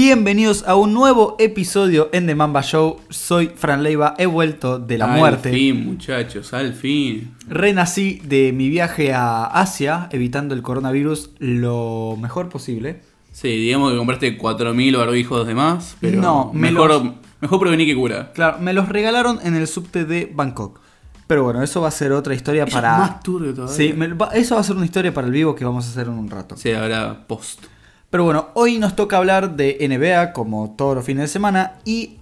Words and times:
Bienvenidos 0.00 0.62
a 0.68 0.74
un 0.74 0.92
nuevo 0.92 1.36
episodio 1.38 2.10
en 2.12 2.26
The 2.26 2.34
Mamba 2.34 2.60
Show. 2.60 3.00
Soy 3.08 3.46
Fran 3.56 3.82
Leiva, 3.82 4.14
he 4.18 4.26
vuelto 4.26 4.78
de 4.78 4.98
la 4.98 5.06
al 5.14 5.18
muerte. 5.18 5.50
fin, 5.50 5.86
muchachos, 5.86 6.52
al 6.52 6.74
fin. 6.74 7.34
Renací 7.48 8.20
de 8.22 8.52
mi 8.52 8.68
viaje 8.68 9.14
a 9.14 9.46
Asia, 9.46 10.10
evitando 10.12 10.54
el 10.54 10.60
coronavirus 10.60 11.30
lo 11.38 12.14
mejor 12.20 12.50
posible. 12.50 13.00
Sí, 13.32 13.48
digamos 13.48 13.90
que 13.90 13.96
compraste 13.96 14.36
4.000 14.36 14.98
barbijos 14.98 15.46
de 15.46 15.54
más, 15.54 15.96
pero 15.98 16.20
No, 16.20 16.50
me 16.52 16.70
mejor, 16.72 16.90
los- 16.90 17.02
mejor 17.40 17.58
prevenir 17.60 17.86
que 17.86 17.96
curar. 17.96 18.32
Claro, 18.34 18.58
me 18.60 18.74
los 18.74 18.90
regalaron 18.90 19.38
en 19.44 19.54
el 19.56 19.66
subte 19.66 20.04
de 20.04 20.30
Bangkok. 20.30 20.78
Pero 21.26 21.42
bueno, 21.42 21.62
eso 21.62 21.80
va 21.80 21.88
a 21.88 21.90
ser 21.90 22.12
otra 22.12 22.34
historia 22.34 22.64
Eso 22.64 22.74
para. 22.74 22.92
es 22.92 22.98
más 22.98 23.20
turbio 23.22 23.54
todavía. 23.54 23.74
Sí, 23.74 23.94
me- 23.94 24.14
eso 24.34 24.56
va 24.56 24.60
a 24.60 24.64
ser 24.64 24.76
una 24.76 24.84
historia 24.84 25.14
para 25.14 25.26
el 25.26 25.32
vivo 25.32 25.54
que 25.54 25.64
vamos 25.64 25.86
a 25.86 25.88
hacer 25.88 26.06
en 26.08 26.12
un 26.18 26.28
rato. 26.28 26.54
Sí, 26.58 26.70
ahora 26.72 27.24
post. 27.26 27.64
Pero 28.10 28.24
bueno, 28.24 28.48
hoy 28.54 28.78
nos 28.78 28.94
toca 28.96 29.16
hablar 29.16 29.56
de 29.56 29.76
NBA 29.80 30.32
como 30.32 30.74
todos 30.76 30.94
los 30.94 31.04
fines 31.04 31.22
de 31.24 31.28
semana 31.28 31.74
y 31.84 32.18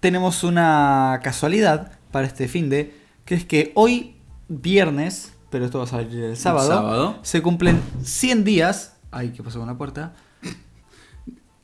tenemos 0.00 0.44
una 0.44 1.20
casualidad 1.22 1.92
para 2.10 2.26
este 2.26 2.48
fin 2.48 2.68
de 2.70 2.92
que 3.24 3.34
es 3.34 3.44
que 3.44 3.72
hoy 3.74 4.16
viernes, 4.48 5.34
pero 5.50 5.64
esto 5.64 5.78
va 5.78 5.84
a 5.84 5.88
salir 5.88 6.24
el 6.24 6.36
sábado, 6.36 6.68
sábado. 6.68 7.18
se 7.22 7.40
cumplen 7.42 7.80
100 8.02 8.44
días. 8.44 8.96
Ay, 9.10 9.30
¿qué 9.30 9.42
pasó 9.42 9.58
con 9.58 9.68
la 9.68 9.76
puerta? 9.78 10.12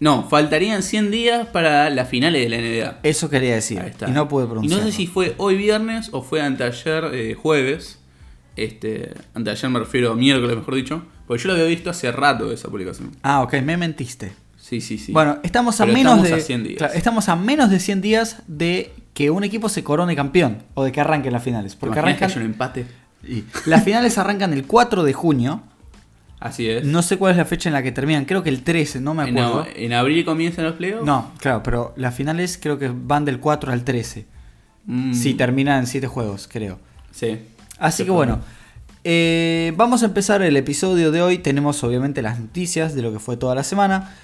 No, 0.01 0.29
faltarían 0.29 0.83
100 0.83 1.11
días 1.11 1.47
para 1.47 1.89
las 1.89 2.09
finales 2.09 2.43
de 2.43 2.49
la 2.49 2.59
NBA. 2.59 2.99
Eso 3.03 3.31
quería 3.31 3.55
decir 3.55 3.81
Ahí 3.81 3.91
está. 3.91 4.09
y 4.09 4.13
no 4.13 4.29
pude 4.29 4.45
Y 4.45 4.49
pronunciar. 4.49 4.81
no 4.81 4.87
sé 4.87 4.93
si 4.93 5.07
fue 5.07 5.35
hoy 5.39 5.57
viernes 5.57 6.11
o 6.13 6.21
fue 6.23 6.43
anteayer 6.43 7.11
eh, 7.15 7.35
jueves. 7.35 8.01
Este, 8.57 9.15
anteayer 9.35 9.71
me 9.71 9.79
refiero 9.79 10.13
a 10.13 10.17
miércoles, 10.17 10.57
mejor 10.57 10.75
dicho. 10.75 11.03
Porque 11.27 11.43
yo 11.43 11.49
lo 11.49 11.55
había 11.55 11.67
visto 11.67 11.91
hace 11.91 12.11
rato 12.13 12.53
esa 12.53 12.69
publicación. 12.69 13.11
Ah, 13.23 13.43
ok, 13.43 13.55
me 13.63 13.77
mentiste. 13.77 14.33
Sí, 14.57 14.81
sí, 14.81 14.99
sí. 14.99 15.13
Bueno, 15.13 15.39
estamos 15.43 15.81
a 15.81 15.85
Pero 15.85 15.97
menos 15.99 16.13
estamos 16.15 16.31
de 16.31 16.35
a 16.43 16.47
100 16.47 16.65
días. 16.65 16.79
claro, 16.79 16.95
estamos 16.95 17.29
a 17.29 17.37
menos 17.37 17.71
de 17.71 17.81
100 17.81 18.01
días 18.01 18.37
de 18.47 18.93
que 19.13 19.31
un 19.31 19.45
equipo 19.45 19.69
se 19.69 19.85
corone 19.85 20.17
campeón 20.17 20.59
o 20.75 20.85
de 20.85 20.93
que 20.93 21.01
arranquen 21.01 21.33
las 21.33 21.43
finales, 21.43 21.73
¿Te 21.75 21.79
porque 21.81 21.95
que 21.95 21.99
arrancan 22.01 22.31
un 22.37 22.43
empate. 22.43 22.87
y 23.27 23.45
las 23.67 23.85
finales 23.85 24.17
arrancan 24.19 24.53
el 24.53 24.65
4 24.67 25.03
de 25.05 25.13
junio. 25.13 25.63
Así 26.41 26.69
es. 26.69 26.85
No 26.85 27.01
sé 27.03 27.17
cuál 27.17 27.33
es 27.33 27.37
la 27.39 27.45
fecha 27.47 27.69
en 27.69 27.73
la 27.75 27.83
que 27.83 27.93
terminan, 27.93 28.25
creo 28.27 28.43
que 28.43 28.51
el 28.51 28.63
13, 28.63 29.01
no 29.01 29.15
me 29.15 29.23
acuerdo. 29.23 29.67
En 29.77 29.93
abril 29.95 30.25
comienzan 30.27 30.65
los 30.67 30.75
playoffs. 30.75 31.05
No, 31.07 31.33
claro, 31.39 31.63
pero 31.63 31.95
las 31.97 32.15
finales 32.15 32.59
creo 32.61 32.79
que 32.79 32.91
van 32.95 33.25
del 33.25 33.41
4 33.41 33.73
al 33.73 33.83
13. 33.85 34.27
Mm, 34.87 35.15
Si 35.15 35.35
terminan 35.35 35.81
en 35.81 35.87
7 35.87 36.07
juegos, 36.07 36.49
creo. 36.51 36.79
Sí. 37.13 37.39
Así 37.79 38.05
que 38.05 38.11
bueno, 38.11 38.41
eh, 39.05 39.73
vamos 39.77 40.03
a 40.03 40.07
empezar 40.07 40.43
el 40.43 40.57
episodio 40.57 41.11
de 41.11 41.23
hoy. 41.23 41.39
Tenemos 41.39 41.83
obviamente 41.85 42.23
las 42.23 42.41
noticias 42.41 42.95
de 42.95 43.03
lo 43.03 43.13
que 43.13 43.19
fue 43.19 43.37
toda 43.37 43.55
la 43.55 43.63
semana. 43.65 44.15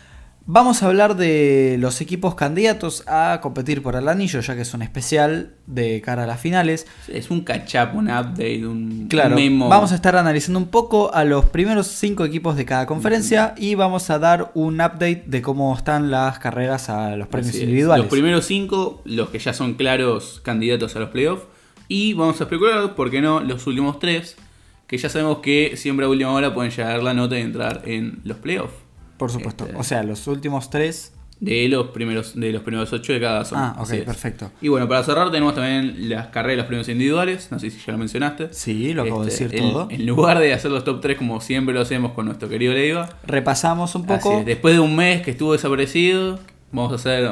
Vamos 0.46 0.82
a 0.82 0.86
hablar 0.86 1.16
de 1.16 1.76
los 1.78 2.00
equipos 2.00 2.34
candidatos 2.34 3.04
a 3.06 3.38
competir 3.42 3.82
por 3.82 3.94
el 3.94 4.08
anillo, 4.08 4.40
ya 4.40 4.56
que 4.56 4.62
es 4.62 4.72
un 4.74 4.82
especial 4.82 5.54
de 5.66 6.00
cara 6.00 6.24
a 6.24 6.26
las 6.26 6.40
finales. 6.40 6.86
Es 7.08 7.30
un 7.30 7.42
catch 7.42 7.74
up, 7.76 7.94
un 7.96 8.06
update, 8.08 8.66
un 8.66 9.06
Claro, 9.08 9.36
memo. 9.36 9.68
vamos 9.68 9.92
a 9.92 9.94
estar 9.94 10.16
analizando 10.16 10.58
un 10.58 10.66
poco 10.68 11.14
a 11.14 11.24
los 11.24 11.44
primeros 11.44 11.86
cinco 11.86 12.24
equipos 12.24 12.56
de 12.56 12.64
cada 12.64 12.86
conferencia 12.86 13.54
y 13.58 13.74
vamos 13.76 14.08
a 14.10 14.18
dar 14.18 14.50
un 14.54 14.76
update 14.80 15.24
de 15.26 15.42
cómo 15.42 15.76
están 15.76 16.10
las 16.10 16.38
carreras 16.40 16.88
a 16.88 17.14
los 17.16 17.28
premios 17.28 17.50
Así 17.50 17.58
es. 17.58 17.64
individuales. 17.64 18.04
Los 18.06 18.10
primeros 18.10 18.44
cinco, 18.46 19.02
los 19.04 19.28
que 19.28 19.38
ya 19.38 19.52
son 19.52 19.74
claros 19.74 20.40
candidatos 20.42 20.96
a 20.96 21.00
los 21.00 21.10
playoffs. 21.10 21.44
Y 21.86 22.14
vamos 22.14 22.40
a 22.40 22.44
especular, 22.44 22.94
¿por 22.96 23.10
qué 23.10 23.20
no? 23.20 23.40
Los 23.40 23.66
últimos 23.66 23.98
tres, 24.00 24.36
que 24.90 24.98
ya 24.98 25.08
sabemos 25.08 25.38
que 25.38 25.76
siempre 25.76 26.04
a 26.04 26.08
última 26.08 26.32
hora 26.32 26.52
pueden 26.52 26.72
llegar 26.72 27.00
la 27.00 27.14
nota 27.14 27.38
y 27.38 27.42
entrar 27.42 27.82
en 27.86 28.18
los 28.24 28.38
playoffs. 28.38 28.74
Por 29.18 29.30
supuesto. 29.30 29.64
Este- 29.66 29.76
O 29.76 29.84
sea, 29.84 30.02
los 30.02 30.26
últimos 30.26 30.68
tres. 30.68 31.14
De 31.38 31.68
los 31.68 31.86
primeros, 31.90 32.38
de 32.38 32.52
los 32.52 32.60
primeros 32.62 32.92
ocho 32.92 33.14
de 33.14 33.20
cada 33.20 33.46
zona. 33.46 33.68
Ah, 33.70 33.74
ok, 33.80 33.88
Así 33.90 33.96
perfecto. 34.02 34.50
Y 34.60 34.68
bueno, 34.68 34.86
para 34.88 35.02
cerrar 35.04 35.30
tenemos 35.30 35.54
también 35.54 36.10
las 36.10 36.26
carreras 36.26 36.52
de 36.52 36.56
los 36.58 36.66
premios 36.66 36.88
individuales. 36.90 37.48
No 37.50 37.58
sé 37.58 37.70
si 37.70 37.78
ya 37.78 37.92
lo 37.92 37.98
mencionaste. 37.98 38.52
Sí, 38.52 38.92
lo 38.92 39.02
acabo 39.04 39.22
de 39.24 39.30
Este, 39.30 39.44
decir 39.44 39.58
en- 39.60 39.70
todo. 39.72 39.88
En 39.90 40.04
lugar 40.04 40.38
de 40.38 40.52
hacer 40.52 40.70
los 40.70 40.84
top 40.84 41.00
3 41.00 41.16
como 41.16 41.40
siempre 41.40 41.72
lo 41.72 41.80
hacemos 41.80 42.12
con 42.12 42.26
nuestro 42.26 42.48
querido 42.50 42.74
Leiva. 42.74 43.08
Repasamos 43.26 43.94
un 43.94 44.02
Así 44.10 44.22
poco. 44.24 44.40
es, 44.40 44.44
Después 44.46 44.74
de 44.74 44.80
un 44.80 44.94
mes 44.96 45.22
que 45.22 45.30
estuvo 45.30 45.52
desaparecido, 45.52 46.38
vamos 46.72 46.92
a 46.92 46.96
hacer 46.96 47.30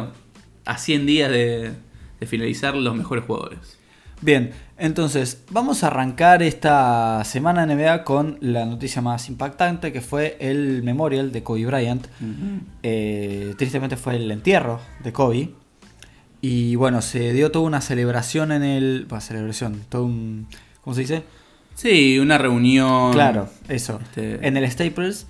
a 0.64 0.78
100 0.78 1.04
días 1.04 1.30
de, 1.30 1.72
de 2.20 2.26
finalizar 2.26 2.74
los 2.76 2.94
mejores 2.96 3.24
jugadores. 3.26 3.78
Bien, 4.22 4.52
entonces 4.78 5.42
vamos 5.50 5.82
a 5.82 5.88
arrancar 5.88 6.42
esta 6.42 7.22
semana 7.24 7.66
NBA 7.66 8.04
con 8.04 8.38
la 8.40 8.64
noticia 8.64 9.02
más 9.02 9.28
impactante 9.28 9.92
que 9.92 10.00
fue 10.00 10.36
el 10.40 10.82
memorial 10.82 11.32
de 11.32 11.42
Kobe 11.42 11.66
Bryant. 11.66 12.06
Eh, 12.82 13.54
tristemente 13.58 13.96
fue 13.96 14.16
el 14.16 14.30
entierro 14.30 14.80
de 15.02 15.12
Kobe. 15.12 15.50
Y 16.40 16.76
bueno, 16.76 17.02
se 17.02 17.32
dio 17.32 17.50
toda 17.50 17.66
una 17.66 17.80
celebración 17.80 18.52
en 18.52 18.62
el... 18.62 19.06
Bueno, 19.08 19.20
celebración, 19.20 19.82
todo 19.88 20.04
un... 20.04 20.46
¿Cómo 20.82 20.94
se 20.94 21.00
dice? 21.00 21.22
Sí, 21.74 22.18
una 22.20 22.38
reunión. 22.38 23.12
Claro, 23.12 23.48
eso. 23.68 23.98
Este- 24.02 24.46
En 24.46 24.56
el 24.56 24.70
Staples. 24.70 25.26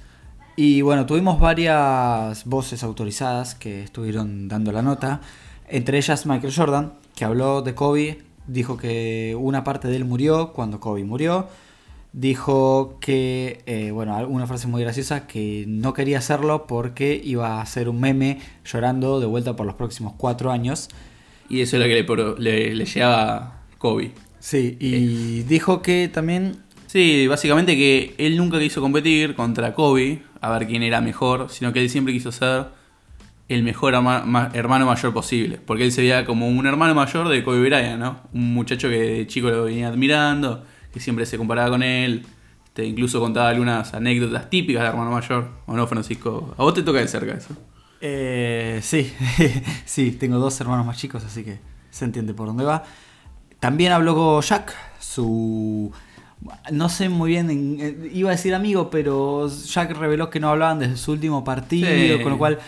Y 0.56 0.82
bueno, 0.82 1.06
tuvimos 1.06 1.40
varias 1.40 2.44
voces 2.44 2.82
autorizadas 2.82 3.54
que 3.54 3.82
estuvieron 3.82 4.48
dando 4.48 4.72
la 4.72 4.82
nota. 4.82 5.20
Entre 5.68 5.96
ellas 5.98 6.26
Michael 6.26 6.52
Jordan, 6.54 6.92
que 7.14 7.24
habló 7.24 7.62
de 7.62 7.74
Kobe. 7.74 8.22
Dijo 8.48 8.76
que 8.76 9.36
una 9.38 9.62
parte 9.62 9.86
de 9.86 9.96
él 9.96 10.04
murió 10.04 10.52
cuando 10.52 10.80
Kobe 10.80 11.04
murió. 11.04 11.46
Dijo 12.12 12.98
que, 13.00 13.62
eh, 13.66 13.92
bueno, 13.92 14.26
una 14.26 14.46
frase 14.46 14.66
muy 14.66 14.82
graciosa, 14.82 15.26
que 15.28 15.64
no 15.68 15.92
quería 15.92 16.18
hacerlo 16.18 16.66
porque 16.66 17.20
iba 17.22 17.60
a 17.60 17.66
ser 17.66 17.88
un 17.88 18.00
meme 18.00 18.40
llorando 18.64 19.20
de 19.20 19.26
vuelta 19.26 19.54
por 19.54 19.66
los 19.66 19.76
próximos 19.76 20.14
cuatro 20.16 20.50
años. 20.50 20.88
Y 21.48 21.60
eso 21.60 21.76
es 21.76 21.82
lo 21.82 21.88
que 21.88 22.02
le, 22.02 22.34
le, 22.38 22.74
le 22.74 22.84
llegaba 22.84 23.36
a 23.36 23.62
Kobe. 23.78 24.12
Sí, 24.40 24.76
y 24.80 25.42
dijo 25.42 25.82
que 25.82 26.08
también 26.08 26.56
Sí, 26.88 27.26
básicamente 27.26 27.76
que 27.76 28.14
él 28.16 28.38
nunca 28.38 28.58
quiso 28.58 28.80
competir 28.80 29.34
contra 29.34 29.74
Kobe, 29.74 30.22
a 30.40 30.50
ver 30.50 30.66
quién 30.66 30.82
era 30.82 31.02
mejor, 31.02 31.48
sino 31.50 31.70
que 31.70 31.82
él 31.82 31.90
siempre 31.90 32.14
quiso 32.14 32.32
ser 32.32 32.68
el 33.48 33.62
mejor 33.62 33.94
ama- 33.94 34.24
ma- 34.26 34.50
hermano 34.52 34.86
mayor 34.86 35.12
posible. 35.14 35.58
Porque 35.64 35.84
él 35.84 35.92
se 35.92 36.02
veía 36.02 36.24
como 36.24 36.48
un 36.48 36.66
hermano 36.66 36.94
mayor 36.94 37.28
de 37.28 37.42
Kobe 37.42 37.60
Bryant, 37.60 37.98
¿no? 38.00 38.20
Un 38.32 38.52
muchacho 38.54 38.88
que 38.88 38.98
de 38.98 39.26
chico 39.26 39.48
lo 39.50 39.64
venía 39.64 39.88
admirando, 39.88 40.64
que 40.92 41.00
siempre 41.00 41.24
se 41.26 41.38
comparaba 41.38 41.70
con 41.70 41.82
él. 41.82 42.26
Este, 42.66 42.84
incluso 42.84 43.20
contaba 43.20 43.48
algunas 43.48 43.94
anécdotas 43.94 44.50
típicas 44.50 44.82
de 44.82 44.88
hermano 44.88 45.10
mayor. 45.10 45.48
¿O 45.66 45.74
no, 45.76 45.86
Francisco? 45.86 46.54
A 46.58 46.62
vos 46.62 46.74
te 46.74 46.82
toca 46.82 46.98
de 47.00 47.08
cerca 47.08 47.32
eso. 47.34 47.56
Eh, 48.00 48.78
sí, 48.82 49.12
sí, 49.84 50.12
tengo 50.12 50.38
dos 50.38 50.60
hermanos 50.60 50.86
más 50.86 50.96
chicos, 50.98 51.24
así 51.24 51.42
que 51.42 51.58
se 51.90 52.04
entiende 52.04 52.34
por 52.34 52.46
dónde 52.46 52.64
va. 52.64 52.84
También 53.60 53.90
habló 53.92 54.40
Jack, 54.40 54.72
su... 55.00 55.90
No 56.70 56.88
sé 56.88 57.08
muy 57.08 57.30
bien, 57.30 57.50
en- 57.50 57.76
eh, 57.80 58.10
iba 58.12 58.28
a 58.28 58.32
decir 58.32 58.54
amigo, 58.54 58.90
pero 58.90 59.48
Jack 59.48 59.96
reveló 59.98 60.30
que 60.30 60.38
no 60.38 60.48
hablaban 60.50 60.78
desde 60.78 60.96
su 60.96 61.10
último 61.10 61.42
partido, 61.42 61.88
Sí. 61.88 62.22
con 62.22 62.30
lo 62.32 62.38
cual 62.38 62.58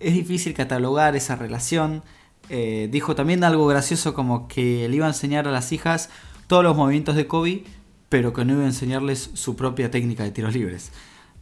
es 0.00 0.14
difícil 0.14 0.54
catalogar 0.54 1.16
esa 1.16 1.36
relación. 1.36 2.02
Eh, 2.48 2.88
dijo 2.90 3.14
también 3.14 3.44
algo 3.44 3.66
gracioso 3.66 4.14
como 4.14 4.48
que 4.48 4.88
le 4.88 4.96
iba 4.96 5.06
a 5.06 5.10
enseñar 5.10 5.46
a 5.46 5.50
las 5.50 5.72
hijas 5.72 6.10
todos 6.46 6.64
los 6.64 6.76
movimientos 6.76 7.16
de 7.16 7.26
Kobe, 7.26 7.64
pero 8.08 8.32
que 8.32 8.44
no 8.44 8.54
iba 8.54 8.62
a 8.62 8.66
enseñarles 8.66 9.30
su 9.34 9.56
propia 9.56 9.90
técnica 9.90 10.24
de 10.24 10.30
tiros 10.30 10.54
libres. 10.54 10.92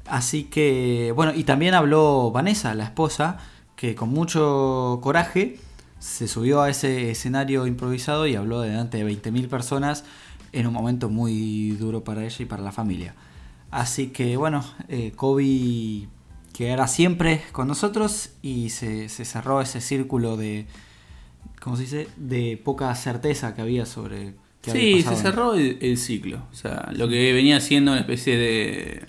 Así 0.07 0.45
que, 0.45 1.13
bueno, 1.15 1.33
y 1.35 1.45
también 1.45 1.75
habló 1.75 2.31
Vanessa, 2.31 2.75
la 2.75 2.85
esposa, 2.85 3.39
que 3.77 3.95
con 3.95 4.11
mucho 4.11 5.01
coraje 5.03 5.59
se 5.99 6.29
subió 6.29 6.63
a 6.63 6.71
ese 6.71 7.11
escenario 7.11 7.67
improvisado 7.67 8.27
y 8.27 8.37
habló 8.37 8.61
delante 8.61 9.03
de 9.03 9.11
20.000 9.11 9.49
personas 9.49 10.05
en 10.53 10.67
un 10.67 10.73
momento 10.73 11.09
muy 11.09 11.71
duro 11.73 12.05
para 12.05 12.25
ella 12.25 12.37
y 12.39 12.45
para 12.45 12.63
la 12.63 12.73
familia. 12.73 13.15
Así 13.71 14.09
que, 14.09 14.37
bueno, 14.37 14.65
eh, 14.89 15.13
Kobe 15.17 16.09
quedará 16.57 16.89
siempre 16.89 17.43
con 17.53 17.69
nosotros 17.69 18.31
y 18.41 18.71
se, 18.71 19.11
se 19.11 19.27
cerró 19.27 19.61
ese 19.61 19.83
círculo 19.83 20.39
de, 20.39 20.67
¿cómo 21.61 21.77
se 21.77 21.83
dice?, 21.83 22.09
de 22.17 22.61
poca 22.63 22.95
certeza 22.95 23.55
que 23.55 23.61
había 23.61 23.85
sobre... 23.85 24.35
qué 24.63 24.71
había 24.71 24.97
Sí, 24.97 25.03
se 25.03 25.17
cerró 25.17 25.55
el, 25.55 25.77
el 25.83 25.99
ciclo. 25.99 26.47
O 26.51 26.55
sea, 26.55 26.91
lo 26.95 27.09
que 27.09 27.33
venía 27.35 27.61
siendo 27.61 27.93
una 27.93 28.01
especie 28.01 28.39
de, 28.39 29.07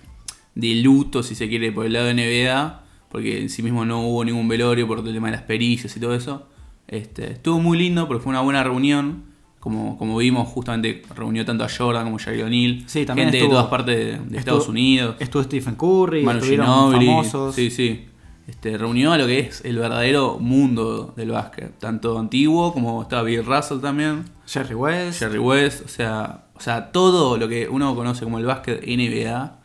de 0.56 0.76
luto, 0.76 1.24
si 1.24 1.36
se 1.36 1.48
quiere, 1.48 1.72
por 1.72 1.86
el 1.86 1.94
lado 1.94 2.08
de 2.08 2.16
NBA, 2.16 2.84
porque 3.10 3.42
en 3.42 3.50
sí 3.50 3.64
mismo 3.64 3.86
no 3.86 4.02
hubo 4.02 4.26
ningún 4.26 4.50
velorio 4.50 4.86
por 4.86 5.00
el 5.00 5.14
tema 5.14 5.28
de 5.28 5.38
las 5.38 5.44
pericias 5.44 5.96
y 5.96 6.00
todo 6.02 6.16
eso. 6.16 6.50
Este, 6.88 7.32
estuvo 7.32 7.60
muy 7.60 7.78
lindo 7.78 8.08
porque 8.08 8.24
fue 8.24 8.32
una 8.32 8.42
buena 8.42 8.62
reunión. 8.64 9.24
Como, 9.68 9.98
como 9.98 10.16
vimos, 10.18 10.48
justamente 10.48 11.02
reunió 11.14 11.44
tanto 11.46 11.66
a 11.66 11.68
Jordan 11.70 12.06
como 12.06 12.18
Jerry. 12.20 12.86
Sí, 12.88 13.06
también 13.06 13.28
gente 13.28 13.40
estuvo- 13.40 13.50
de 13.50 13.56
todas 13.58 13.70
partes 13.70 13.96
de, 13.98 14.06
de 14.06 14.12
estuvo- 14.14 14.38
Estados 14.40 14.68
Unidos. 14.70 15.16
Estuvo 15.20 15.44
Stephen 15.44 15.76
Curry, 15.76 16.24
Manu 16.24 16.38
estuvieron 16.40 16.68
Ginobili, 16.68 17.06
famosos. 17.08 17.54
Sí, 17.56 17.70
sí. 17.70 18.06
Este, 18.48 18.78
reunió 18.78 19.12
a 19.12 19.18
lo 19.18 19.28
que 19.28 19.40
es 19.40 19.60
el 19.66 19.78
verdadero 19.78 20.40
mundo 20.40 21.14
del 21.18 21.32
básquet. 21.32 21.78
Tanto 21.80 22.18
antiguo 22.18 22.72
como 22.72 23.02
estaba 23.02 23.24
Bill 23.24 23.46
Russell 23.46 23.80
también. 23.82 24.24
Jerry 24.46 24.74
West. 24.74 25.20
Jerry 25.20 25.40
West, 25.40 25.84
o 25.84 25.90
sea, 25.90 26.46
o 26.56 26.62
sea, 26.62 26.94
todo 26.94 27.36
lo 27.38 27.50
que 27.50 27.68
uno 27.68 27.94
conoce 27.94 28.24
como 28.24 28.38
el 28.40 28.46
básquet 28.46 28.82
NBA, 28.88 29.60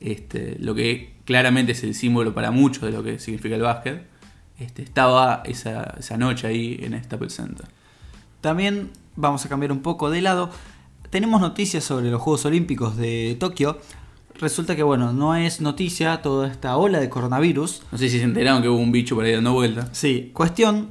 este, 0.00 0.58
lo 0.60 0.74
que 0.74 1.14
claramente 1.24 1.72
es 1.72 1.82
el 1.82 1.94
símbolo 1.94 2.34
para 2.34 2.50
muchos 2.50 2.82
de 2.82 2.90
lo 2.90 3.02
que 3.02 3.18
significa 3.18 3.54
el 3.56 3.62
básquet, 3.62 4.06
este, 4.58 4.82
estaba 4.82 5.42
esa, 5.46 5.94
esa 5.98 6.18
noche 6.18 6.46
ahí 6.46 6.78
en 6.82 7.02
Staples 7.02 7.32
Center. 7.34 7.66
También 8.42 8.90
vamos 9.16 9.44
a 9.44 9.48
cambiar 9.48 9.72
un 9.72 9.80
poco 9.80 10.10
de 10.10 10.22
lado. 10.22 10.50
Tenemos 11.10 11.40
noticias 11.40 11.84
sobre 11.84 12.10
los 12.10 12.20
Juegos 12.20 12.44
Olímpicos 12.44 12.96
de 12.96 13.36
Tokio. 13.40 13.78
Resulta 14.38 14.76
que, 14.76 14.82
bueno, 14.82 15.12
no 15.12 15.34
es 15.34 15.60
noticia 15.60 16.20
toda 16.20 16.46
esta 16.48 16.76
ola 16.76 17.00
de 17.00 17.08
coronavirus. 17.08 17.82
No 17.90 17.98
sé 17.98 18.08
si 18.08 18.18
se 18.18 18.24
enteraron 18.24 18.62
que 18.62 18.68
hubo 18.68 18.78
un 18.78 18.92
bicho 18.92 19.14
por 19.14 19.24
ahí 19.24 19.32
dando 19.32 19.52
vuelta. 19.52 19.88
Sí, 19.92 20.30
cuestión 20.34 20.90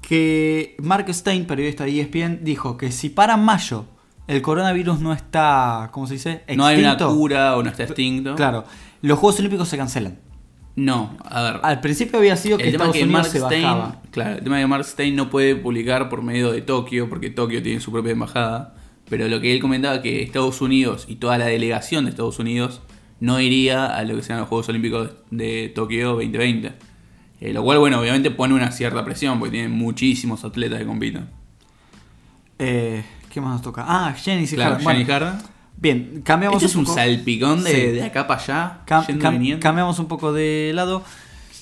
que 0.00 0.76
Mark 0.82 1.12
Stein, 1.12 1.46
periodista 1.46 1.84
de 1.84 2.00
ESPN, 2.00 2.42
dijo 2.42 2.78
que 2.78 2.90
si 2.90 3.10
para 3.10 3.36
mayo 3.36 3.84
el 4.26 4.40
coronavirus 4.40 5.00
no 5.00 5.12
está, 5.12 5.90
¿cómo 5.92 6.06
se 6.06 6.14
dice? 6.14 6.32
Extinto, 6.32 6.62
No 6.62 6.66
hay 6.66 6.80
una 6.80 6.96
cura 6.96 7.56
o 7.56 7.62
no 7.62 7.68
está 7.68 7.84
extinto. 7.84 8.34
Claro, 8.34 8.64
los 9.02 9.18
Juegos 9.18 9.38
Olímpicos 9.40 9.68
se 9.68 9.76
cancelan. 9.76 10.18
No, 10.76 11.16
a 11.24 11.42
ver. 11.42 11.60
Al 11.62 11.80
principio 11.80 12.18
había 12.18 12.36
sido 12.36 12.58
que 12.58 12.64
el 12.64 12.72
tema 12.72 12.84
Estados 12.84 12.96
es 12.96 13.00
que 13.00 13.04
Unidos 13.04 13.22
Mark 13.22 13.32
se 13.32 13.38
Stein, 13.40 13.62
bajaba. 13.62 14.02
claro, 14.10 14.34
el 14.36 14.44
tema 14.44 14.58
es 14.58 14.64
que 14.64 14.66
Mark 14.68 14.84
Stein 14.84 15.16
no 15.16 15.30
puede 15.30 15.56
publicar 15.56 16.08
por 16.10 16.22
medio 16.22 16.52
de 16.52 16.60
Tokio, 16.60 17.08
porque 17.08 17.30
Tokio 17.30 17.62
tiene 17.62 17.80
su 17.80 17.90
propia 17.90 18.12
embajada. 18.12 18.74
Pero 19.08 19.26
lo 19.28 19.40
que 19.40 19.52
él 19.52 19.60
comentaba 19.60 20.02
que 20.02 20.22
Estados 20.22 20.60
Unidos 20.60 21.06
y 21.08 21.16
toda 21.16 21.38
la 21.38 21.46
delegación 21.46 22.04
de 22.04 22.10
Estados 22.10 22.38
Unidos 22.38 22.82
no 23.20 23.40
iría 23.40 23.86
a 23.86 24.02
lo 24.04 24.16
que 24.16 24.22
sean 24.22 24.38
los 24.40 24.48
Juegos 24.48 24.68
Olímpicos 24.68 25.10
de 25.30 25.72
Tokio 25.74 26.08
2020. 26.12 26.72
Eh, 27.40 27.52
lo 27.52 27.62
cual, 27.62 27.78
bueno, 27.78 28.00
obviamente 28.00 28.30
pone 28.30 28.52
una 28.54 28.70
cierta 28.72 29.04
presión, 29.04 29.38
porque 29.38 29.52
tienen 29.52 29.70
muchísimos 29.72 30.44
atletas 30.44 30.78
que 30.80 30.86
compiten. 30.86 31.28
Eh, 32.58 33.04
¿Qué 33.32 33.40
más 33.40 33.52
nos 33.52 33.62
toca? 33.62 33.84
Ah, 33.86 34.12
Jenny 34.14 34.44
y 34.44 34.48
Claro, 34.48 34.70
Harden. 34.76 34.84
Bueno, 34.84 35.06
Harden. 35.06 35.55
Bien, 35.76 36.22
cambiamos 36.24 36.62
Este 36.62 36.66
es 36.66 36.76
un 36.76 36.86
salpicón 36.86 37.62
de, 37.64 37.70
Sí. 37.70 37.80
de 37.92 38.02
acá 38.04 38.26
para 38.26 38.40
allá, 38.42 38.80
Cam- 38.86 39.06
yendo 39.06 39.60
cambiamos 39.60 39.98
un 39.98 40.06
poco 40.06 40.32
de 40.32 40.72
lado. 40.74 41.02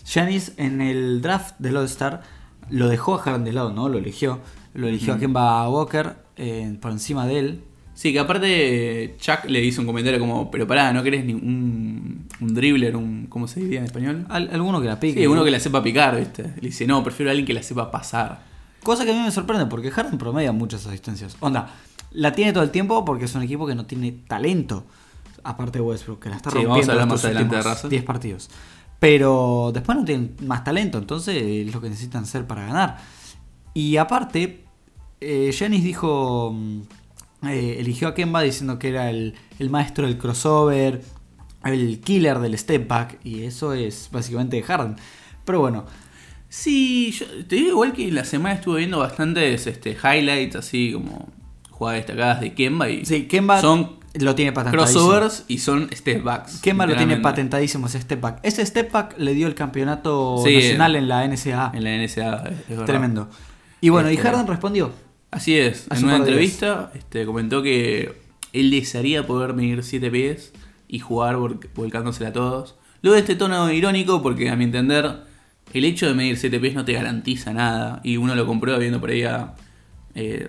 Janis 0.07 0.53
en 0.59 0.81
el 0.81 1.23
draft 1.23 1.55
del 1.59 1.77
All-Star 1.77 2.23
lo 2.71 2.89
dejó 2.89 3.15
a 3.15 3.19
Harden 3.19 3.45
de 3.45 3.53
lado, 3.53 3.73
¿no? 3.73 3.89
Lo 3.89 3.99
eligió. 3.99 4.41
Lo 4.75 4.89
eligió 4.89 5.15
a. 5.15 5.19
Kemba 5.19 5.69
Walker 5.69 6.15
eh, 6.37 6.77
por 6.81 6.91
encima 6.93 7.27
de 7.27 7.39
él. 7.39 7.61
Sí, 7.95 8.13
que 8.13 8.19
aparte 8.19 9.15
Chuck 9.21 9.45
le 9.47 9.63
hizo 9.65 9.81
un 9.81 9.87
comentario 9.87 10.19
como, 10.19 10.51
pero 10.51 10.67
pará, 10.67 10.93
¿no 10.93 11.03
querés 11.05 11.25
ni 11.25 11.33
un, 11.33 12.27
un 12.41 12.55
dribbler, 12.55 12.97
un, 12.97 13.27
¿cómo 13.29 13.47
se 13.47 13.61
diría 13.61 13.79
en 13.79 13.85
español? 13.85 14.27
Al- 14.31 14.51
alguno 14.53 14.81
que 14.81 14.89
la 14.89 14.99
pique. 14.99 15.21
Sí, 15.21 15.27
uno 15.29 15.45
que 15.45 15.53
la 15.53 15.61
sepa 15.61 15.81
picar, 15.83 16.19
¿viste? 16.19 16.43
Le 16.57 16.69
dice, 16.69 16.87
no, 16.89 17.05
prefiero 17.05 17.31
a 17.31 17.33
alguien 17.33 17.47
que 17.47 17.55
la 17.55 17.63
sepa 17.63 17.91
pasar. 17.93 18.43
Cosa 18.85 19.05
que 19.05 19.11
a 19.11 19.15
mí 19.15 19.21
me 19.21 19.33
sorprende 19.33 19.67
porque 19.67 19.91
Harden 19.91 20.17
promedia 20.19 20.53
muchas 20.53 20.87
asistencias. 20.87 21.37
Onda, 21.41 21.71
la 22.13 22.33
tiene 22.33 22.53
todo 22.53 22.63
el 22.63 22.71
tiempo 22.71 23.05
porque 23.05 23.25
es 23.25 23.35
un 23.35 23.43
equipo 23.43 23.67
que 23.67 23.75
no 23.75 23.87
tiene 23.87 24.13
talento. 24.13 24.85
Aparte 25.43 25.79
de 25.79 25.83
Westbrook, 25.85 26.21
que 26.21 26.29
la 26.31 26.37
está 26.37 26.51
Sí, 26.51 26.57
rompiendo 26.63 26.77
vamos 26.77 26.89
a 26.89 26.93
hablar 26.93 27.07
estos 27.09 27.19
más 27.23 27.25
adelante 27.25 27.55
de 27.55 27.59
últimos 27.59 27.77
Russell. 27.77 27.91
10 27.91 28.05
partidos. 28.05 28.51
Pero 29.01 29.71
después 29.75 29.99
no 29.99 30.05
tienen 30.05 30.37
más 30.47 30.63
talento, 30.65 30.99
entonces 30.99 31.43
es 31.43 31.75
lo 31.75 31.81
que 31.81 31.91
necesitan 31.91 32.25
ser 32.25 32.47
para 32.47 32.65
ganar. 32.65 32.99
Y 33.75 33.97
aparte, 33.97 34.65
eh, 35.21 35.51
Giannis 35.53 35.83
dijo, 35.83 36.53
mm, 36.55 36.81
eh, 37.49 37.77
eligió 37.81 38.09
a 38.09 38.15
Kemba 38.15 38.41
diciendo 38.43 38.79
que 38.79 38.89
era 38.89 39.11
el, 39.11 39.35
el 39.59 39.69
maestro 39.69 40.07
del 40.07 40.17
crossover, 40.17 41.03
el 41.65 42.01
killer 42.01 42.39
del 42.39 42.57
step 42.57 42.87
back, 42.87 43.19
y 43.25 43.43
eso 43.43 43.73
es 43.75 44.09
básicamente 44.13 44.63
Harden. 44.63 44.97
Pero 45.45 45.61
bueno, 45.61 45.85
Sí, 46.57 47.11
yo 47.11 47.27
te 47.49 47.57
digo 47.57 47.71
igual 47.71 47.93
que 47.93 48.13
la 48.13 48.25
semana 48.25 48.55
estuve 48.55 48.79
viendo 48.79 49.01
bastantes 49.01 49.67
este, 49.67 49.91
highlights, 50.01 50.55
así 50.55 50.93
como 50.93 51.29
jugadas 51.71 51.99
destacadas 51.99 52.41
de 52.41 52.55
Kemba 52.55 52.89
y 52.89 53.05
sí, 53.05 53.25
Kemba 53.27 53.61
son 53.61 53.97
lo 54.15 54.37
tiene 54.37 54.53
patentadísimo. 54.53 55.09
crossovers 55.09 55.45
y 55.49 55.59
son 55.59 55.89
step 55.93 56.23
backs. 56.23 56.61
Kemba 56.61 56.87
lo 56.87 56.95
tiene 56.97 57.17
patentadísimo 57.17 57.89
ese 57.89 58.01
step 58.01 58.21
back. 58.21 58.39
Ese 58.45 58.65
step 58.65 58.93
back 58.93 59.17
le 59.19 59.35
dio 59.35 59.49
el 59.49 59.57
campeonato 59.57 60.41
Sí, 60.47 60.55
nacional 60.55 60.95
en 60.95 61.09
la 61.09 61.25
NCAA. 61.27 61.73
En 61.75 61.83
la 61.83 61.91
NSA, 61.97 62.45
es. 62.71 62.85
Tremendo. 62.87 63.29
Y 63.81 63.89
bueno, 63.89 64.09
y 64.09 64.15
Este- 64.15 64.29
Harden 64.29 64.47
respondió. 64.47 64.93
Así 65.33 65.59
es, 65.59 65.89
en 65.91 65.99
un 65.99 66.05
una 66.05 66.17
entrevista 66.19 66.93
este, 66.95 67.27
comentó 67.27 67.61
que 67.65 68.17
él 68.53 68.71
desearía 68.71 69.27
poder 69.27 69.55
medir 69.55 69.83
7 69.83 70.09
pies 70.09 70.53
y 70.87 71.01
jugar 71.01 71.35
vol- 71.35 71.59
volcándosela 71.75 72.29
a 72.29 72.33
todos. 72.33 72.77
Luego 73.03 73.15
de 73.17 73.21
este 73.23 73.35
tono 73.35 73.69
irónico, 73.73 74.23
porque 74.23 74.49
a 74.51 74.55
mi 74.55 74.63
entender, 74.63 75.25
el 75.79 75.85
hecho 75.85 76.07
de 76.07 76.15
medir 76.15 76.37
7 76.37 76.59
pies 76.61 76.75
no 76.75 76.85
te 76.85 76.93
garantiza 76.93 77.53
nada. 77.53 78.01
Y 78.05 78.17
uno 78.17 78.35
lo 78.35 78.47
comprueba 78.47 78.79
viendo 78.79 79.01
por 79.01 79.11
ahí 79.11 79.23
a 79.25 79.55
eh, 80.15 80.49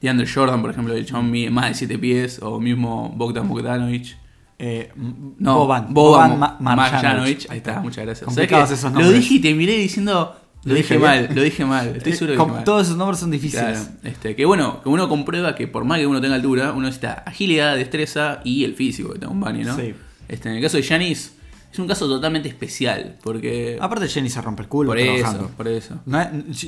DeAndre 0.00 0.26
Jordan, 0.32 0.60
por 0.62 0.70
ejemplo, 0.70 0.94
el 0.94 1.04
chabón 1.06 1.30
mide 1.30 1.50
más 1.50 1.68
de 1.68 1.74
7 1.74 1.98
pies, 1.98 2.40
o 2.42 2.60
mismo 2.60 3.12
Bogdan 3.16 3.48
Bogdanovic. 3.48 4.16
Eh, 4.60 4.90
No, 5.38 5.58
Boban. 5.58 5.92
Boban, 5.94 6.38
Ma- 6.38 6.56
Marjanovic. 6.60 7.02
Marjanovic. 7.02 7.50
Ahí 7.50 7.58
está, 7.58 7.80
muchas 7.80 8.04
gracias. 8.04 8.28
Esos 8.72 8.92
Lo 8.92 9.10
dije 9.10 9.34
y 9.34 9.38
te 9.40 9.54
miré 9.54 9.74
diciendo. 9.76 10.34
Lo, 10.64 10.70
Lo 10.72 10.74
dije, 10.74 10.94
dije 10.94 11.06
mal, 11.06 11.28
lo 11.32 11.42
dije 11.42 11.64
mal. 11.64 11.96
Estoy 11.96 12.12
Eh, 12.12 12.16
seguro 12.16 12.44
que 12.46 12.52
mal. 12.52 12.64
Todos 12.64 12.86
esos 12.86 12.96
nombres 12.96 13.20
son 13.20 13.30
difíciles. 13.30 13.64
Claro, 13.64 13.88
este, 14.02 14.34
que 14.34 14.44
bueno, 14.44 14.82
que 14.82 14.88
uno 14.88 15.08
comprueba 15.08 15.54
que 15.54 15.68
por 15.68 15.84
más 15.84 16.00
que 16.00 16.06
uno 16.08 16.20
tenga 16.20 16.34
altura, 16.34 16.72
uno 16.72 16.82
necesita 16.82 17.22
agilidad, 17.24 17.76
destreza 17.76 18.40
y 18.44 18.64
el 18.64 18.74
físico 18.74 19.14
que 19.14 19.24
un 19.26 19.38
Bunny, 19.38 19.62
¿no? 19.62 19.76
Sí. 19.76 19.94
Este, 20.28 20.48
en 20.48 20.56
el 20.56 20.62
caso 20.62 20.76
de 20.76 20.82
Janis, 20.82 21.34
es 21.72 21.78
un 21.78 21.86
caso 21.86 22.08
totalmente 22.08 22.48
especial, 22.48 23.16
porque... 23.22 23.76
Aparte 23.80 24.08
Jenny 24.08 24.30
se 24.30 24.40
rompe 24.40 24.62
el 24.62 24.68
culo 24.68 24.90
por 24.90 24.98
trabajando. 24.98 25.44
eso, 25.46 25.54
por 25.56 25.68
eso. 25.68 25.94
No 26.06 26.20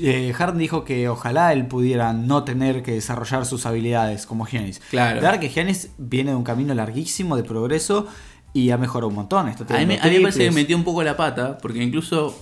eh, 0.02 0.32
Harden 0.36 0.58
dijo 0.58 0.84
que 0.84 1.08
ojalá 1.08 1.52
él 1.52 1.66
pudiera 1.66 2.12
no 2.12 2.44
tener 2.44 2.82
que 2.82 2.92
desarrollar 2.92 3.46
sus 3.46 3.64
habilidades 3.66 4.26
como 4.26 4.44
Giannis. 4.46 4.80
Claro. 4.90 5.20
Claro 5.20 5.40
que 5.40 5.48
Giannis 5.48 5.90
viene 5.98 6.30
de 6.32 6.36
un 6.36 6.44
camino 6.44 6.74
larguísimo 6.74 7.36
de 7.36 7.44
progreso 7.44 8.06
y 8.52 8.70
ha 8.70 8.76
mejorado 8.78 9.08
un 9.08 9.14
montón. 9.14 9.48
Está 9.48 9.64
A 9.74 9.78
mí, 9.80 9.86
me- 9.86 10.00
a 10.00 10.04
mí 10.04 10.16
me 10.16 10.20
parece 10.22 10.44
que 10.44 10.50
metió 10.50 10.76
un 10.76 10.84
poco 10.84 11.02
la 11.02 11.16
pata, 11.16 11.56
porque 11.58 11.82
incluso 11.82 12.38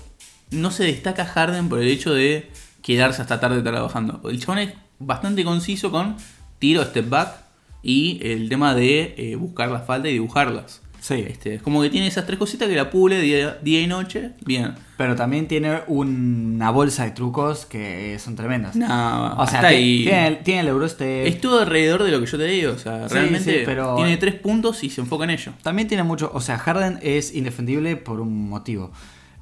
no 0.51 0.71
se 0.71 0.85
destaca 0.85 1.27
Harden 1.27 1.69
por 1.69 1.79
el 1.81 1.89
hecho 1.89 2.13
de 2.13 2.51
quedarse 2.83 3.23
hasta 3.23 3.39
tarde 3.39 3.63
trabajando. 3.63 4.21
El 4.29 4.41
chabón 4.41 4.59
es 4.59 4.73
bastante 4.99 5.45
conciso 5.45 5.91
con 5.93 6.17
tiro, 6.59 6.83
step 6.85 7.09
back 7.09 7.35
y 7.83 8.19
el 8.27 8.49
tema 8.49 8.75
de 8.75 9.15
eh, 9.17 9.37
buscar 9.37 9.71
la 9.71 9.81
falta 9.81 10.09
y 10.09 10.15
dibujarlas. 10.15 10.81
Sí. 11.01 11.25
Este, 11.29 11.55
es 11.55 11.63
como 11.63 11.81
que 11.81 11.91
tiene 11.91 12.07
esas 12.09 12.27
tres 12.27 12.39
cositas 12.39 12.69
que 12.69 12.75
la 12.75 12.91
pule 12.91 13.21
día, 13.21 13.59
día 13.63 13.81
y 13.81 13.87
noche. 13.87 14.33
Bien. 14.45 14.75
Pero 14.97 15.15
también 15.15 15.47
tiene 15.47 15.81
una 15.87 16.71
bolsa 16.71 17.05
de 17.05 17.13
trucos 17.13 17.67
que 17.67 18.19
son 18.19 18.35
tremendas. 18.35 18.75
No, 18.75 19.35
o 19.37 19.47
sea, 19.47 19.61
ahí. 19.61 20.03
tiene, 20.05 20.27
el- 20.27 20.39
tiene 20.43 20.61
el 20.63 20.69
Eurostep. 20.69 21.27
Es 21.27 21.41
todo 21.41 21.61
alrededor 21.61 22.03
de 22.03 22.11
lo 22.11 22.21
que 22.21 22.27
yo 22.27 22.37
te 22.37 22.45
digo. 22.47 22.73
O 22.73 22.79
sea, 22.79 23.09
Sí, 23.09 23.15
realmente 23.15 23.59
sí, 23.59 23.63
pero- 23.65 23.95
tiene 23.95 24.17
tres 24.17 24.35
puntos 24.35 24.83
y 24.83 24.91
se 24.91 25.01
enfoca 25.01 25.25
en 25.25 25.31
ello. 25.31 25.53
También 25.63 25.87
tiene 25.87 26.03
mucho. 26.03 26.31
O 26.35 26.41
sea, 26.41 26.59
Harden 26.59 26.99
es 27.03 27.35
indefendible 27.35 27.97
por 27.97 28.21
un 28.21 28.49
motivo. 28.49 28.91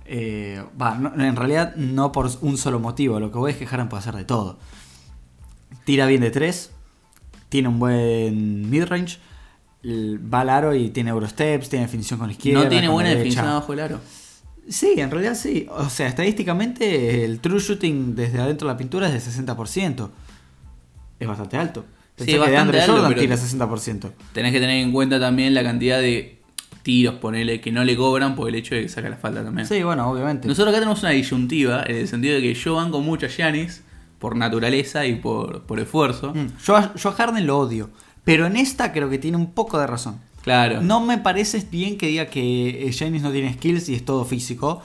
Eh, 0.05 0.63
no- 0.79 1.15
en 1.25 1.37
realidad 1.37 1.75
no 1.77 2.13
por 2.13 2.31
un 2.43 2.59
solo 2.59 2.79
motivo. 2.79 3.19
Lo 3.19 3.33
que 3.33 3.39
voy 3.39 3.53
es 3.53 3.57
que 3.57 3.67
Harden 3.67 3.89
puede 3.89 4.01
hacer 4.01 4.15
de 4.15 4.25
todo. 4.25 4.59
Tira 5.85 6.07
bien 6.07 6.21
de 6.21 6.31
tres. 6.31 6.71
Tiene 7.49 7.69
un 7.69 7.79
buen 7.79 8.69
midrange. 8.69 9.19
Va 9.87 10.41
al 10.41 10.51
aro 10.51 10.75
y 10.75 10.91
tiene 10.91 11.11
Eurosteps. 11.11 11.69
Tiene 11.69 11.85
definición 11.87 12.19
con 12.19 12.29
la 12.29 12.33
izquierda. 12.33 12.65
no 12.65 12.69
tiene 12.69 12.89
buena 12.89 13.09
derecha. 13.11 13.19
definición 13.25 13.47
abajo 13.49 13.73
del 13.73 13.81
aro. 13.85 14.01
Sí, 14.69 14.95
en 14.97 15.11
realidad 15.11 15.35
sí. 15.37 15.67
O 15.71 15.89
sea, 15.89 16.09
estadísticamente 16.09 17.25
el 17.25 17.39
true 17.41 17.61
shooting 17.61 18.15
desde 18.17 18.41
adentro 18.41 18.67
de 18.67 18.75
la 18.75 18.79
pintura 18.79 19.09
es 19.09 19.25
de 19.25 19.45
60%. 19.45 20.11
Es 21.21 21.29
bastante 21.29 21.57
alto. 21.57 21.85
Pensé 22.17 22.33
que 22.33 22.39
bastante 22.39 22.81
alto, 22.81 22.93
Jordan 22.95 23.09
pero- 23.11 23.21
tira 23.21 23.37
60%. 23.37 24.11
Tenés 24.33 24.53
que 24.53 24.61
tener 24.61 24.83
en 24.83 24.91
cuenta 24.93 25.21
también 25.21 25.55
la 25.55 25.63
cantidad 25.63 25.99
de 26.01 26.41
tiros, 26.83 27.17
ponele, 27.17 27.61
que 27.61 27.71
no 27.73 27.85
le 27.85 27.97
cobran 27.97 28.35
por 28.37 28.49
el 28.49 28.55
hecho 28.55 28.75
de 28.75 28.83
que 28.83 28.89
saca 28.89 29.09
la 29.09 29.17
falta 29.17 29.45
también. 29.45 29.67
Sí, 29.67 29.83
bueno, 29.83 30.09
obviamente. 30.11 30.49
Nosotros 30.49 30.73
acá 30.73 30.79
tenemos 30.81 31.01
una 31.03 31.11
disyuntiva 31.11 31.83
en 31.87 31.97
el 31.97 32.09
sentido 32.09 32.35
de 32.37 32.41
que 32.43 32.55
yo 32.55 32.75
banco 32.77 33.01
mucho 33.01 33.27
a 33.27 33.29
Giannis 33.29 33.83
por 34.19 34.35
naturaleza 34.37 35.05
y 35.07 35.17
por, 35.17 35.63
por 35.63 35.79
esfuerzo. 35.79 36.33
Mm, 36.35 36.47
Yo, 36.65 36.77
a- 36.77 36.95
yo 36.95 37.09
a 37.11 37.13
Harden 37.13 37.47
lo 37.47 37.59
odio. 37.59 37.91
Pero 38.27 38.45
en 38.45 38.57
esta 38.57 38.93
creo 38.93 39.09
que 39.09 39.19
tiene 39.19 39.37
un 39.37 39.53
poco 39.53 39.79
de 39.79 39.87
razón. 39.87 40.21
Claro. 40.43 40.83
No 40.83 41.01
me 41.01 41.17
parece 41.19 41.65
bien 41.71 41.97
que 41.97 42.09
diga 42.09 42.27
que 42.27 42.87
eh, 42.89 42.93
Giannis 42.93 43.23
no 43.23 43.31
tiene 43.31 43.53
skills 43.55 43.89
y 43.89 43.95
es 43.95 44.05
todo 44.05 44.25
físico. 44.25 44.83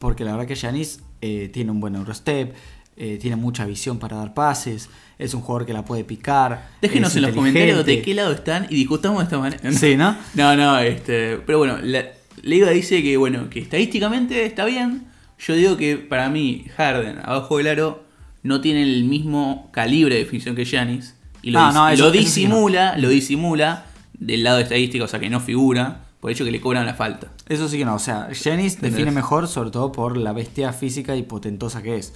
Porque 0.00 0.24
la 0.24 0.32
verdad 0.32 0.48
que 0.48 0.56
Giannis 0.56 0.98
eh, 1.20 1.48
tiene 1.52 1.70
un 1.70 1.78
buen 1.78 1.94
Eurostep. 1.94 2.52
eh, 2.96 3.18
tiene 3.20 3.36
mucha 3.36 3.64
visión 3.66 4.00
para 4.00 4.16
dar 4.16 4.34
pases. 4.34 4.90
Es 5.16 5.32
un 5.32 5.42
jugador 5.42 5.64
que 5.64 5.72
la 5.72 5.84
puede 5.84 6.02
picar. 6.02 6.70
Déjenos 6.82 7.14
en 7.14 7.22
los 7.22 7.30
comentarios 7.30 7.86
de 7.86 8.02
qué 8.02 8.14
lado 8.14 8.32
están 8.32 8.66
y 8.68 8.74
discutamos 8.74 9.20
de 9.20 9.24
esta 9.24 9.38
manera. 9.38 9.70
Sí, 9.78 9.96
¿no? 9.96 10.16
No, 10.34 10.56
no, 10.56 10.78
este. 10.80 11.36
Pero 11.36 11.58
bueno, 11.58 11.78
la 11.80 12.04
Liga 12.42 12.70
dice 12.70 13.00
que, 13.04 13.16
bueno, 13.16 13.48
que 13.48 13.60
estadísticamente 13.60 14.44
está 14.44 14.64
bien. 14.64 15.06
Yo 15.38 15.54
digo 15.54 15.76
que 15.76 15.96
para 15.98 16.28
mí, 16.30 16.66
Harden, 16.76 17.18
abajo 17.22 17.58
del 17.58 17.68
aro, 17.68 18.04
no 18.42 18.60
tiene 18.60 18.82
el 18.82 19.04
mismo 19.04 19.70
calibre 19.72 20.16
de 20.16 20.22
definición 20.22 20.56
que 20.56 20.64
Giannis. 20.64 21.14
Y 21.42 21.50
lo, 21.50 21.60
No, 21.60 21.68
dis- 21.70 21.74
no, 21.74 21.88
eso- 21.88 22.04
lo 22.04 22.10
sí 22.12 22.16
no. 22.18 22.24
disimula, 22.24 22.98
lo 22.98 23.08
disimula 23.08 23.86
del 24.14 24.42
lado 24.44 24.58
estadístico, 24.60 25.04
o 25.04 25.08
sea 25.08 25.20
que 25.20 25.28
no 25.30 25.40
figura, 25.40 26.04
por 26.20 26.30
el 26.30 26.36
hecho 26.36 26.44
que 26.44 26.52
le 26.52 26.60
cobran 26.60 26.86
la 26.86 26.94
falta. 26.94 27.28
Eso 27.48 27.68
sí 27.68 27.78
que 27.78 27.84
no. 27.84 27.94
O 27.96 27.98
sea, 27.98 28.28
¿Entendés? 28.30 28.80
define 28.80 29.10
mejor, 29.10 29.48
sobre 29.48 29.70
todo 29.70 29.90
por 29.92 30.16
la 30.16 30.32
bestia 30.32 30.72
física 30.72 31.16
y 31.16 31.22
potentosa 31.24 31.82
que 31.82 31.96
es. 31.96 32.12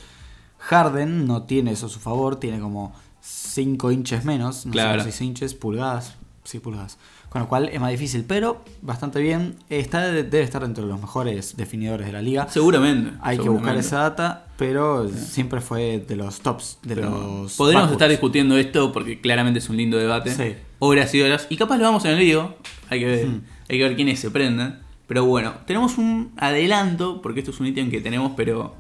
Harden 0.58 1.26
no 1.26 1.42
tiene 1.42 1.72
eso 1.72 1.86
a 1.86 1.88
su 1.88 1.98
favor, 2.00 2.36
tiene 2.40 2.60
como 2.60 2.94
5 3.20 3.90
inches 3.92 4.24
menos, 4.24 4.64
no 4.66 4.72
Claro. 4.72 5.02
sé, 5.02 5.10
6 5.12 5.20
inches, 5.22 5.54
pulgadas, 5.54 6.14
Sí, 6.44 6.60
pulgadas. 6.60 6.96
Con 7.28 7.42
lo 7.42 7.48
cual 7.48 7.68
es 7.70 7.80
más 7.80 7.90
difícil, 7.90 8.24
pero 8.26 8.64
bastante 8.80 9.20
bien. 9.20 9.56
Está, 9.68 10.10
debe 10.10 10.40
estar 10.42 10.62
entre 10.64 10.84
los 10.84 11.00
mejores 11.00 11.56
definidores 11.56 12.06
de 12.06 12.12
la 12.12 12.22
liga. 12.22 12.48
Seguramente. 12.48 13.12
Hay 13.20 13.36
que 13.38 13.48
buscar 13.48 13.76
esa 13.76 13.98
data, 13.98 14.46
pero 14.56 15.08
siempre 15.08 15.60
fue 15.60 15.98
de 16.06 16.16
los 16.16 16.40
tops, 16.40 16.78
de 16.82 16.94
Pero 16.94 17.10
los... 17.42 17.56
Podríamos 17.56 17.92
estar 17.92 18.08
discutiendo 18.08 18.56
esto 18.56 18.92
porque 18.92 19.20
claramente 19.20 19.58
es 19.58 19.68
un 19.68 19.76
lindo 19.76 19.98
debate. 19.98 20.30
Sí. 20.30 20.54
Horas 20.78 21.14
y 21.14 21.20
horas. 21.22 21.46
Y 21.50 21.56
capaz 21.56 21.76
lo 21.78 21.84
vamos 21.84 22.04
en 22.06 22.12
el 22.12 22.18
lío. 22.20 22.54
Hay 22.88 23.00
que 23.00 23.06
ver, 23.06 23.26
Hmm. 23.26 23.40
hay 23.68 23.78
que 23.78 23.84
ver 23.84 23.96
quiénes 23.96 24.18
se 24.20 24.30
prenden. 24.30 24.78
Pero 25.06 25.24
bueno, 25.24 25.54
tenemos 25.66 25.98
un 25.98 26.32
adelanto, 26.36 27.20
porque 27.22 27.40
esto 27.40 27.50
es 27.52 27.60
un 27.60 27.66
ítem 27.66 27.90
que 27.90 28.00
tenemos, 28.00 28.32
pero 28.36 28.74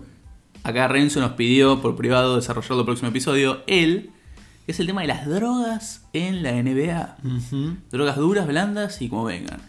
acá 0.62 0.88
Renzo 0.88 1.20
nos 1.20 1.32
pidió 1.32 1.80
por 1.80 1.94
privado 1.94 2.36
desarrollarlo 2.36 2.80
el 2.80 2.84
próximo 2.86 3.10
episodio. 3.10 3.62
Él 3.66 4.10
es 4.66 4.80
el 4.80 4.86
tema 4.86 5.02
de 5.02 5.08
las 5.08 5.26
drogas 5.26 6.06
en 6.12 6.42
la 6.42 6.52
NBA. 6.52 7.16
Drogas 7.90 8.16
duras, 8.16 8.46
blandas 8.46 9.00
y 9.02 9.08
como 9.08 9.24
vengan. 9.24 9.60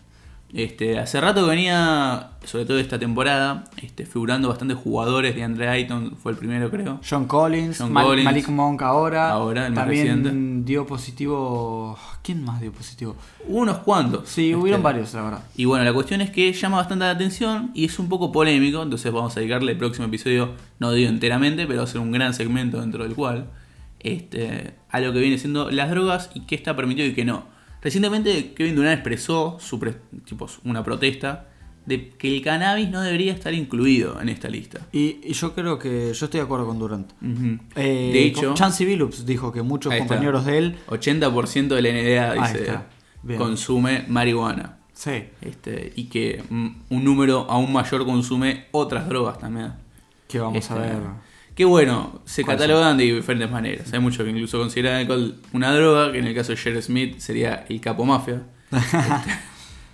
Este, 0.54 0.98
hace 0.98 1.20
rato 1.20 1.44
que 1.44 1.50
venía, 1.50 2.30
sobre 2.46 2.64
todo 2.66 2.80
esta 2.80 2.98
temporada, 2.98 3.66
este, 3.82 4.06
figurando 4.06 4.48
bastantes 4.48 4.78
jugadores 4.78 5.36
de 5.36 5.44
Andre 5.44 5.68
Ayton, 5.68 6.16
fue 6.16 6.32
el 6.32 6.38
primero 6.38 6.72
creo. 6.72 7.02
John 7.08 7.26
Collins, 7.28 7.78
John 7.80 7.92
Mal- 7.92 8.06
Collins. 8.06 8.24
Malik 8.26 8.48
Monk 8.48 8.82
ahora. 8.82 9.30
Ahora, 9.30 9.68
el 9.68 9.74
más 9.74 9.84
También 9.84 10.24
reciente. 10.24 10.64
dio 10.72 10.88
positivo... 10.88 12.00
¿Quién 12.24 12.44
más 12.46 12.62
dio 12.62 12.72
positivo? 12.72 13.18
Unos 13.48 13.80
cuantos. 13.80 14.30
Sí, 14.30 14.46
Este, 14.52 14.56
hubieron 14.56 14.82
varios, 14.82 15.14
la 15.14 15.22
verdad. 15.24 15.44
Y 15.58 15.66
bueno, 15.66 15.84
la 15.84 15.94
cuestión 15.94 16.22
es 16.22 16.30
que 16.30 16.52
llama 16.54 16.78
bastante 16.78 17.04
la 17.04 17.12
atención 17.12 17.72
y 17.74 17.84
es 17.86 18.00
un 18.00 18.08
poco 18.08 18.32
polémico, 18.32 18.82
entonces 18.82 19.12
vamos 19.12 19.36
a 19.36 19.42
dedicarle 19.42 19.74
el 19.74 19.78
próximo 19.78 20.08
episodio, 20.08 20.52
no 20.80 20.92
digo 20.94 21.10
enteramente, 21.10 21.68
pero 21.68 21.80
va 21.80 21.84
a 21.84 21.88
ser 21.88 22.00
un 22.00 22.12
gran 22.14 22.34
segmento 22.34 22.80
dentro 22.80 23.04
del 23.04 23.16
cual, 23.16 23.48
este, 24.00 24.76
a 24.90 25.00
lo 25.00 25.14
que 25.14 25.20
viene 25.20 25.38
siendo 25.38 25.70
las 25.72 25.90
drogas 25.90 26.30
y 26.34 26.42
qué 26.42 26.56
está 26.56 26.76
permitido 26.76 27.08
y 27.08 27.14
qué 27.14 27.26
no. 27.26 27.46
Recientemente 27.82 28.54
Kevin 28.54 28.76
Durant 28.76 28.96
expresó 28.96 29.58
su 29.60 29.80
pre- 29.80 29.96
tipo, 30.26 30.48
una 30.64 30.84
protesta 30.84 31.48
de 31.86 32.10
que 32.10 32.36
el 32.36 32.42
cannabis 32.44 32.90
no 32.90 33.02
debería 33.02 33.32
estar 33.32 33.54
incluido 33.54 34.20
en 34.20 34.28
esta 34.28 34.50
lista. 34.50 34.82
Y, 34.92 35.20
y 35.24 35.32
yo 35.34 35.54
creo 35.56 35.80
que 35.80 36.12
yo 36.14 36.26
estoy 36.26 36.40
de 36.40 36.42
acuerdo 36.42 36.66
con 36.66 36.80
Durant. 36.80 37.12
Ujú. 37.22 37.60
Eh, 37.76 38.10
de 38.12 38.24
hecho, 38.26 38.54
Chansey 38.56 38.86
Billups 38.86 39.26
dijo 39.26 39.52
que 39.54 39.62
muchos 39.62 39.94
está. 39.94 40.06
compañeros 40.06 40.46
de 40.46 40.58
él... 40.58 40.76
80% 40.90 41.68
de 41.68 41.82
la 41.82 41.90
NBA 42.42 42.48
dice, 42.48 43.38
consume 43.38 44.04
marihuana. 44.08 44.78
Sí. 44.94 45.26
Este, 45.42 45.94
y 45.96 46.06
que 46.06 46.44
mm, 46.50 46.68
un 46.90 47.04
número 47.04 47.46
aún 47.50 47.72
mayor 47.72 48.06
consume 48.06 48.66
otras 48.72 49.08
drogas 49.08 49.38
también. 49.40 49.74
Que 50.28 50.40
vamos 50.40 50.58
Este, 50.58 50.74
a 50.74 50.78
ver... 50.78 50.98
Que 51.58 51.66
bueno, 51.66 52.22
se 52.26 52.44
¿Cuáles 52.44 52.62
catalogan 52.62 52.98
de 52.98 53.04
diferentes 53.06 53.50
maneras. 53.52 53.92
Hay 53.92 54.00
muchos 54.00 54.24
que 54.24 54.30
incluso 54.30 54.60
consideran 54.60 54.94
el 54.96 55.02
alcohol 55.02 55.36
una 55.54 55.74
droga, 55.74 56.12
que 56.12 56.20
en 56.20 56.28
el 56.28 56.36
caso 56.36 56.52
de 56.52 56.58
Jerry 56.58 56.82
Smith 56.84 57.18
sería 57.20 57.66
el 57.68 57.82
capo 57.82 58.06
mafia. 58.06 58.44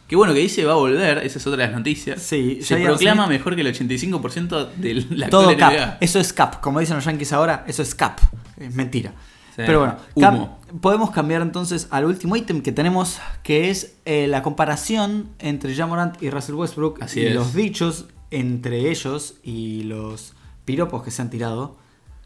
Que 0.08 0.18
bueno, 0.18 0.34
que 0.34 0.42
dice 0.42 0.64
va 0.66 0.74
a 0.74 0.76
volver, 0.76 1.20
esa 1.20 1.40
es 1.40 1.48
otra 1.48 1.64
de 1.64 1.70
las 1.72 1.78
noticias. 1.80 2.22
Sí, 2.22 2.60
se 2.62 2.76
proclama 2.78 3.26
Smith- 3.26 3.38
mejor 3.40 3.56
que 3.56 3.62
el 3.62 3.68
85% 3.74 4.74
de 4.76 5.06
la 5.12 5.30
Todo 5.30 5.56
cap. 5.58 5.72
NBA. 5.74 5.98
Eso 6.02 6.20
es 6.20 6.34
cap. 6.34 6.60
Como 6.62 6.80
dicen 6.82 6.98
los 6.98 7.06
yankees 7.06 7.32
ahora, 7.34 7.64
eso 7.68 7.82
es 7.82 7.96
cap. 7.96 8.20
Es 8.58 8.76
mentira. 8.76 9.12
Sí. 9.56 9.64
Pero 9.66 9.80
bueno, 9.80 9.96
cap- 10.20 10.82
podemos 10.82 11.10
cambiar 11.12 11.42
entonces 11.42 11.88
al 11.90 12.06
último 12.06 12.36
ítem 12.36 12.62
que 12.62 12.72
tenemos, 12.72 13.20
que 13.44 13.70
es 13.70 13.96
eh, 14.06 14.28
la 14.28 14.44
comparación 14.44 15.30
entre 15.40 15.74
Jamorant 15.74 16.22
y 16.22 16.30
Russell 16.30 16.56
Westbrook 16.56 17.02
Así 17.02 17.22
y 17.22 17.28
es. 17.28 17.34
los 17.36 17.54
dichos 17.56 18.06
entre 18.30 18.92
ellos 18.92 19.36
y 19.42 19.84
los 19.84 20.34
piropos 20.66 21.04
que 21.04 21.12
se 21.12 21.22
han 21.22 21.30
tirado 21.30 21.78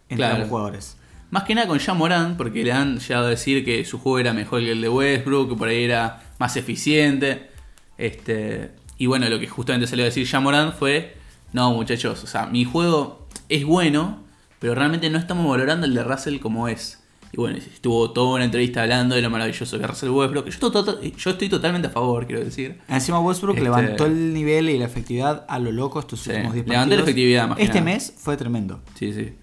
entre 0.09 0.17
Claro. 0.17 0.35
ambos 0.35 0.49
jugadores. 0.49 0.97
Más 1.29 1.43
que 1.43 1.55
nada 1.55 1.67
con 1.67 1.77
Jean 1.79 1.97
Morant, 1.97 2.37
porque 2.37 2.63
le 2.63 2.71
han 2.71 2.99
llegado 2.99 3.27
a 3.27 3.29
decir 3.29 3.65
que 3.65 3.83
su 3.83 3.99
juego 3.99 4.19
era 4.19 4.33
mejor 4.33 4.61
que 4.61 4.71
el 4.71 4.81
de 4.81 4.87
Westbrook, 4.89 5.49
que 5.49 5.55
por 5.55 5.67
ahí 5.67 5.83
era 5.83 6.23
más 6.39 6.55
eficiente. 6.55 7.49
Este, 7.97 8.71
y 8.97 9.07
bueno, 9.07 9.27
lo 9.29 9.39
que 9.39 9.47
justamente 9.47 9.87
salió 9.87 10.03
a 10.03 10.07
decir 10.07 10.25
Jean 10.25 10.43
Morant 10.43 10.73
fue, 10.73 11.17
no 11.51 11.71
muchachos, 11.73 12.23
o 12.23 12.27
sea, 12.27 12.45
mi 12.45 12.63
juego 12.63 13.27
es 13.49 13.65
bueno, 13.65 14.23
pero 14.59 14.73
realmente 14.75 15.09
no 15.09 15.17
estamos 15.17 15.47
valorando 15.49 15.85
el 15.85 15.93
de 15.93 16.03
Russell 16.03 16.39
como 16.39 16.67
es. 16.67 17.03
Y 17.33 17.37
bueno, 17.37 17.57
estuvo 17.57 18.11
toda 18.11 18.35
una 18.35 18.45
entrevista 18.45 18.83
hablando 18.83 19.15
de 19.15 19.21
lo 19.21 19.29
maravilloso 19.29 19.77
que 19.77 19.83
es 19.83 19.89
Russell 19.89 20.09
Westbrook, 20.09 20.45
que 20.45 20.51
yo, 20.51 20.55
estoy 20.67 20.71
to- 20.85 21.01
yo 21.01 21.29
estoy 21.31 21.49
totalmente 21.49 21.87
a 21.87 21.91
favor, 21.91 22.25
quiero 22.25 22.43
decir. 22.43 22.79
Encima 22.87 23.19
Westbrook 23.19 23.55
Este- 23.57 23.63
levantó 23.65 24.05
el 24.05 24.33
nivel 24.33 24.69
y 24.69 24.77
la 24.79 24.85
efectividad 24.85 25.45
a 25.49 25.59
lo 25.59 25.71
loco 25.71 25.99
estos 25.99 26.21
Sí, 26.21 26.29
últimos 26.31 26.53
10 26.53 26.65
levantó 26.67 26.95
la 26.95 27.01
partidos. 27.01 27.03
efectividad, 27.09 27.47
más 27.49 27.57
que 27.57 27.63
Este 27.63 27.79
nada. 27.81 27.91
mes 27.91 28.13
fue 28.17 28.37
tremendo. 28.37 28.81
Sí, 28.95 29.13
sí. 29.13 29.33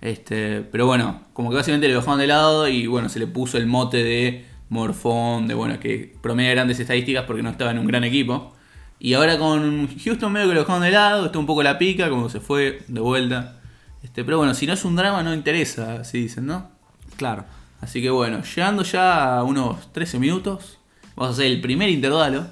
Este, 0.00 0.60
pero 0.62 0.86
bueno, 0.86 1.22
como 1.32 1.50
que 1.50 1.56
básicamente 1.56 1.88
le 1.88 1.94
bajaron 1.96 2.18
de 2.18 2.26
lado 2.26 2.68
y 2.68 2.86
bueno, 2.86 3.08
se 3.08 3.18
le 3.18 3.26
puso 3.26 3.56
el 3.58 3.66
mote 3.66 4.02
de 4.04 4.44
morfón, 4.68 5.46
de 5.46 5.54
bueno, 5.54 5.78
que 5.80 6.14
promedia 6.20 6.50
grandes 6.50 6.80
estadísticas 6.80 7.24
porque 7.26 7.42
no 7.42 7.50
estaba 7.50 7.70
en 7.70 7.78
un 7.78 7.86
gran 7.86 8.04
equipo. 8.04 8.52
Y 8.98 9.14
ahora 9.14 9.38
con 9.38 9.88
Houston 9.98 10.32
medio 10.32 10.48
que 10.48 10.54
lo 10.54 10.60
dejaron 10.60 10.82
de 10.82 10.90
lado, 10.90 11.26
está 11.26 11.38
un 11.38 11.46
poco 11.46 11.62
la 11.62 11.78
pica, 11.78 12.08
como 12.08 12.28
se 12.28 12.40
fue 12.40 12.80
de 12.88 13.00
vuelta. 13.00 13.60
Este, 14.02 14.24
pero 14.24 14.38
bueno, 14.38 14.54
si 14.54 14.66
no 14.66 14.72
es 14.74 14.84
un 14.84 14.96
drama 14.96 15.22
no 15.22 15.32
interesa, 15.34 16.00
así 16.00 16.18
dicen, 16.22 16.46
¿no? 16.46 16.70
Claro. 17.16 17.44
Así 17.80 18.00
que 18.00 18.10
bueno, 18.10 18.42
llegando 18.42 18.82
ya 18.82 19.36
a 19.36 19.42
unos 19.44 19.92
13 19.92 20.18
minutos, 20.18 20.78
vamos 21.16 21.30
a 21.30 21.32
hacer 21.34 21.46
el 21.46 21.60
primer 21.60 21.90
intervalo. 21.90 22.46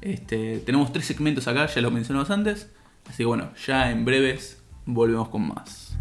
Este, 0.00 0.58
tenemos 0.58 0.92
tres 0.92 1.06
segmentos 1.06 1.48
acá, 1.48 1.66
ya 1.66 1.80
lo 1.80 1.90
mencionamos 1.90 2.30
antes. 2.30 2.70
Así 3.06 3.18
que 3.18 3.24
bueno, 3.24 3.50
ya 3.66 3.90
en 3.90 4.04
breves 4.04 4.62
volvemos 4.84 5.28
con 5.28 5.48
más. 5.48 5.96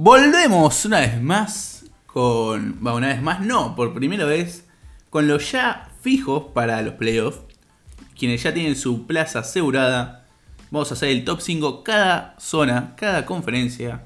Volvemos 0.00 0.84
una 0.84 1.00
vez 1.00 1.20
más 1.20 1.86
con. 2.06 2.78
Una 2.86 3.08
vez 3.08 3.20
más, 3.20 3.40
no, 3.40 3.74
por 3.74 3.92
primera 3.94 4.26
vez, 4.26 4.64
con 5.10 5.26
los 5.26 5.50
ya 5.50 5.90
fijos 6.02 6.52
para 6.54 6.82
los 6.82 6.94
playoffs. 6.94 7.47
Quienes 8.18 8.42
ya 8.42 8.52
tienen 8.52 8.74
su 8.74 9.06
plaza 9.06 9.40
asegurada. 9.40 10.26
Vamos 10.70 10.90
a 10.90 10.94
hacer 10.94 11.10
el 11.10 11.24
top 11.24 11.40
5 11.40 11.84
cada 11.84 12.34
zona, 12.38 12.94
cada 12.96 13.24
conferencia. 13.24 14.02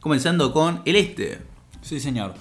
Comenzando 0.00 0.52
con 0.52 0.80
el 0.84 0.96
este. 0.96 1.40
Sí, 1.80 1.98
señor. 1.98 2.34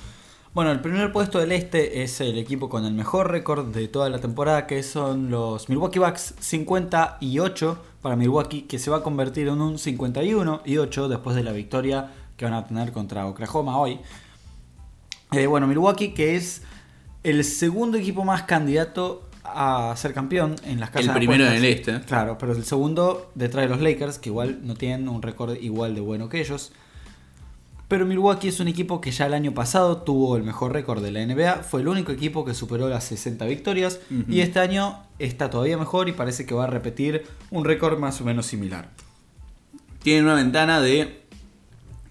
Bueno, 0.53 0.71
el 0.71 0.79
primer 0.79 1.11
puesto 1.11 1.39
del 1.39 1.53
este 1.53 2.03
es 2.03 2.21
el 2.21 2.37
equipo 2.37 2.69
con 2.69 2.85
el 2.85 2.93
mejor 2.93 3.31
récord 3.31 3.73
de 3.73 3.87
toda 3.87 4.09
la 4.09 4.19
temporada, 4.19 4.67
que 4.67 4.83
son 4.83 5.31
los 5.31 5.69
Milwaukee 5.69 5.97
Bucks 5.97 6.35
58 6.39 7.83
para 8.01 8.15
Milwaukee, 8.15 8.63
que 8.63 8.77
se 8.77 8.91
va 8.91 8.97
a 8.97 9.01
convertir 9.03 9.47
en 9.47 9.59
un 9.59 9.79
51 9.79 10.61
y 10.65 10.77
8 10.77 11.07
después 11.07 11.35
de 11.35 11.43
la 11.43 11.51
victoria 11.51 12.11
que 12.37 12.45
van 12.45 12.53
a 12.53 12.67
tener 12.67 12.91
contra 12.91 13.25
Oklahoma 13.25 13.77
hoy. 13.77 13.99
Eh, 15.31 15.47
bueno, 15.47 15.65
Milwaukee 15.65 16.13
que 16.13 16.35
es 16.35 16.61
el 17.23 17.43
segundo 17.43 17.97
equipo 17.97 18.23
más 18.23 18.43
candidato 18.43 19.30
a 19.53 19.95
ser 19.95 20.13
campeón 20.13 20.55
en 20.65 20.79
las 20.79 20.89
casas 20.89 21.07
El 21.07 21.13
de 21.13 21.19
primero 21.19 21.45
en 21.45 21.53
el 21.53 21.65
este. 21.65 22.01
Claro, 22.01 22.37
pero 22.37 22.53
el 22.53 22.63
segundo 22.65 23.31
detrás 23.35 23.65
de 23.65 23.69
los 23.69 23.81
Lakers, 23.81 24.19
que 24.19 24.29
igual 24.29 24.59
no 24.63 24.75
tienen 24.75 25.09
un 25.09 25.21
récord 25.21 25.55
igual 25.55 25.95
de 25.95 26.01
bueno 26.01 26.29
que 26.29 26.39
ellos. 26.39 26.71
Pero 27.91 28.05
Milwaukee 28.05 28.47
es 28.47 28.61
un 28.61 28.69
equipo 28.69 29.01
que 29.01 29.11
ya 29.11 29.25
el 29.25 29.33
año 29.33 29.53
pasado 29.53 29.97
tuvo 29.97 30.37
el 30.37 30.43
mejor 30.43 30.71
récord 30.71 31.03
de 31.03 31.11
la 31.11 31.25
NBA, 31.25 31.63
fue 31.63 31.81
el 31.81 31.89
único 31.89 32.13
equipo 32.13 32.45
que 32.45 32.53
superó 32.53 32.87
las 32.87 33.03
60 33.03 33.43
victorias 33.47 33.99
y 34.29 34.39
este 34.39 34.59
año 34.59 35.03
está 35.19 35.49
todavía 35.49 35.77
mejor 35.77 36.07
y 36.07 36.13
parece 36.13 36.45
que 36.45 36.53
va 36.53 36.63
a 36.63 36.67
repetir 36.67 37.25
un 37.49 37.65
récord 37.65 37.99
más 37.99 38.21
o 38.21 38.23
menos 38.23 38.45
similar. 38.45 38.91
Tienen 40.03 40.23
una 40.23 40.35
ventana 40.35 40.79
de, 40.79 41.23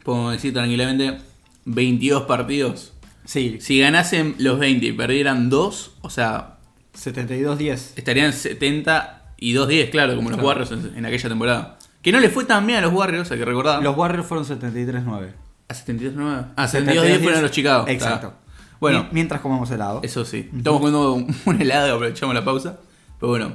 podemos 0.05 0.33
decir 0.33 0.53
tranquilamente, 0.53 1.17
22 1.65 2.25
partidos. 2.25 2.93
Sí, 3.25 3.57
Si 3.63 3.79
ganasen 3.79 4.35
los 4.37 4.59
20 4.59 4.85
y 4.85 4.93
perdieran 4.93 5.49
2, 5.49 5.93
o 6.03 6.11
sea, 6.11 6.59
72-10. 7.05 7.93
estarían 7.97 8.33
70 8.33 9.23
y 9.39 9.55
2-10, 9.55 9.91
claro, 9.91 10.17
como 10.17 10.31
los. 10.31 10.41
Warriors 10.41 10.71
en, 10.73 10.93
en 10.97 11.07
aquella 11.07 11.29
temporada. 11.29 11.79
Que 12.03 12.13
no 12.13 12.21
le 12.21 12.29
fue 12.31 12.45
tan 12.45 12.67
bien 12.67 12.79
a 12.79 12.83
los 12.83 12.93
Warriors, 12.93 13.31
hay 13.31 13.39
que 13.39 13.45
recordar. 13.45 13.83
Los 13.83 13.97
Warriors 13.97 14.27
fueron 14.27 14.47
73-9. 14.47 15.33
¿A 15.69 15.75
72-9? 15.75 16.47
Ah, 16.57 16.67
72-10 16.67 17.21
fueron 17.23 17.43
los 17.43 17.51
Chicago. 17.51 17.85
Exacto. 17.89 18.29
Está. 18.29 18.41
Bueno, 18.81 19.03
Mi- 19.05 19.09
Mientras 19.13 19.41
comemos 19.41 19.71
helado. 19.71 20.01
Eso 20.03 20.25
sí. 20.25 20.49
Estamos 20.57 20.81
comiendo 20.81 21.13
un, 21.13 21.35
un 21.47 21.61
helado 21.63 21.89
y 21.89 21.91
aprovechamos 21.91 22.35
la 22.35 22.45
pausa. 22.45 22.79
Pero 23.19 23.29
bueno. 23.31 23.53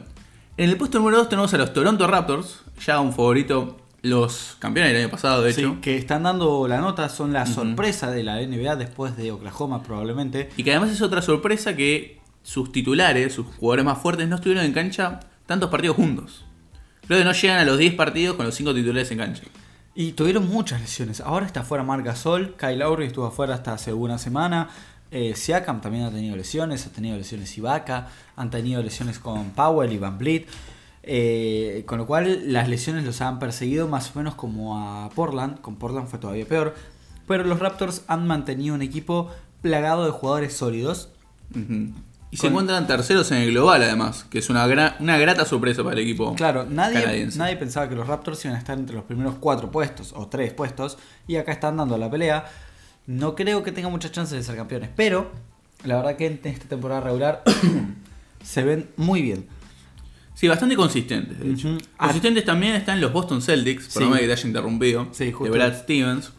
En 0.58 0.70
el 0.70 0.78
puesto 0.78 1.00
número 1.00 1.18
2 1.18 1.30
tenemos 1.30 1.54
a 1.54 1.58
los 1.58 1.74
Toronto 1.74 2.08
Raptors. 2.08 2.62
Ya 2.86 3.00
un 3.00 3.12
favorito. 3.12 3.78
Los 4.04 4.56
campeones 4.60 4.94
del 4.94 5.02
año 5.02 5.10
pasado, 5.10 5.42
de 5.42 5.52
Sí, 5.52 5.62
hecho. 5.62 5.78
que 5.82 5.98
están 5.98 6.22
dando 6.22 6.68
la 6.68 6.80
nota, 6.80 7.10
son 7.10 7.34
la 7.34 7.42
Ujú. 7.42 7.54
sorpresa 7.54 8.12
de 8.12 8.22
la 8.24 8.40
NBA 8.40 8.76
después 8.76 9.18
de 9.18 9.32
Oklahoma 9.32 9.82
probablemente. 9.82 10.52
Y 10.58 10.64
que 10.64 10.70
además 10.72 10.92
es 10.92 11.02
otra 11.02 11.24
sorpresa 11.24 11.76
que 11.76 12.15
sus 12.46 12.72
titulares, 12.72 13.34
sus 13.34 13.48
jugadores 13.48 13.86
más 13.86 13.98
fuertes, 13.98 14.28
no 14.28 14.36
estuvieron 14.36 14.64
en 14.66 14.72
cancha 14.72 15.20
tantos 15.48 15.72
partidos 15.72 15.96
juntos. 15.96 16.46
Creo 17.08 17.18
que 17.18 17.26
no 17.26 17.32
llegan 17.32 17.58
a 17.58 17.66
los 17.66 17.80
10 17.80 17.96
partidos 17.96 18.36
con 18.36 18.46
los 18.46 18.54
5 18.54 18.76
titulares 18.76 19.10
en 19.10 19.18
cancha. 19.18 19.44
Y 19.96 20.12
tuvieron 20.12 20.48
muchas 20.48 20.80
lesiones. 20.80 21.22
Ahora 21.22 21.48
está 21.48 21.64
fuera 21.64 21.84
Marc 21.84 22.06
Gasol, 22.06 22.56
Kyle 22.56 22.78
Lowry 22.78 23.08
estuvo 23.08 23.26
afuera 23.26 23.56
hasta 23.56 23.74
hace 23.74 23.94
una 23.94 24.20
semana. 24.20 24.70
Eh, 25.10 25.34
Siakam 25.36 25.82
también 25.82 26.04
ha 26.04 26.12
tenido 26.12 26.36
lesiones, 26.36 26.86
ha 26.86 26.92
tenido 26.92 27.18
lesiones 27.18 27.58
Ibaka, 27.58 28.10
han 28.36 28.52
tenido 28.52 28.84
lesiones 28.84 29.18
con 29.18 29.50
Powell 29.50 29.92
y 29.92 29.98
Van 29.98 30.20
Vliet. 30.20 30.48
Eh, 31.02 31.84
con 31.88 31.98
lo 31.98 32.06
cual 32.06 32.54
las 32.54 32.70
lesiones 32.70 33.06
los 33.06 33.22
han 33.22 33.40
perseguido 33.40 33.88
más 33.88 34.16
o 34.16 34.20
menos 34.20 34.36
como 34.36 34.78
a 34.78 35.10
Portland. 35.16 35.62
Con 35.62 35.78
Portland 35.78 36.08
fue 36.08 36.20
todavía 36.20 36.46
peor. 36.46 36.76
Pero 37.28 37.44
los 37.44 37.58
Raptors 37.58 38.04
han 38.08 38.28
mantenido 38.28 38.76
un 38.76 38.84
equipo 38.84 39.32
plagado 39.64 40.06
de 40.06 40.12
jugadores 40.12 40.54
sólidos. 40.54 41.10
Y 42.36 42.38
se 42.38 42.48
encuentran 42.48 42.86
terceros 42.86 43.32
en 43.32 43.38
el 43.40 43.52
global, 43.52 43.82
además, 43.84 44.26
que 44.30 44.40
es 44.40 44.50
una, 44.50 44.68
gra- 44.68 44.96
una 45.00 45.18
grata 45.18 45.46
sorpresa 45.46 45.84
para 45.84 45.96
el 45.96 46.02
equipo. 46.04 46.36
Claro, 46.36 46.66
nadie, 46.70 47.02
canadiense. 47.02 47.38
nadie 47.40 47.56
pensaba 47.56 47.88
que 47.90 47.96
los 47.96 48.06
Raptors 48.08 48.44
iban 48.46 48.56
a 48.56 48.60
estar 48.60 48.78
entre 48.78 48.96
los 48.96 49.06
primeros 49.06 49.36
cuatro 49.40 49.72
puestos 49.72 50.14
o 50.16 50.28
tres 50.28 50.54
puestos. 50.54 50.98
Y 51.28 51.38
acá 51.38 51.52
están 51.54 51.78
dando 51.78 51.98
la 51.98 52.10
pelea. 52.12 52.46
No 53.08 53.36
creo 53.36 53.64
que 53.64 53.72
tengan 53.72 53.92
muchas 53.92 54.12
chances 54.12 54.38
de 54.38 54.44
ser 54.44 54.56
campeones. 54.56 54.90
Pero 54.96 55.32
la 55.84 55.96
verdad 55.98 56.16
que 56.18 56.26
en 56.28 56.40
esta 56.44 56.68
temporada 56.68 57.02
regular 57.02 57.44
se 58.44 58.64
ven 58.64 58.90
muy 58.98 59.22
bien. 59.22 59.48
Sí, 60.34 60.48
bastante 60.50 60.76
consistentes, 60.76 61.40
de 61.40 61.52
hecho. 61.52 61.70
Ujú. 61.70 61.78
Consistentes 61.98 62.44
también 62.44 62.76
están 62.76 63.00
los 63.00 63.14
Boston 63.14 63.42
Celtics, 63.42 63.86
Sí. 63.86 63.92
perdóname 63.94 64.22
que 64.22 64.28
te 64.28 64.34
haya 64.34 64.48
interrumpido, 64.48 65.08
Sí, 65.12 65.32
de. 65.32 65.50
Brad 65.50 65.74
Stevens. 65.80 66.34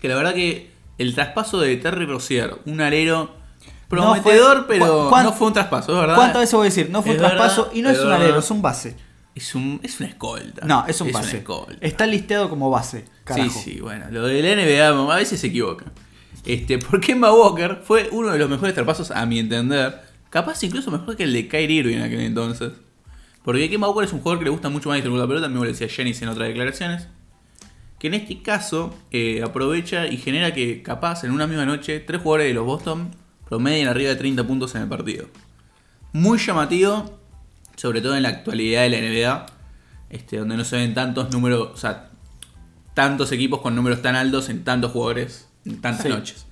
Que 0.00 0.08
la 0.08 0.16
verdad 0.16 0.34
que 0.34 0.70
el 0.98 1.14
traspaso 1.14 1.58
de 1.60 1.74
Terry 1.78 2.04
Rozier, 2.04 2.58
un 2.66 2.80
alero 2.82 3.34
prometedor, 3.90 4.66
fue- 4.66 4.78
pero 4.78 5.04
¿cu- 5.04 5.08
cuán- 5.10 5.24
no 5.24 5.32
fue 5.32 5.48
un 5.48 5.52
traspaso, 5.52 5.94
¿verdad? 5.94 6.14
¿Cuántas 6.14 6.40
veces 6.40 6.54
voy 6.54 6.62
a 6.62 6.70
decir? 6.70 6.88
No 6.90 7.02
fue 7.02 7.12
Es 7.12 7.20
un 7.20 7.26
traspaso 7.26 7.70
y 7.74 7.82
no 7.82 7.90
es, 7.90 7.98
es 7.98 8.04
un 8.04 8.12
alero, 8.12 8.38
es 8.38 8.50
un 8.50 8.62
base. 8.62 8.96
Es, 9.34 9.54
un, 9.54 9.80
es 9.82 10.00
una 10.00 10.08
escolta. 10.08 10.66
No, 10.66 10.84
es 10.88 11.00
un 11.00 11.08
Una 11.08 11.20
base. 11.20 11.38
escolta. 11.38 11.74
Está 11.80 12.06
listeado 12.06 12.48
como 12.50 12.68
base. 12.70 13.04
Carajo. 13.24 13.50
Sí, 13.50 13.72
sí, 13.74 13.80
bueno, 13.80 14.06
lo 14.10 14.26
del 14.26 14.44
NBA 14.44 14.88
a 15.12 15.16
veces 15.16 15.38
se 15.40 15.48
equivoca. 15.48 15.86
Este, 16.44 16.78
porque 16.78 17.08
Kemba 17.08 17.32
Walker 17.34 17.80
fue 17.84 18.08
uno 18.12 18.30
de 18.32 18.38
los 18.38 18.48
mejores 18.48 18.74
traspasos, 18.74 19.10
a 19.10 19.24
mi 19.26 19.38
entender. 19.38 20.00
Capaz 20.30 20.62
incluso 20.64 20.90
mejor 20.90 21.16
que 21.16 21.24
el 21.24 21.32
de 21.32 21.48
Kyrie 21.48 21.80
Irving 21.80 21.96
en 21.96 22.02
aquel 22.02 22.20
entonces. 22.20 22.72
Porque 23.44 23.68
Kemba 23.70 23.88
Walker 23.88 24.04
es 24.04 24.12
un 24.12 24.20
jugador 24.20 24.38
que 24.38 24.44
le 24.44 24.50
gusta 24.50 24.68
mucho 24.68 24.88
más 24.88 24.96
distribuir 24.96 25.20
la 25.22 25.26
pelota, 25.28 25.46
también 25.46 25.62
lo 25.64 25.68
decía 25.70 25.88
Jennings 25.88 26.22
en 26.22 26.28
otras 26.28 26.48
declaraciones. 26.48 27.08
Que 27.98 28.06
en 28.08 28.14
este 28.14 28.42
caso 28.42 28.94
eh, 29.10 29.42
aprovecha 29.44 30.06
y 30.06 30.16
genera 30.16 30.54
que 30.54 30.82
capaz 30.82 31.24
en 31.24 31.30
una 31.32 31.46
misma 31.46 31.66
noche 31.66 32.00
tres 32.00 32.20
jugadores 32.22 32.48
de 32.48 32.54
los 32.54 32.64
Boston 32.64 33.14
promedien 33.50 33.88
arriba 33.88 34.08
de 34.10 34.16
30 34.16 34.46
puntos 34.46 34.74
en 34.74 34.82
el 34.82 34.88
partido. 34.88 35.26
Muy 36.12 36.38
llamativo, 36.38 37.18
sobre 37.76 38.00
todo 38.00 38.16
en 38.16 38.22
la 38.22 38.30
actualidad 38.30 38.82
de 38.82 38.90
la 38.90 38.98
NBA, 38.98 39.46
este, 40.08 40.38
donde 40.38 40.56
no 40.56 40.64
se 40.64 40.76
ven 40.76 40.94
tantos 40.94 41.30
números, 41.32 41.68
o 41.74 41.76
sea, 41.76 42.10
tantos 42.94 43.30
equipos 43.32 43.60
con 43.60 43.74
números 43.74 44.00
tan 44.02 44.16
altos 44.16 44.48
en 44.48 44.64
tantos 44.64 44.92
jugadores 44.92 45.48
en 45.66 45.80
tantas 45.80 46.04
Sí. 46.04 46.08
noches. 46.08 46.46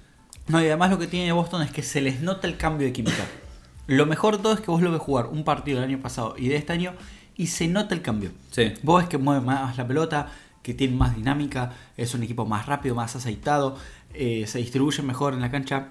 No, 0.48 0.60
y 0.60 0.66
además 0.66 0.90
lo 0.90 0.98
que 0.98 1.06
tiene 1.06 1.32
Boston 1.32 1.62
es 1.62 1.70
que 1.70 1.82
se 1.82 2.00
les 2.00 2.20
nota 2.20 2.46
el 2.46 2.56
cambio 2.56 2.86
de 2.86 2.92
química. 2.92 3.24
Lo 3.86 4.04
mejor 4.04 4.36
de 4.36 4.42
todo 4.42 4.52
es 4.52 4.60
que 4.60 4.70
vos 4.70 4.82
lo 4.82 4.92
ves 4.92 5.00
jugar 5.00 5.26
un 5.28 5.44
partido 5.44 5.80
del 5.80 5.88
año 5.88 5.98
pasado 6.02 6.34
y 6.36 6.48
de 6.48 6.56
este 6.56 6.74
año 6.74 6.92
y 7.36 7.46
se 7.46 7.68
nota 7.68 7.94
el 7.94 8.02
cambio. 8.02 8.32
Sí. 8.50 8.74
Vos 8.82 9.00
ves 9.02 9.08
que 9.08 9.16
mueve 9.16 9.40
más 9.40 9.78
la 9.78 9.86
pelota, 9.86 10.28
que 10.62 10.74
tiene 10.74 10.94
más 10.94 11.16
dinámica, 11.16 11.72
es 11.96 12.12
un 12.14 12.22
equipo 12.22 12.44
más 12.44 12.66
rápido, 12.66 12.94
más 12.94 13.16
aceitado, 13.16 13.78
eh, 14.12 14.44
se 14.46 14.58
distribuye 14.58 15.02
mejor 15.02 15.32
en 15.32 15.40
la 15.40 15.50
cancha. 15.50 15.88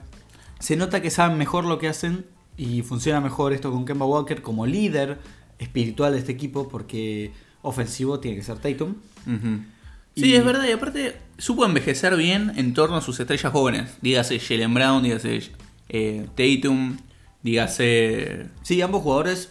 Se 0.60 0.76
nota 0.76 1.02
que 1.02 1.10
saben 1.12 1.38
mejor 1.38 1.66
lo 1.66 1.78
que 1.80 1.88
hacen 1.88 2.26
y 2.58 2.82
funciona 2.82 3.22
mejor 3.22 3.54
esto 3.54 3.72
con 3.72 3.86
Kemba 3.86 4.06
Walker 4.06 4.42
como 4.42 4.66
líder 4.66 5.20
espiritual 5.60 6.14
de 6.14 6.20
este 6.20 6.32
equipo 6.32 6.68
porque 6.68 7.32
ofensivo 7.62 8.20
tiene 8.20 8.38
que 8.38 8.44
ser 8.44 8.58
Tatum. 8.60 8.96
Sí, 10.16 10.26
Y- 10.30 10.34
es 10.36 10.44
verdad, 10.46 10.66
y 10.68 10.72
aparte 10.72 11.16
supo 11.38 11.66
envejecer 11.66 12.16
bien 12.16 12.54
en 12.56 12.74
torno 12.74 12.96
a 12.98 13.02
sus 13.02 13.20
estrellas 13.20 13.52
jóvenes. 13.52 13.98
Dígase 14.02 14.40
Jalen 14.40 14.74
Brown, 14.74 15.04
dígase 15.04 15.52
eh, 15.90 16.28
Tatum, 16.36 16.98
dígase. 17.44 18.48
Sí, 18.64 18.82
ambos 18.82 19.02
jugadores 19.04 19.50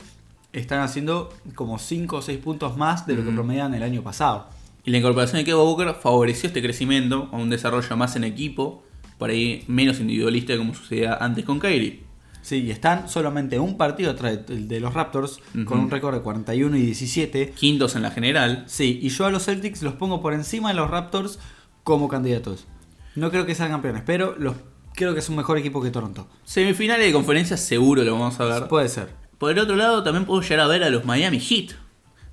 están 0.52 0.80
haciendo 0.80 1.32
como 1.54 1.78
5 1.78 2.16
o 2.16 2.22
6 2.22 2.38
puntos 2.38 2.76
más 2.76 3.06
de 3.06 3.14
lo 3.14 3.24
que 3.24 3.30
promedian 3.30 3.74
el 3.74 3.82
año 3.82 4.02
pasado. 4.02 4.48
Y 4.84 4.90
la 4.90 4.98
incorporación 4.98 5.38
de 5.38 5.44
Kemba 5.44 5.62
Walker 5.64 5.94
favoreció 6.00 6.46
este 6.48 6.62
crecimiento 6.62 7.28
a 7.32 7.36
un 7.36 7.50
desarrollo 7.50 7.96
más 7.96 8.14
en 8.16 8.24
equipo, 8.24 8.84
por 9.18 9.30
ahí 9.30 9.64
menos 9.66 10.00
individualista 10.00 10.56
como 10.56 10.74
sucedía 10.74 11.14
antes 11.14 11.44
con 11.44 11.58
Kyrie. 11.60 12.04
Sí, 12.42 12.62
y 12.62 12.70
están 12.70 13.08
solamente 13.08 13.58
un 13.58 13.76
partido 13.76 14.12
atrás 14.12 14.38
de, 14.46 14.78
los 14.78 14.94
Raptors 14.94 15.40
con 15.64 15.80
un 15.80 15.90
récord 15.90 16.14
de 16.14 16.20
41 16.20 16.76
y 16.76 16.82
17. 16.82 17.50
Quintos 17.50 17.96
en 17.96 18.02
la 18.02 18.12
general. 18.12 18.62
Sí, 18.68 19.00
y 19.02 19.08
yo 19.08 19.26
a 19.26 19.32
los 19.32 19.46
Celtics 19.46 19.82
los 19.82 19.94
pongo 19.94 20.22
por 20.22 20.32
encima 20.32 20.68
de 20.68 20.76
los 20.76 20.88
Raptors 20.88 21.40
como 21.82 22.06
candidatos. 22.06 22.68
No 23.16 23.32
creo 23.32 23.46
que 23.46 23.56
sean 23.56 23.70
campeones, 23.70 24.04
pero 24.06 24.36
los 24.38 24.54
creo 24.94 25.12
que 25.12 25.18
es 25.18 25.28
un 25.28 25.34
mejor 25.36 25.58
equipo 25.58 25.82
que 25.82 25.90
Toronto. 25.90 26.28
Semifinales 26.44 27.06
de 27.06 27.12
conferencia 27.12 27.56
seguro 27.56 28.04
lo 28.04 28.12
vamos 28.12 28.38
a 28.38 28.44
ver. 28.44 28.68
Puede 28.68 28.88
ser. 28.88 29.08
Por 29.38 29.50
el 29.50 29.58
otro 29.58 29.74
lado, 29.74 30.04
también 30.04 30.24
puedo 30.24 30.40
llegar 30.40 30.60
a 30.60 30.66
ver 30.68 30.84
a 30.84 30.90
los 30.90 31.04
Miami 31.04 31.40
Heat 31.40 31.72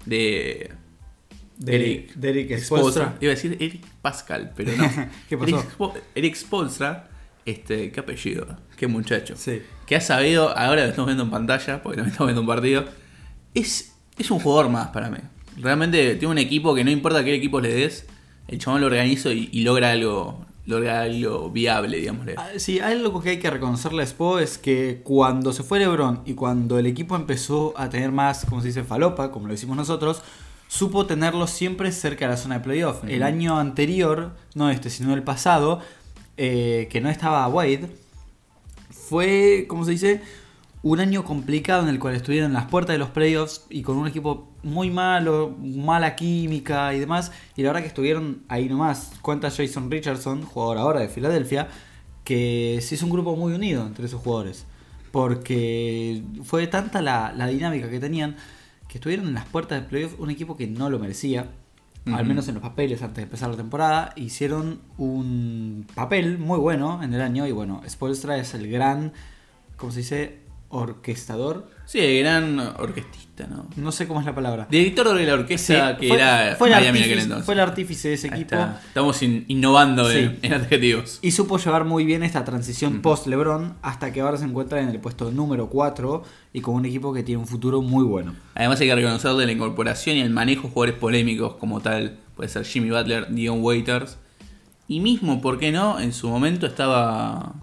de 0.05 0.73
Derek, 1.57 2.13
Derek. 2.15 2.51
Iba 3.21 3.31
a 3.31 3.35
decir 3.35 3.57
Eric 3.59 3.85
Pascal, 4.01 4.51
pero 4.55 4.71
no. 4.75 4.89
¿Qué 5.29 5.37
pasó? 5.37 5.55
Eric, 5.57 5.69
Spo- 5.77 5.93
Eric 6.15 6.35
Spoelstra, 6.35 7.09
este, 7.45 7.91
qué 7.91 7.99
apellido, 7.99 8.47
qué 8.77 8.87
muchacho. 8.87 9.35
Sí. 9.37 9.61
Que 9.85 9.95
ha 9.95 10.01
sabido, 10.01 10.57
ahora 10.57 10.83
lo 10.83 10.89
estamos 10.89 11.07
viendo 11.07 11.23
en 11.23 11.29
pantalla, 11.29 11.81
porque 11.83 11.97
también 11.97 12.11
estamos 12.11 12.27
viendo 12.29 12.41
un 12.41 12.47
partido. 12.47 12.85
Es, 13.53 13.93
es 14.17 14.31
un 14.31 14.39
jugador 14.39 14.69
más 14.69 14.87
para 14.89 15.09
mí. 15.09 15.17
Realmente 15.57 16.15
tiene 16.15 16.31
un 16.31 16.37
equipo 16.39 16.73
que 16.73 16.83
no 16.83 16.89
importa 16.91 17.23
qué 17.23 17.33
equipo 17.35 17.61
le 17.61 17.73
des, 17.73 18.05
el 18.47 18.57
chabón 18.59 18.81
lo 18.81 18.87
organiza 18.87 19.31
y, 19.31 19.49
y 19.51 19.61
logra 19.63 19.91
algo. 19.91 20.45
Logra 20.65 21.01
algo 21.01 21.49
viable, 21.51 21.97
digámosle. 21.97 22.35
Ah, 22.37 22.51
Sí, 22.55 22.79
algo 22.79 23.21
que 23.21 23.31
hay 23.31 23.37
que 23.39 23.49
reconocerle 23.49 24.01
a 24.01 24.05
Spo 24.05 24.39
es 24.39 24.57
que 24.57 25.01
cuando 25.03 25.51
se 25.51 25.61
fue 25.61 25.77
LeBron 25.79 26.21
y 26.25 26.35
cuando 26.35 26.79
el 26.79 26.85
equipo 26.85 27.17
empezó 27.17 27.73
a 27.75 27.89
tener 27.89 28.13
más, 28.13 28.45
como 28.45 28.61
se 28.61 28.67
dice, 28.67 28.85
falopa, 28.85 29.29
como 29.29 29.47
lo 29.47 29.51
decimos 29.53 29.75
nosotros, 29.75 30.21
supo 30.73 31.05
tenerlo 31.05 31.45
siempre 31.45 31.91
cerca 31.91 32.25
de 32.25 32.31
la 32.31 32.37
zona 32.37 32.55
de 32.55 32.61
playoff. 32.61 33.03
El 33.07 33.21
año 33.21 33.59
anterior, 33.59 34.31
no 34.55 34.71
este, 34.71 34.89
sino 34.89 35.13
el 35.13 35.21
pasado, 35.21 35.81
eh, 36.35 36.87
que 36.89 36.99
no 36.99 37.09
estaba 37.09 37.47
Wade, 37.47 37.91
fue, 38.89 39.65
como 39.67 39.85
se 39.85 39.91
dice, 39.91 40.21
un 40.81 40.99
año 40.99 41.23
complicado 41.25 41.83
en 41.83 41.89
el 41.89 41.99
cual 41.99 42.15
estuvieron 42.15 42.47
en 42.47 42.53
las 42.53 42.65
puertas 42.65 42.95
de 42.95 42.97
los 42.97 43.11
playoffs 43.11 43.67
y 43.69 43.83
con 43.83 43.97
un 43.97 44.07
equipo 44.07 44.51
muy 44.63 44.89
malo, 44.89 45.55
mala 45.61 46.15
química 46.15 46.91
y 46.95 46.99
demás. 46.99 47.31
Y 47.55 47.61
la 47.61 47.69
verdad 47.69 47.81
que 47.81 47.89
estuvieron 47.89 48.41
ahí 48.47 48.67
nomás. 48.67 49.11
Cuenta 49.21 49.51
Jason 49.51 49.91
Richardson, 49.91 50.41
jugador 50.41 50.79
ahora 50.79 51.01
de 51.01 51.07
Filadelfia, 51.07 51.67
que 52.23 52.79
sí 52.81 52.95
es 52.95 53.03
un 53.03 53.11
grupo 53.11 53.35
muy 53.35 53.53
unido 53.53 53.85
entre 53.85 54.07
esos 54.07 54.21
jugadores. 54.21 54.65
Porque 55.11 56.23
fue 56.43 56.65
tanta 56.65 57.03
la, 57.03 57.31
la 57.31 57.45
dinámica 57.45 57.91
que 57.91 57.99
tenían 57.99 58.37
que 58.93 58.99
estuvieron 58.99 59.25
en 59.25 59.33
las 59.33 59.45
puertas 59.45 59.79
del 59.79 59.87
playoff 59.87 60.19
un 60.19 60.29
equipo 60.29 60.55
que 60.55 60.67
no 60.67 60.87
lo 60.87 60.99
merecía. 60.99 61.49
Al 62.05 62.27
menos 62.27 62.47
en 62.47 62.53
los 62.53 62.61
papeles 62.61 63.01
antes 63.01 63.17
de 63.17 63.23
empezar 63.23 63.49
la 63.49 63.57
temporada. 63.57 64.13
Hicieron 64.15 64.81
un 64.99 65.87
papel 65.95 66.37
muy 66.37 66.59
bueno 66.59 67.01
en 67.01 67.11
el 67.11 67.21
año. 67.21 67.47
Y 67.47 67.51
bueno, 67.51 67.81
Spoelstra 67.89 68.37
es 68.37 68.53
el 68.53 68.69
gran, 68.69 69.11
¿cómo 69.77 69.91
se 69.91 70.01
dice? 70.01 70.42
Orquestador. 70.73 71.67
Sí, 71.85 72.19
gran 72.19 72.57
orquestista, 72.59 73.45
¿no? 73.47 73.67
No 73.75 73.91
sé 73.91 74.07
cómo 74.07 74.19
es 74.21 74.25
la 74.25 74.33
palabra. 74.33 74.67
Director 74.71 75.13
de 75.13 75.25
la 75.25 75.33
orquesta 75.33 75.91
Sí, 75.91 75.97
que 75.99 76.07
fue, 76.07 76.17
era 76.17 76.55
fue 76.57 76.69
el 76.69 76.75
Miami 76.75 76.97
en 76.99 77.03
aquel 77.03 77.11
artífice, 77.19 77.23
entonces. 77.23 77.45
fue 77.45 77.53
el 77.53 77.59
artífice 77.59 78.07
de 78.07 78.13
ese 78.15 78.27
Ahí 78.27 78.41
equipo. 78.41 78.55
está. 78.55 78.81
Estamos 78.87 79.21
in- 79.23 79.45
innovando 79.49 80.09
Sí. 80.09 80.17
en, 80.19 80.39
en 80.41 80.53
adjetivos. 80.53 81.19
Y 81.21 81.31
supo 81.31 81.57
llevar 81.57 81.83
muy 81.85 82.05
bien 82.05 82.23
esta 82.23 82.43
transición 82.45 83.01
post-LeBron 83.01 83.75
hasta 83.81 84.11
que 84.13 84.21
ahora 84.21 84.37
se 84.37 84.45
encuentra 84.45 84.81
en 84.81 84.89
el 84.89 84.99
puesto 84.99 85.29
número 85.31 85.69
4 85.69 86.23
y 86.53 86.61
con 86.61 86.75
un 86.75 86.85
equipo 86.85 87.13
que 87.13 87.21
tiene 87.23 87.39
un 87.41 87.47
futuro 87.47 87.81
muy 87.81 88.03
bueno. 88.05 88.33
Además 88.55 88.79
hay 88.81 88.87
que 88.87 88.95
reconocerle 88.95 89.45
la 89.45 89.51
incorporación 89.51 90.17
y 90.17 90.21
el 90.21 90.29
manejo 90.29 90.67
de 90.67 90.73
jugadores 90.73 90.99
polémicos 90.99 91.55
como 91.55 91.81
tal. 91.81 92.17
Puede 92.35 92.49
ser 92.49 92.65
Jimmy 92.65 92.89
Butler, 92.89 93.27
Dion 93.29 93.61
Waiters. 93.61 94.17
Y 94.87 94.99
mismo, 95.01 95.41
¿por 95.41 95.59
qué 95.59 95.71
no? 95.71 95.99
En 95.99 96.13
su 96.13 96.29
momento 96.29 96.65
estaba... 96.65 97.53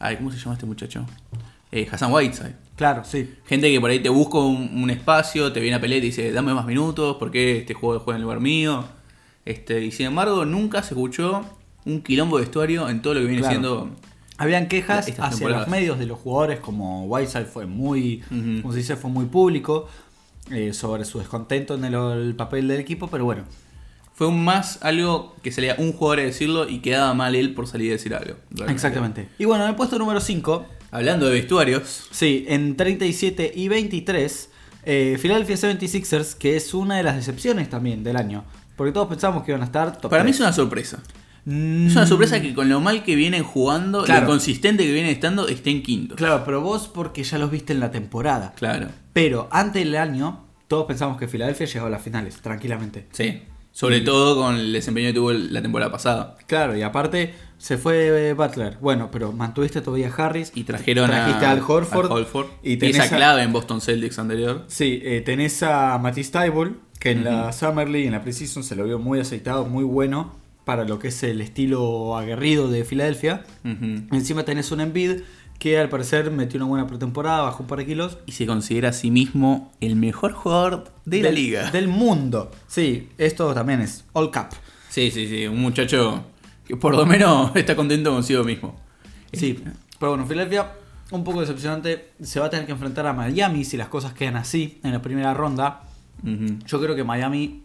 Ay, 0.00 0.16
¿cómo 0.16 0.30
se 0.30 0.38
llama 0.38 0.52
este 0.54 0.66
muchacho? 0.66 1.04
Eh, 1.72 1.86
Hassan 1.90 2.12
Whiteside. 2.12 2.56
Claro, 2.76 3.04
sí. 3.04 3.34
Gente 3.46 3.70
que 3.70 3.80
por 3.80 3.90
ahí 3.90 4.00
te 4.00 4.08
busca 4.08 4.38
un, 4.38 4.82
un 4.82 4.90
espacio, 4.90 5.52
te 5.52 5.60
viene 5.60 5.76
a 5.76 5.80
pelear 5.80 5.98
y 5.98 6.00
te 6.02 6.06
dice, 6.06 6.32
dame 6.32 6.54
más 6.54 6.64
minutos, 6.64 7.16
¿por 7.16 7.30
qué 7.30 7.58
este 7.58 7.74
juego 7.74 8.00
juega 8.00 8.16
en 8.16 8.22
lugar 8.22 8.40
mío? 8.40 8.84
Este, 9.44 9.84
y 9.84 9.90
sin 9.90 10.06
embargo, 10.06 10.44
nunca 10.44 10.82
se 10.82 10.94
escuchó 10.94 11.44
un 11.84 12.02
quilombo 12.02 12.36
de 12.38 12.44
vestuario 12.44 12.88
en 12.88 13.02
todo 13.02 13.14
lo 13.14 13.20
que 13.20 13.26
viene 13.26 13.40
Claro. 13.40 13.52
siendo... 13.52 13.90
Habían 14.40 14.68
quejas 14.68 15.08
hacia 15.08 15.28
temporadas. 15.30 15.62
los 15.62 15.68
medios 15.68 15.98
de 15.98 16.06
los 16.06 16.18
jugadores, 16.20 16.60
como 16.60 17.04
Whiteside 17.06 17.46
fue 17.46 17.66
muy, 17.66 18.22
Ujú. 18.30 18.62
como 18.62 18.72
se 18.72 18.78
dice, 18.78 18.94
fue 18.96 19.10
muy 19.10 19.24
público 19.26 19.88
eh, 20.52 20.72
sobre 20.72 21.04
su 21.04 21.18
descontento 21.18 21.74
en 21.74 21.84
el, 21.84 21.94
el 21.94 22.34
papel 22.36 22.68
del 22.68 22.78
equipo, 22.78 23.08
pero 23.08 23.24
bueno, 23.24 23.42
Fue 24.14 24.26
un 24.28 24.44
más 24.44 24.78
algo 24.82 25.34
que 25.42 25.50
salía 25.52 25.74
un 25.78 25.92
jugador 25.92 26.20
a 26.20 26.22
decirlo 26.22 26.68
y 26.68 26.78
quedaba 26.80 27.14
mal 27.14 27.34
él 27.34 27.52
por 27.54 27.66
salir 27.66 27.90
a 27.90 27.94
decir 27.94 28.14
algo. 28.14 28.34
realmente. 28.50 28.72
exactamente. 28.72 29.28
Y 29.38 29.44
bueno, 29.44 29.64
en 29.64 29.70
el 29.70 29.76
puesto 29.76 29.98
número 29.98 30.20
5, 30.20 30.66
Hablando 30.90 31.26
de 31.26 31.32
vestuarios, 31.32 32.08
sí, 32.10 32.44
en 32.48 32.76
37 32.76 33.52
y 33.54 33.68
23, 33.68 34.50
eh, 34.84 35.18
Philadelphia 35.20 35.56
76ers, 35.56 36.34
que 36.34 36.56
es 36.56 36.72
una 36.74 36.96
de 36.96 37.02
las 37.02 37.16
decepciones 37.16 37.68
también 37.68 38.02
del 38.04 38.16
año, 38.16 38.44
porque 38.76 38.92
todos 38.92 39.08
pensamos 39.08 39.42
que 39.44 39.50
iban 39.50 39.60
a 39.62 39.66
estar 39.66 39.98
top 39.98 40.10
para 40.10 40.24
mí 40.24 40.30
es 40.30 40.40
una 40.40 40.52
sorpresa. 40.52 41.02
Mm, 41.44 41.86
Es 41.88 41.92
una 41.92 42.06
sorpresa 42.06 42.40
que 42.42 42.54
con 42.54 42.68
lo 42.68 42.80
mal 42.80 43.02
que 43.04 43.16
vienen 43.16 43.42
jugando, 43.42 44.04
Claro. 44.04 44.22
lo 44.22 44.26
consistente 44.28 44.84
que 44.84 44.92
vienen 44.92 45.10
estando, 45.12 45.48
estén 45.48 45.82
quinto. 45.82 46.14
Claro, 46.16 46.42
pero 46.44 46.60
vos 46.62 46.88
porque 46.88 47.22
ya 47.22 47.38
los 47.38 47.50
viste 47.50 47.72
en 47.72 47.80
la 47.80 47.90
temporada. 47.90 48.52
Claro. 48.56 48.88
Pero 49.12 49.48
antes 49.50 49.84
del 49.84 49.96
año, 49.96 50.44
todos 50.68 50.86
pensamos 50.86 51.16
que 51.18 51.26
Filadelfia 51.28 51.66
llegaba 51.66 51.86
a 51.88 51.90
las 51.90 52.02
finales, 52.02 52.36
tranquilamente. 52.42 53.06
Sí. 53.12 53.42
Sobre 53.78 54.00
todo 54.00 54.34
con 54.34 54.56
el 54.56 54.72
desempeño 54.72 55.10
que 55.10 55.14
tuvo 55.14 55.32
la 55.32 55.62
temporada 55.62 55.92
pasada. 55.92 56.36
Claro, 56.48 56.76
y 56.76 56.82
aparte 56.82 57.36
se 57.58 57.78
fue 57.78 58.30
eh, 58.30 58.32
Butler. 58.32 58.76
Bueno, 58.80 59.08
pero 59.12 59.30
mantuviste 59.30 59.80
todavía 59.80 60.12
Harris. 60.16 60.50
Y 60.56 60.64
trajeron 60.64 61.08
trajiste 61.08 61.46
a, 61.46 61.52
al 61.52 61.60
Horford. 61.60 62.06
al 62.06 62.18
Horford. 62.18 62.48
Y 62.64 62.78
tenés 62.78 62.96
esa 62.96 63.16
clave 63.16 63.44
en 63.44 63.52
Boston 63.52 63.80
Celtics 63.80 64.18
anterior. 64.18 64.64
Sí, 64.66 65.00
eh, 65.04 65.20
tenés 65.20 65.62
a 65.62 65.96
Matisse 65.98 66.32
Tybul, 66.32 66.80
que 66.98 67.12
en 67.12 67.22
la 67.22 67.52
Summer 67.52 67.88
League, 67.88 68.08
en 68.08 68.14
la 68.14 68.22
Precision, 68.22 68.64
se 68.64 68.74
lo 68.74 68.82
vio 68.82 68.98
muy 68.98 69.20
aceitado, 69.20 69.64
muy 69.64 69.84
bueno 69.84 70.34
para 70.64 70.84
lo 70.84 70.98
que 70.98 71.08
es 71.08 71.22
el 71.22 71.40
estilo 71.40 72.16
aguerrido 72.16 72.68
de 72.68 72.84
Filadelfia. 72.84 73.44
Encima 73.62 74.42
tenés 74.42 74.72
un 74.72 74.80
Embiid 74.80 75.20
que 75.58 75.78
al 75.78 75.88
parecer 75.88 76.30
metió 76.30 76.58
una 76.58 76.66
buena 76.66 76.86
pretemporada, 76.86 77.42
bajó 77.42 77.64
un 77.64 77.68
par 77.68 77.78
de 77.80 77.86
kilos. 77.86 78.18
Y 78.26 78.32
se 78.32 78.46
considera 78.46 78.90
a 78.90 78.92
sí 78.92 79.10
mismo 79.10 79.72
el 79.80 79.96
mejor 79.96 80.32
jugador 80.32 80.84
de 81.04 81.22
la 81.22 81.30
liga. 81.30 81.70
Del 81.70 81.88
mundo. 81.88 82.50
Sí, 82.68 83.08
esto 83.18 83.52
también 83.54 83.80
es 83.80 84.04
All 84.12 84.30
Cap. 84.30 84.52
Sí, 84.88 85.10
sí, 85.10 85.26
sí. 85.28 85.46
Un 85.46 85.60
muchacho 85.60 86.24
que 86.66 86.76
por 86.76 86.94
lo 86.94 87.04
menos 87.06 87.50
está 87.56 87.74
contento 87.74 88.10
consigo 88.12 88.44
mismo. 88.44 88.78
Sí, 89.32 89.58
pero 89.98 90.12
bueno, 90.12 90.26
Filadelfia, 90.26 90.70
un 91.10 91.24
poco 91.24 91.40
decepcionante. 91.40 92.10
Se 92.22 92.38
va 92.40 92.46
a 92.46 92.50
tener 92.50 92.64
que 92.64 92.72
enfrentar 92.72 93.06
a 93.06 93.12
Miami 93.12 93.64
si 93.64 93.76
las 93.76 93.88
cosas 93.88 94.12
quedan 94.12 94.36
así 94.36 94.78
en 94.84 94.92
la 94.92 95.02
primera 95.02 95.34
ronda. 95.34 95.82
Yo 96.22 96.80
creo 96.80 96.94
que 96.94 97.04
Miami. 97.04 97.64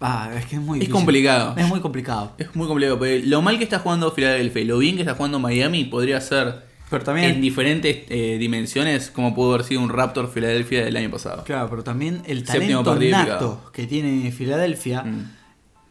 Ah, 0.00 0.30
es 0.36 0.46
que 0.46 0.54
es 0.56 0.62
muy 0.62 0.78
Es 0.78 0.80
difícil. 0.82 0.92
complicado. 0.92 1.54
Es 1.56 1.66
muy 1.66 1.80
complicado. 1.80 2.32
Es 2.38 2.54
muy 2.54 2.68
complicado, 2.68 3.00
lo 3.24 3.42
mal 3.42 3.58
que 3.58 3.64
está 3.64 3.80
jugando 3.80 4.12
Filadelfia 4.12 4.62
y 4.62 4.64
lo 4.64 4.78
bien 4.78 4.94
que 4.94 5.02
está 5.02 5.14
jugando 5.16 5.40
Miami 5.40 5.84
podría 5.84 6.20
ser 6.20 6.67
Pero 6.90 7.04
también. 7.04 7.30
en 7.32 7.40
diferentes 7.40 7.98
eh, 8.08 8.36
dimensiones 8.38 9.10
como 9.10 9.34
pudo 9.34 9.54
haber 9.54 9.66
sido 9.66 9.80
un 9.82 9.90
Raptor 9.90 10.30
Filadelfia 10.32 10.84
del 10.84 10.96
año 10.96 11.10
pasado. 11.10 11.44
Claro, 11.44 11.68
pero 11.68 11.84
también 11.84 12.22
el 12.26 12.44
talento 12.44 12.94
nato 12.96 13.70
que 13.72 13.86
tiene 13.86 14.30
Filadelfia 14.32 15.02
Mm. 15.02 15.30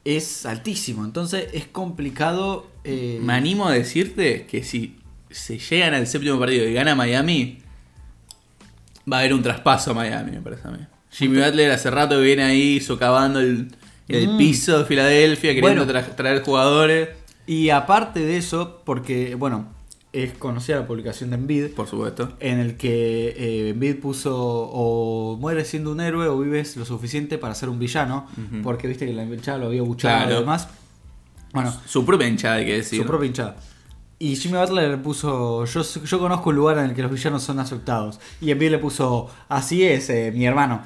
es 0.06 0.46
altísimo. 0.46 1.06
Entonces 1.06 1.48
es 1.54 1.68
complicado. 1.68 2.68
eh, 2.84 3.20
Me 3.22 3.34
animo 3.34 3.68
a 3.68 3.74
decirte 3.74 4.46
que 4.46 4.64
si 4.64 4.98
se 5.30 5.60
llegan 5.60 5.94
al 5.94 6.08
séptimo 6.08 6.40
partido 6.40 6.68
y 6.68 6.74
gana 6.74 6.96
Miami, 6.96 7.60
va 9.12 9.18
a 9.18 9.20
haber 9.20 9.34
un 9.34 9.44
traspaso 9.44 9.92
a 9.92 9.94
Miami, 9.94 10.32
me 10.32 10.42
parece 10.42 10.68
a 10.68 10.72
mí. 10.72 10.80
Jimmy 11.12 11.38
Butler 11.40 11.72
hace 11.72 11.90
rato 11.92 12.20
viene 12.20 12.44
ahí 12.44 12.80
socavando 12.80 13.40
el, 13.40 13.76
el 14.08 14.30
Mm. 14.30 14.38
piso 14.38 14.80
de 14.80 14.86
Filadelfia, 14.86 15.54
queriendo 15.54 15.86
Bueno. 15.86 16.00
tra- 16.00 16.16
traer 16.16 16.42
jugadores. 16.44 17.10
Y 17.46 17.70
aparte 17.70 18.20
de 18.22 18.38
eso, 18.38 18.82
porque, 18.86 19.36
bueno, 19.36 19.74
es 20.14 20.34
conocida 20.34 20.80
la 20.80 20.88
publicación 20.88 21.30
de 21.30 21.36
Embiid, 21.36 21.68
Por 21.76 21.88
supuesto. 21.88 22.34
en 22.40 22.60
el 22.60 22.76
que 22.78 23.30
eh, 23.38 23.70
Embiid 23.70 23.98
puso 24.00 24.36
o 24.38 25.38
mueres 25.40 25.68
siendo 25.68 25.92
un 25.92 26.00
héroe 26.02 26.28
o 26.28 26.40
vives 26.40 26.76
lo 26.78 26.86
suficiente 26.86 27.38
para 27.38 27.54
ser 27.56 27.70
un 27.70 27.78
villano, 27.80 28.28
porque 28.64 28.88
viste 28.88 29.06
que 29.06 29.14
la 29.14 29.24
hinchada 29.24 29.58
lo 29.60 29.66
había 29.68 29.82
buchado 29.84 30.18
Claro. 30.18 30.36
y 30.36 30.40
demás. 30.40 30.70
Bueno, 31.54 31.74
Su 31.86 32.06
propia 32.06 32.28
hinchada, 32.28 32.56
hay 32.56 32.66
que 32.66 32.74
decir. 32.78 33.02
su 33.02 33.06
propia 33.08 33.28
hinchada. 33.28 33.56
Y 34.20 34.36
Jimmy 34.36 34.58
Butler 34.58 34.90
le 34.90 34.98
puso, 34.98 35.66
yo, 35.66 35.82
yo 35.84 36.20
conozco 36.20 36.50
un 36.50 36.56
lugar 36.56 36.80
en 36.80 36.86
el 36.86 36.96
que 36.96 37.04
los 37.04 37.12
villanos 37.12 37.44
son 37.44 37.60
aceptados. 37.60 38.20
Y 38.42 38.50
Embiid 38.50 38.72
le 38.72 38.78
puso, 38.80 39.30
así 39.48 39.84
es, 39.84 40.10
eh, 40.10 40.32
mi 40.36 40.46
hermano. 40.48 40.82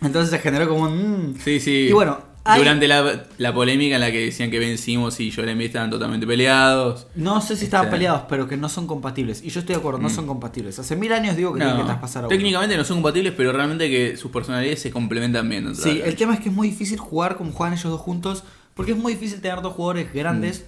Entonces 0.00 0.30
se 0.30 0.38
generó 0.38 0.68
como 0.68 0.82
un... 0.84 1.32
mm. 1.32 1.36
Sí, 1.42 1.58
sí. 1.60 1.86
Y 1.88 1.92
bueno, 1.92 2.18
hay- 2.44 2.58
Durante 2.58 2.88
la, 2.88 3.24
la 3.38 3.54
polémica 3.54 3.94
en 3.94 4.00
la 4.00 4.10
que 4.10 4.24
decían 4.24 4.50
que 4.50 4.58
Ben 4.58 4.76
Simmons 4.78 5.20
y 5.20 5.30
Joel 5.30 5.50
Embiid 5.50 5.68
estaban 5.68 5.90
totalmente 5.90 6.26
peleados. 6.26 7.06
No 7.14 7.40
sé 7.40 7.56
si 7.56 7.64
estaban 7.64 7.86
Este- 7.86 7.96
peleados, 7.96 8.22
pero 8.28 8.48
que 8.48 8.56
no 8.56 8.68
son 8.68 8.86
compatibles. 8.86 9.42
Y 9.44 9.50
yo 9.50 9.60
estoy 9.60 9.74
de 9.74 9.78
acuerdo, 9.80 10.00
no 10.00 10.08
Mm. 10.08 10.14
son 10.14 10.26
compatibles. 10.26 10.78
Hace 10.78 10.96
mil 10.96 11.12
años 11.12 11.36
digo 11.36 11.52
que 11.52 11.58
tienen 11.60 11.76
que 11.76 11.82
No, 11.82 11.86
traspasar 11.88 12.24
a 12.24 12.26
uno. 12.26 12.36
técnicamente 12.36 12.76
no 12.76 12.84
son 12.84 12.96
compatibles, 12.98 13.32
pero 13.36 13.52
realmente 13.52 13.88
que 13.88 14.16
sus 14.16 14.30
personalidades 14.32 14.80
se 14.82 14.90
complementan 14.90 15.48
bien. 15.48 15.74
Sí, 15.76 16.00
el 16.04 16.16
tema 16.16 16.34
es 16.34 16.40
que 16.40 16.48
es 16.48 16.54
muy 16.54 16.68
difícil 16.68 16.98
jugar 16.98 17.36
como 17.36 17.52
juegan 17.52 17.74
ellos 17.74 17.90
dos 17.92 18.00
juntos, 18.00 18.42
porque 18.74 18.92
es 18.92 18.98
muy 18.98 19.12
difícil 19.14 19.40
tener 19.40 19.60
dos 19.62 19.74
jugadores 19.74 20.12
grandes 20.12 20.64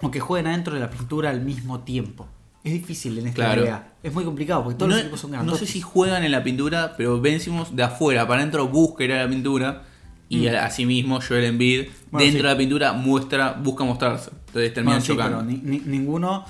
Mm. 0.00 0.06
o 0.06 0.10
que 0.10 0.20
jueguen 0.20 0.46
adentro 0.48 0.74
de 0.74 0.80
la 0.80 0.90
pintura 0.90 1.30
al 1.30 1.40
mismo 1.40 1.80
tiempo. 1.80 2.28
Es 2.62 2.72
difícil 2.72 3.16
en 3.18 3.28
esta 3.28 3.36
Claro. 3.44 3.62
NBA. 3.62 3.84
Es 4.02 4.12
muy 4.12 4.24
complicado 4.24 4.62
porque 4.64 4.76
todos 4.76 4.88
no, 4.88 4.94
los 4.96 5.02
equipos 5.04 5.20
son 5.20 5.30
no 5.30 5.36
grandes. 5.38 5.58
sé 5.58 5.66
si 5.66 5.80
juegan 5.80 6.24
en 6.24 6.32
la 6.32 6.42
pintura, 6.42 6.94
pero 6.96 7.20
Ben 7.20 7.38
Simmons 7.40 7.74
de 7.74 7.82
afuera 7.84 8.26
para 8.26 8.40
adentro 8.40 8.66
busca 8.68 9.04
ir 9.04 9.12
a 9.12 9.22
la 9.24 9.28
pintura. 9.30 9.84
Y 10.28 10.48
Mm. 10.48 10.56
asimismo 10.56 11.20
Joel 11.20 11.44
Embiid 11.44 11.86
Bueno, 12.10 12.24
dentro 12.24 12.40
sí. 12.40 12.46
de 12.48 12.52
la 12.52 12.56
pintura 12.58 12.92
muestra, 12.92 13.52
busca 13.52 13.84
mostrarse. 13.84 14.30
Entonces 14.48 14.74
terminan 14.74 15.00
sí, 15.00 15.08
chocando. 15.08 15.38
pero 15.38 15.48
ni- 15.50 15.58
ni- 15.62 15.80
ninguno 15.86 16.44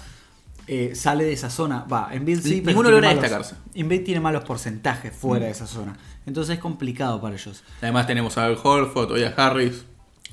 eh, 0.68 0.94
sale 0.96 1.22
de 1.24 1.32
esa 1.32 1.48
zona. 1.48 1.84
Va, 1.84 2.08
Embiid 2.12 2.40
sí, 2.40 2.54
pero 2.56 2.66
ninguno 2.70 2.90
logra 2.90 3.08
malos- 3.10 3.22
destacarse. 3.22 3.54
Embiid 3.74 4.02
tiene 4.02 4.20
malos 4.20 4.42
porcentajes 4.44 5.12
fuera 5.14 5.44
Mm. 5.44 5.46
de 5.46 5.50
esa 5.52 5.66
zona. 5.68 5.96
Entonces 6.26 6.54
es 6.56 6.60
complicado 6.60 7.20
para 7.20 7.36
ellos. 7.36 7.62
Además 7.82 8.06
tenemos 8.08 8.36
a 8.36 8.46
Al 8.46 8.58
Horford, 8.60 9.12
hoy 9.12 9.22
a 9.22 9.28
Harris. 9.36 9.84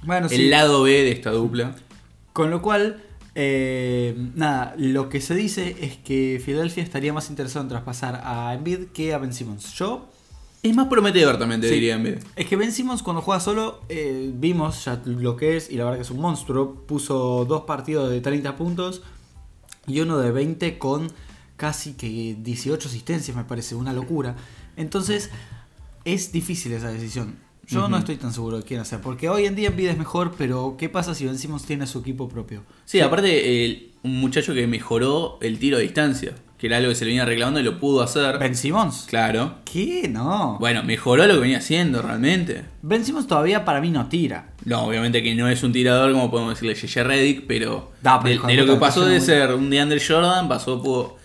Bueno, 0.02 0.26
el 0.28 0.36
sí. 0.36 0.50
lado 0.50 0.82
B 0.84 0.92
de 0.92 1.12
esta 1.12 1.30
dupla. 1.30 1.76
Con 2.34 2.50
lo 2.50 2.64
cual, 2.64 3.04
eh, 3.36 4.16
nada, 4.36 4.74
lo 4.78 5.10
que 5.10 5.22
se 5.22 5.36
dice 5.36 5.76
es 5.82 5.98
que 5.98 6.42
Filadelfia 6.44 6.82
estaría 6.84 7.14
más 7.14 7.30
interesado 7.30 7.62
en 7.64 7.70
traspasar 7.70 8.22
a 8.24 8.54
Embiid 8.56 8.86
que 8.94 9.14
a 9.14 9.18
Ben 9.20 9.34
Simmons. 9.34 9.74
Yo, 9.74 10.10
Es 10.64 10.74
más 10.74 10.88
prometedor 10.88 11.38
también, 11.38 11.60
te 11.62 11.68
Sí. 11.68 11.74
diría 11.76 11.96
Embiid. 11.96 12.16
es 12.38 12.46
que 12.46 12.56
Ben 12.56 12.72
Simmons 12.72 13.04
cuando 13.04 13.22
juega 13.22 13.40
solo, 13.42 13.82
eh, 13.90 14.32
vimos 14.34 14.86
ya 14.86 15.02
lo 15.06 15.36
que 15.36 15.58
es, 15.58 15.70
y 15.70 15.76
la 15.76 15.84
verdad 15.84 15.98
que 15.98 16.04
es 16.04 16.12
un 16.12 16.22
monstruo. 16.22 16.86
Puso 16.88 17.46
dos 17.46 17.64
partidos 17.64 18.10
de 18.10 18.22
30 18.22 18.56
puntos 18.56 19.02
y 19.88 20.00
uno 20.00 20.18
de 20.20 20.32
20 20.32 20.78
con 20.78 21.12
casi 21.58 21.94
que 21.94 22.38
18 22.40 22.88
asistencias, 22.88 23.36
me 23.36 23.44
parece 23.44 23.76
una 23.76 23.92
locura. 23.94 24.36
Entonces, 24.78 25.30
es 26.06 26.32
difícil 26.32 26.72
esa 26.72 26.90
decisión. 26.92 27.36
Yo 27.68 27.88
no 27.88 27.98
estoy 27.98 28.18
tan 28.18 28.34
seguro 28.34 28.58
de 28.58 28.64
quién 28.64 28.80
hacer, 28.82 29.00
porque 29.02 29.30
hoy 29.30 29.46
en 29.46 29.56
día 29.56 29.70
Embiid 29.70 29.90
es 29.90 29.98
mejor, 29.98 30.34
pero 30.38 30.76
¿qué 30.78 30.90
pasa 30.90 31.14
si 31.16 31.26
Ben 31.26 31.38
Simmons 31.38 31.64
tiene 31.66 31.88
su 31.88 32.00
equipo 32.00 32.28
propio? 32.28 32.64
Sí, 32.86 33.00
aparte, 33.00 33.66
el- 33.66 33.92
un 34.04 34.20
muchacho 34.20 34.54
que 34.54 34.68
mejoró 34.68 35.38
el 35.42 35.60
tiro 35.60 35.78
a 35.78 35.80
distancia, 35.80 36.36
que 36.64 36.68
era 36.68 36.78
algo 36.78 36.88
que 36.88 36.96
se 36.96 37.04
le 37.04 37.10
venía 37.12 37.26
reclamando 37.26 37.60
y 37.60 37.64
lo 37.64 37.78
pudo 37.78 38.02
hacer. 38.02 38.38
¿Ben 38.40 38.56
Simmons? 38.56 39.04
Claro. 39.10 39.56
¿Qué? 39.66 40.08
No. 40.10 40.56
Bueno, 40.62 40.82
mejoró 40.82 41.28
lo 41.28 41.34
que 41.34 41.40
venía 41.42 41.58
haciendo 41.58 42.02
realmente. 42.02 42.64
Ben 42.82 43.04
Simmons 43.04 43.28
todavía 43.28 43.66
para 43.66 43.82
mí 43.82 43.90
no 43.90 44.08
tira. 44.08 44.52
No, 44.64 44.84
obviamente 44.86 45.22
que 45.22 45.36
no 45.36 45.50
es 45.50 45.62
un 45.62 45.74
tirador 45.74 46.14
como 46.14 46.32
podemos 46.32 46.54
decirle 46.54 46.76
J.J. 46.76 47.04
Reddick, 47.04 47.48
pero, 47.48 47.92
pero 48.02 48.24
de, 48.24 48.40
de 48.48 48.54
lo 48.56 48.66
que 48.74 48.80
pasó 48.80 49.04
de 49.06 49.20
ser 49.20 49.54
un 49.54 49.70
DeAndre 49.70 50.02
Jordan, 50.02 50.48
pasó 50.48 50.82
pudo- 50.82 51.18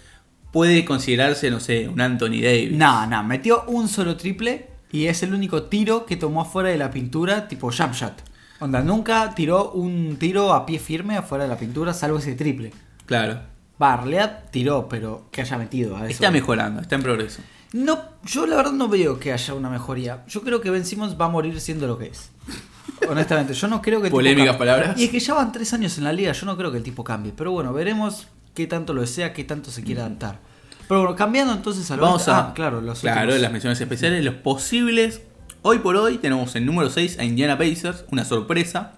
puede 0.51 0.85
considerarse, 0.85 1.53
no 1.53 1.61
sé, 1.61 1.89
un 1.89 2.01
Anthony 2.01 2.41
Davis. 2.43 2.73
No, 2.73 3.07
no, 3.07 3.23
metió 3.23 3.63
un 3.69 3.87
solo 3.87 4.17
triple 4.17 4.67
y 4.91 5.07
es 5.07 5.23
el 5.23 5.33
único 5.35 5.63
tiro 5.65 6.05
que 6.05 6.17
tomó 6.17 6.41
afuera 6.41 6.71
de 6.71 6.79
la 6.79 6.91
pintura, 6.91 7.47
tipo 7.47 7.71
jump 7.71 7.93
shot. 7.95 8.25
Onda, 8.59 8.81
nunca 8.83 9.33
tiró 9.37 9.71
un 9.71 10.17
tiro 10.19 10.53
a 10.53 10.67
pie 10.67 10.81
firme 10.81 11.17
afuera 11.17 11.45
de 11.45 11.51
la 11.51 11.57
pintura, 11.59 11.95
salvo 11.95 12.19
ese 12.19 12.35
triple. 12.35 12.73
Claro. 13.07 13.39
Realidad 13.79 14.45
tiró, 14.51 14.89
pero 14.89 15.29
que 15.31 15.43
haya 15.43 15.57
metido 15.59 15.97
a 15.97 16.01
eso. 16.01 16.11
Está 16.11 16.31
mejorando, 16.31 16.81
está 16.81 16.97
en 16.97 17.03
progreso. 17.03 17.43
No, 17.73 17.99
yo 18.25 18.47
la 18.47 18.57
verdad 18.57 18.73
no 18.73 18.89
veo 18.89 19.21
que 19.21 19.33
haya 19.33 19.55
una 19.55 19.69
mejoría. 19.71 20.25
Yo 20.27 20.43
creo 20.43 20.61
que 20.61 20.71
Ben 20.71 20.85
Simmons 20.85 21.21
va 21.21 21.27
a 21.27 21.29
morir 21.29 21.61
siendo 21.61 21.87
lo 21.87 21.99
que 21.99 22.07
es. 22.07 22.31
Honestamente, 23.09 23.53
yo 23.55 23.69
no 23.69 23.83
creo 23.83 24.01
que 24.01 24.07
el 24.07 24.13
Polémicas 24.13 24.57
palabras. 24.57 24.99
Y 24.99 25.05
es 25.05 25.11
que 25.11 25.21
ya 25.21 25.35
van 25.35 25.53
tres 25.53 25.73
años 25.75 25.97
en 25.99 26.05
la 26.05 26.13
liga, 26.13 26.33
yo 26.33 26.47
no 26.47 26.57
creo 26.57 26.71
que 26.71 26.79
el 26.79 26.83
tipo 26.83 27.05
cambie. 27.05 27.33
Pero 27.37 27.53
bueno, 27.53 27.73
veremos 27.73 28.29
qué 28.55 28.67
tanto 28.67 28.95
lo 28.95 29.03
desea, 29.03 29.33
qué 29.33 29.45
tanto 29.45 29.71
se 29.71 29.85
quiere 29.85 30.01
adaptar. 30.01 30.41
Pero 30.89 31.01
bueno, 31.03 31.15
cambiando 31.15 31.53
entonces 31.53 31.91
a 31.91 31.97
lo 31.97 32.03
Vamos 32.03 32.27
a. 32.29 32.39
Ah, 32.39 32.55
claro, 32.55 32.81
los 32.81 33.01
claro, 33.01 33.21
últimos. 33.21 33.43
las 33.43 33.53
menciones 33.53 33.81
especiales, 33.81 34.25
los 34.25 34.35
posibles. 34.37 35.21
Hoy 35.63 35.79
por 35.81 35.97
hoy 35.97 36.17
tenemos 36.19 36.57
en 36.57 36.65
número 36.65 36.89
6 36.89 37.19
a 37.19 37.25
Indiana 37.25 37.59
Pacers, 37.59 38.05
una 38.11 38.25
sorpresa. 38.25 38.95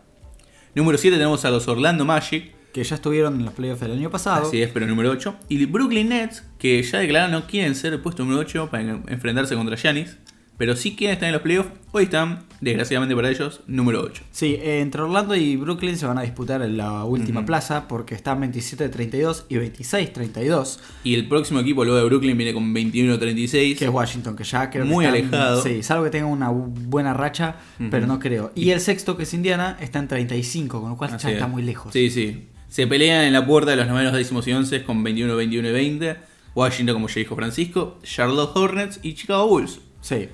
Número 0.75 0.97
7 0.97 1.16
tenemos 1.16 1.45
a 1.45 1.51
los 1.51 1.66
Orlando 1.66 2.05
Magic, 2.05 2.55
que 2.72 2.85
ya 2.85 2.94
estuvieron 2.94 3.35
en 3.37 3.44
los 3.44 3.54
playoffs 3.54 3.80
del 3.80 3.92
año 3.92 4.11
pasado. 4.11 4.46
así 4.46 4.62
es, 4.62 4.70
pero 4.70 4.87
número 4.87 5.11
8. 5.11 5.35
Y 5.48 5.64
Brooklyn 5.66 6.09
Nets, 6.11 6.44
que 6.59 6.83
ya 6.83 6.98
declararon 6.98 7.33
no 7.33 7.46
quieren 7.46 7.74
ser 7.74 7.92
el 7.92 8.00
puesto 8.00 8.22
número 8.24 8.40
8 8.40 8.68
para 8.70 8.83
en- 8.83 9.02
enfrentarse 9.09 9.54
contra 9.54 9.76
Giannis. 9.76 10.16
Pero 10.56 10.76
sí 10.76 10.94
quieren 10.94 11.14
estar 11.14 11.26
en 11.26 11.33
los 11.33 11.40
playoffs. 11.40 11.70
Hoy 11.92 12.04
están, 12.04 12.40
desgraciadamente 12.61 13.16
para 13.16 13.30
ellos, 13.30 13.62
número 13.66 14.02
8. 14.02 14.22
Sí, 14.30 14.59
entre 14.62 15.00
Orlando 15.00 15.35
y 15.35 15.56
Brooklyn 15.56 15.96
se 15.96 16.04
van 16.04 16.18
a 16.18 16.20
disputar 16.20 16.61
en 16.61 16.76
la 16.76 17.02
última 17.04 17.46
plaza 17.46 17.88
porque 17.88 18.14
están 18.14 18.42
27-32 18.42 19.44
y 19.48 19.54
26-32, 19.56 20.78
Y 21.02 21.14
el 21.14 21.28
próximo 21.28 21.61
equipo, 21.61 21.83
luego 21.85 21.98
de 21.98 22.04
Brooklyn, 22.04 22.37
viene 22.37 22.52
con 22.52 22.74
21-36. 22.74 23.78
que 23.78 23.85
es 23.87 23.90
Washington, 23.90 24.37
que 24.37 24.44
ya 24.44 24.68
creo 24.68 24.85
que 24.85 24.90
Muy 24.90 25.06
están- 25.06 25.18
alejado. 25.18 25.62
Sí, 25.62 25.83
salvo 25.83 26.04
que 26.04 26.11
tenga 26.11 26.26
una 26.26 26.50
bu- 26.50 26.68
buena 26.74 27.14
racha, 27.14 27.56
pero 27.90 28.06
no 28.06 28.18
creo. 28.18 28.52
Y 28.54 28.68
el 28.70 28.80
sexto, 28.80 29.16
que 29.16 29.22
es 29.22 29.33
Indiana, 29.33 29.78
está 29.80 29.98
en 29.98 30.09
35, 30.09 30.80
con 30.83 30.90
lo 30.90 30.96
cual 30.98 31.11
ya 31.11 31.16
es. 31.16 31.24
está 31.37 31.46
muy 31.46 31.62
lejos. 31.62 31.92
Sí, 31.92 32.11
sí. 32.11 32.48
Se 32.70 32.87
pelean 32.87 33.24
en 33.24 33.33
la 33.33 33.44
puerta 33.44 33.72
de 33.72 33.76
los 33.76 33.88
novenos 33.88 34.12
décimos 34.12 34.46
y 34.46 34.52
once 34.52 34.85
con 34.85 35.02
21, 35.02 35.35
21 35.35 35.68
y 35.68 35.72
20. 35.72 36.16
Washington, 36.54 36.94
como 36.94 37.09
ya 37.09 37.14
dijo 37.16 37.35
Francisco, 37.35 37.98
Charlotte 38.04 38.56
Hornets 38.56 39.00
y 39.02 39.14
Chicago 39.14 39.48
Bulls. 39.48 39.80
Sí. 40.00 40.28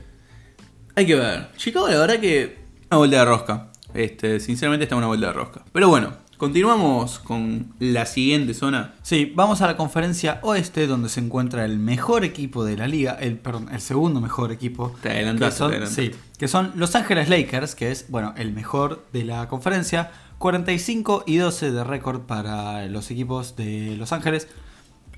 Hay 0.94 1.07
que 1.07 1.14
ver. 1.14 1.49
Chicago, 1.57 1.88
la 1.88 1.99
verdad 1.99 2.20
que 2.20 2.59
una 2.90 2.99
vuelta 2.99 3.18
de 3.20 3.25
rosca. 3.25 3.72
Este, 3.94 4.38
sinceramente 4.38 4.85
está 4.85 4.96
una 4.96 5.07
vuelta 5.07 5.29
de 5.29 5.33
rosca. 5.33 5.64
Pero 5.72 5.88
bueno, 5.88 6.12
Continuamos 6.37 7.18
con 7.18 7.72
la 7.79 8.05
siguiente 8.05 8.53
zona. 8.53 8.92
Sí, 9.01 9.33
vamos 9.35 9.62
a 9.62 9.66
la 9.68 9.79
conferencia 9.79 10.38
oeste 10.42 10.87
donde 10.87 11.09
se 11.09 11.20
encuentra 11.20 11.64
el 11.64 11.79
mejor 11.79 12.25
equipo 12.25 12.62
de 12.62 12.77
la 12.77 12.87
liga, 12.87 13.16
el, 13.18 13.38
perdón, 13.38 13.70
el 13.72 13.81
segundo 13.81 14.20
mejor 14.20 14.53
equipo. 14.53 14.94
Te 15.01 15.12
adelantaste, 15.12 15.49
que 15.49 15.57
son, 15.57 15.70
te 15.70 15.77
adelantaste. 15.77 16.12
sí, 16.12 16.18
que 16.38 16.49
son 16.49 16.72
Los 16.75 16.94
Ángeles 16.94 17.31
Lakers, 17.31 17.75
que 17.75 17.90
es, 17.90 18.11
bueno, 18.11 18.35
el 18.37 18.53
mejor 18.53 19.07
de 19.14 19.25
la 19.25 19.49
conferencia. 19.49 20.11
45 20.38 21.25
y 21.27 21.37
12 21.37 21.70
de 21.72 21.85
récord 21.85 22.20
para 22.22 22.87
los 22.87 23.11
equipos 23.11 23.57
de 23.57 23.96
Los 23.96 24.12
Ángeles. 24.12 24.49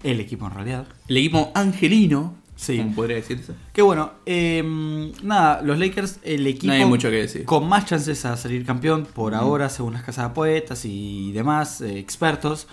El 0.03 0.21
equipo 0.21 0.47
en 0.47 0.55
realidad. 0.55 0.87
El 1.09 1.17
equipo 1.17 1.51
angelino, 1.55 2.35
Sí. 2.55 2.79
como 2.79 2.95
podría 2.95 3.17
decirse. 3.17 3.53
Que 3.73 3.83
bueno, 3.83 4.13
eh, 4.27 5.13
nada, 5.23 5.61
los 5.63 5.79
Lakers, 5.79 6.19
el 6.25 6.47
equipo 6.47 6.73
No 6.73 6.79
hay 6.79 6.85
mucho 6.85 7.09
que 7.11 7.17
decir. 7.17 7.45
con 7.45 7.69
más 7.69 7.85
chances 7.87 8.25
a 8.25 8.37
salir 8.37 8.65
campeón 8.65 9.07
por 9.07 9.35
ahora, 9.35 9.69
según 9.69 9.93
las 9.95 10.03
casas 10.03 10.25
de 10.27 10.31
apuestas 10.31 10.85
y 10.85 11.31
demás 11.33 11.81
eh, 11.81 11.99
expertos. 11.99 12.67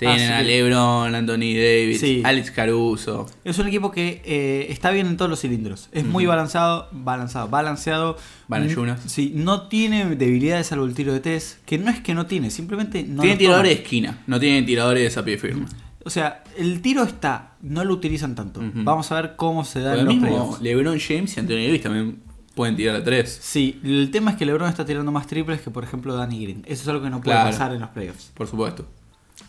Tienen 0.00 0.20
Así 0.22 0.32
a 0.32 0.38
que 0.38 0.44
LeBron, 0.44 1.14
Anthony 1.14 1.54
Davis, 1.54 2.00
Sí. 2.00 2.22
Alex 2.24 2.50
Caruso. 2.50 3.26
Es 3.44 3.58
un 3.58 3.68
equipo 3.68 3.90
que 3.90 4.22
eh, 4.24 4.66
está 4.70 4.90
bien 4.90 5.06
en 5.06 5.16
todos 5.16 5.30
los 5.30 5.40
cilindros. 5.40 5.88
Es 5.92 6.04
muy 6.04 6.26
balanceado, 6.26 6.88
balanceado, 6.90 7.48
balanceado. 7.48 8.16
Mm, 8.48 8.92
Sí, 9.06 9.32
no 9.34 9.68
tiene 9.68 10.16
debilidades 10.16 10.68
salvo 10.68 10.86
el 10.86 10.94
tiro 10.94 11.12
de 11.12 11.20
test, 11.20 11.62
que 11.66 11.78
no 11.78 11.90
es 11.90 12.00
que 12.00 12.14
no 12.14 12.26
tiene, 12.26 12.50
simplemente 12.50 13.02
no 13.04 13.20
tienen 13.20 13.38
tiradores 13.38 13.76
de 13.76 13.82
esquina, 13.82 14.18
no 14.26 14.40
tienen 14.40 14.64
tiradores 14.66 15.16
a 15.18 15.24
pie 15.24 15.36
firme. 15.38 15.66
O 16.02 16.08
sea, 16.08 16.42
el 16.56 16.80
tiro 16.80 17.02
está, 17.02 17.56
no 17.60 17.84
lo 17.84 17.92
utilizan 17.92 18.34
tanto. 18.34 18.60
Vamos 18.74 19.12
a 19.12 19.16
ver 19.20 19.36
cómo 19.36 19.64
se 19.66 19.80
da 19.80 19.96
los 19.96 20.06
mismo 20.06 20.22
playoffs. 20.28 20.62
LeBron 20.62 20.98
James 20.98 21.36
y 21.36 21.40
Anthony 21.40 21.56
Davis 21.66 21.82
también 21.82 22.22
pueden 22.54 22.74
tirar 22.74 22.96
a 22.96 23.04
tres. 23.04 23.38
Sí, 23.42 23.78
el 23.84 24.10
tema 24.10 24.30
es 24.30 24.38
que 24.38 24.46
LeBron 24.46 24.68
está 24.70 24.86
tirando 24.86 25.12
más 25.12 25.26
triples 25.26 25.60
que, 25.60 25.70
por 25.70 25.84
ejemplo, 25.84 26.14
Danny 26.16 26.42
Green. 26.42 26.62
Eso 26.66 26.82
es 26.84 26.88
algo 26.88 27.02
que 27.02 27.10
no 27.10 27.20
puede 27.20 27.36
Claro. 27.36 27.50
pasar 27.50 27.74
en 27.74 27.80
los 27.82 27.90
playoffs. 27.90 28.30
Por 28.34 28.46
supuesto. 28.46 28.86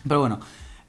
Pero 0.06 0.20
bueno. 0.20 0.40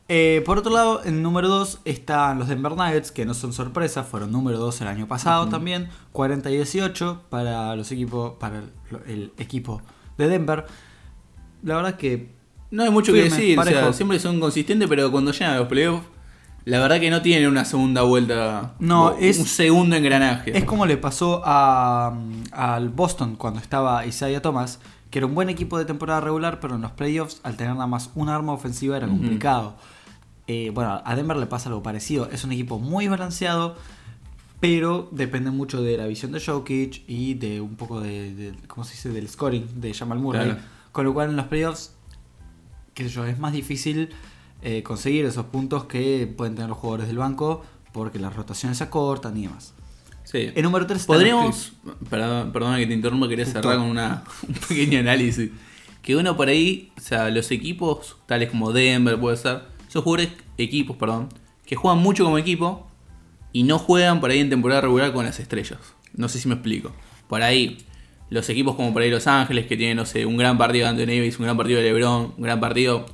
Eh, 0.09 0.43
por 0.45 0.57
otro 0.57 0.71
lado, 0.73 1.01
en 1.05 1.23
número 1.23 1.47
2 1.47 1.79
están 1.85 2.37
los 2.37 2.49
Denver 2.49 2.73
Nuggets, 2.75 3.11
que 3.11 3.25
no 3.25 3.33
son 3.33 3.53
sorpresa, 3.53 4.03
fueron 4.03 4.31
número 4.33 4.59
2 4.59 4.81
el 4.81 4.87
año 4.89 5.07
pasado 5.07 5.47
también, 5.47 5.87
40 6.11 6.51
y 6.51 6.55
18 6.57 7.21
para 7.29 7.75
los 7.77 7.89
equipos, 7.91 8.33
para 8.37 8.57
el, 8.59 8.71
el 9.07 9.33
equipo 9.37 9.81
de 10.17 10.27
Denver. 10.27 10.65
La 11.63 11.77
verdad 11.77 11.95
que 11.95 12.31
No 12.69 12.83
hay 12.83 12.89
mucho 12.91 13.13
Firme, 13.13 13.29
que 13.29 13.35
decir, 13.35 13.57
o 13.59 13.63
sea, 13.63 13.73
parejo. 13.73 13.93
siempre 13.93 14.19
son 14.19 14.39
consistentes, 14.41 14.89
pero 14.89 15.09
cuando 15.09 15.31
llegan 15.31 15.51
a 15.53 15.57
los 15.59 15.67
playoffs, 15.69 16.03
la 16.65 16.79
verdad 16.79 16.99
que 16.99 17.09
no 17.09 17.21
tienen 17.21 17.47
una 17.49 17.63
segunda 17.65 18.01
vuelta. 18.03 18.73
No, 18.79 19.15
es- 19.17 19.39
un 19.39 19.45
segundo 19.45 19.95
engranaje. 19.95 20.55
es 20.57 20.65
como 20.65 20.85
le 20.85 20.97
pasó 20.97 21.41
a, 21.45 22.13
al 22.51 22.89
Boston 22.89 23.37
cuando 23.37 23.61
estaba 23.61 24.05
Isaiah 24.05 24.41
Thomas, 24.41 24.79
que 25.13 25.19
era 25.19 25.27
un 25.27 25.35
buen 25.35 25.47
equipo 25.47 25.77
de 25.77 25.85
temporada 25.85 26.21
regular, 26.21 26.59
pero 26.59 26.73
en 26.73 26.81
los 26.81 26.89
playoffs, 26.93 27.39
al 27.43 27.55
tener 27.55 27.73
nada 27.73 27.85
más 27.85 28.09
un 28.15 28.29
arma 28.29 28.51
ofensiva, 28.51 28.97
era 28.97 29.07
complicado. 29.07 29.75
Eh, 30.47 30.71
bueno, 30.73 31.03
a 31.05 31.15
Denver 31.15 31.37
le 31.37 31.45
pasa 31.45 31.69
algo 31.69 31.83
parecido. 31.83 32.27
Es 32.31 32.43
un 32.43 32.51
equipo 32.51 32.79
muy 32.79 33.07
balanceado, 33.07 33.75
pero 34.59 35.09
depende 35.11 35.51
mucho 35.51 35.83
de 35.83 35.97
la 35.97 36.07
visión 36.07 36.31
de 36.31 36.39
Jokic 36.43 37.03
y 37.07 37.35
de 37.35 37.61
un 37.61 37.75
poco 37.75 38.01
de, 38.01 38.33
de- 38.33 38.53
¿cómo 38.67 38.83
se 38.85 38.93
dice? 38.93 39.09
del 39.09 39.29
scoring 39.29 39.79
de 39.81 39.93
Jamal 39.93 40.17
Murray. 40.17 40.45
Claro. 40.45 40.61
Con 40.91 41.05
lo 41.05 41.13
cual 41.13 41.29
en 41.29 41.35
los 41.35 41.45
playoffs, 41.45 41.93
qué 42.95 43.03
sé 43.03 43.09
yo, 43.11 43.23
es 43.25 43.37
más 43.37 43.53
difícil 43.53 44.09
eh, 44.63 44.81
conseguir 44.81 45.25
esos 45.25 45.45
puntos 45.45 45.83
que 45.85 46.25
pueden 46.35 46.55
tener 46.55 46.69
los 46.69 46.77
jugadores 46.79 47.05
del 47.05 47.19
banco 47.19 47.63
porque 47.91 48.17
las 48.17 48.35
rotaciones 48.35 48.79
se 48.79 48.85
acortan 48.85 49.37
y 49.37 49.43
demás. 49.43 49.75
Sí. 50.33 50.51
En 50.55 50.63
número 50.63 50.87
3 50.87 51.05
Podríamos. 51.05 51.73
Perdón, 52.09 52.51
perdona 52.51 52.79
que 52.79 52.87
te 52.87 52.93
interrumpa, 52.95 53.29
quería 53.29 53.45
cerrar 53.45 53.77
con 53.77 53.85
una, 53.85 54.23
un 54.47 54.55
pequeño 54.55 54.97
análisis. 54.97 55.51
Que 56.01 56.15
uno 56.15 56.35
por 56.35 56.47
ahí, 56.47 56.91
o 56.97 57.01
sea, 57.01 57.29
los 57.29 57.51
equipos, 57.51 58.17
tales 58.25 58.49
como 58.49 58.73
Denver, 58.73 59.19
puede 59.19 59.37
ser, 59.37 59.61
son 59.89 60.01
jugadores, 60.01 60.33
equipos, 60.57 60.97
perdón, 60.97 61.29
que 61.67 61.75
juegan 61.75 62.01
mucho 62.01 62.23
como 62.23 62.39
equipo 62.39 62.87
y 63.51 63.61
no 63.61 63.77
juegan 63.77 64.19
por 64.21 64.31
ahí 64.31 64.39
en 64.39 64.49
temporada 64.49 64.81
regular 64.81 65.13
con 65.13 65.23
las 65.23 65.39
estrellas. 65.39 65.77
No 66.15 66.27
sé 66.27 66.39
si 66.39 66.47
me 66.47 66.55
explico. 66.55 66.91
Por 67.27 67.43
ahí, 67.43 67.85
los 68.31 68.49
equipos 68.49 68.75
como 68.75 68.91
por 68.91 69.03
ahí 69.03 69.11
Los 69.11 69.27
Ángeles, 69.27 69.67
que 69.67 69.77
tienen, 69.77 69.97
no 69.97 70.07
sé, 70.07 70.25
un 70.25 70.37
gran 70.37 70.57
partido 70.57 70.85
de 70.85 70.89
Anthony 70.89 71.13
Davis, 71.15 71.37
un 71.37 71.45
gran 71.45 71.57
partido 71.57 71.79
de 71.79 71.93
LeBron, 71.93 72.33
un 72.35 72.43
gran 72.43 72.59
partido 72.59 73.05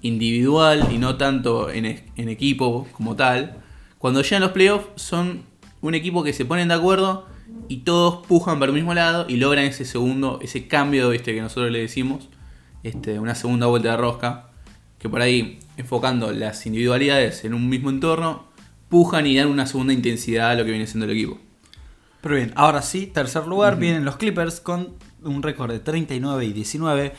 individual 0.00 0.90
y 0.92 0.98
no 0.98 1.16
tanto 1.16 1.72
en 1.72 2.28
equipo 2.28 2.86
como 2.92 3.16
tal. 3.16 3.64
Cuando 3.98 4.22
llegan 4.22 4.42
los 4.42 4.52
playoffs, 4.52 4.86
son 4.94 5.47
un 5.80 5.94
equipo 5.94 6.22
que 6.22 6.32
se 6.32 6.44
ponen 6.44 6.68
de 6.68 6.74
acuerdo 6.74 7.26
y 7.68 7.78
todos 7.78 8.26
pujan 8.26 8.58
para 8.58 8.70
el 8.70 8.76
mismo 8.76 8.94
lado 8.94 9.26
y 9.28 9.36
logran 9.36 9.64
ese 9.64 9.84
segundo, 9.84 10.38
ese 10.42 10.68
cambio 10.68 11.10
¿viste? 11.10 11.34
que 11.34 11.40
nosotros 11.40 11.70
le 11.70 11.80
decimos, 11.80 12.28
este, 12.82 13.18
una 13.18 13.34
segunda 13.34 13.66
vuelta 13.66 13.92
de 13.92 13.96
rosca. 13.96 14.44
Que 14.98 15.08
por 15.08 15.20
ahí, 15.20 15.60
enfocando 15.76 16.32
las 16.32 16.66
individualidades 16.66 17.44
en 17.44 17.54
un 17.54 17.68
mismo 17.68 17.90
entorno, 17.90 18.48
pujan 18.88 19.26
y 19.26 19.36
dan 19.36 19.48
una 19.48 19.66
segunda 19.66 19.92
intensidad 19.92 20.50
a 20.50 20.54
lo 20.54 20.64
que 20.64 20.70
viene 20.70 20.86
siendo 20.86 21.04
el 21.04 21.12
equipo. 21.12 21.38
Pero 22.20 22.34
bien, 22.34 22.52
ahora 22.56 22.82
sí, 22.82 23.06
tercer 23.06 23.46
lugar 23.46 23.78
vienen 23.78 24.04
los 24.04 24.16
Clippers 24.16 24.60
con 24.60 24.94
un 25.22 25.42
récord 25.42 25.70
de 25.70 25.78
39 25.78 26.44
y 26.44 26.52
19. 26.52 27.12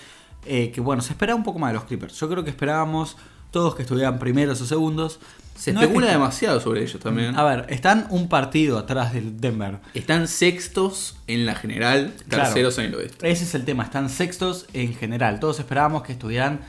eh, 0.46 0.72
que 0.72 0.82
bueno, 0.82 1.02
se 1.02 1.14
esperaba 1.14 1.38
un 1.38 1.44
poco 1.44 1.60
más 1.60 1.72
de 1.72 1.76
los 1.76 1.86
Clippers. 1.86 2.20
Yo 2.20 2.30
creo 2.30 2.44
que 2.44 2.50
esperábamos 2.50 3.18
todos 3.52 3.76
que 3.76 3.84
estuvieran 3.84 4.20
primeros 4.20 4.62
o 4.62 4.66
segundos. 4.66 5.20
Se 5.60 5.74
No 5.74 5.80
es 5.80 5.84
especula 5.88 6.08
que- 6.08 6.14
demasiado 6.14 6.60
sobre 6.62 6.84
ellos 6.84 7.00
también. 7.02 7.36
A 7.38 7.44
ver, 7.44 7.66
están 7.70 8.08
un 8.12 8.30
partido 8.30 8.78
atrás 8.78 9.14
del 9.14 9.42
Denver. 9.42 9.80
Están 9.94 10.30
sextos 10.30 11.18
en 11.28 11.46
la 11.46 11.54
general, 11.56 12.14
Claro. 12.30 12.46
terceros 12.46 12.78
en 12.78 12.86
el 12.86 12.96
oeste. 12.96 13.30
Ese 13.30 13.44
es 13.44 13.54
el 13.56 13.66
tema, 13.66 13.84
están 13.84 14.10
sextos 14.10 14.68
en 14.74 14.94
general. 14.96 15.42
Todos 15.42 15.60
esperábamos 15.60 16.04
que 16.04 16.14
estuvieran 16.14 16.62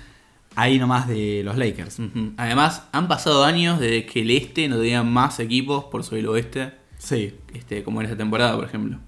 ahí 0.57 0.81
nomás 0.81 1.07
de 1.07 1.42
los 1.44 1.57
Lakers. 1.57 1.98
Además, 2.37 2.83
han 2.90 3.07
pasado 3.07 3.44
años 3.44 3.79
desde 3.79 4.07
que 4.07 4.22
el 4.22 4.31
este 4.33 4.68
no 4.68 4.76
tenía 4.76 5.05
más 5.05 5.38
equipos 5.38 5.85
por 5.85 6.03
sobre 6.03 6.22
el 6.22 6.29
oeste, 6.29 6.72
Sí. 6.98 7.35
este, 7.55 7.85
como 7.85 8.00
en 8.00 8.07
esta 8.07 8.16
temporada, 8.18 8.57
por 8.57 8.64
ejemplo. 8.64 8.98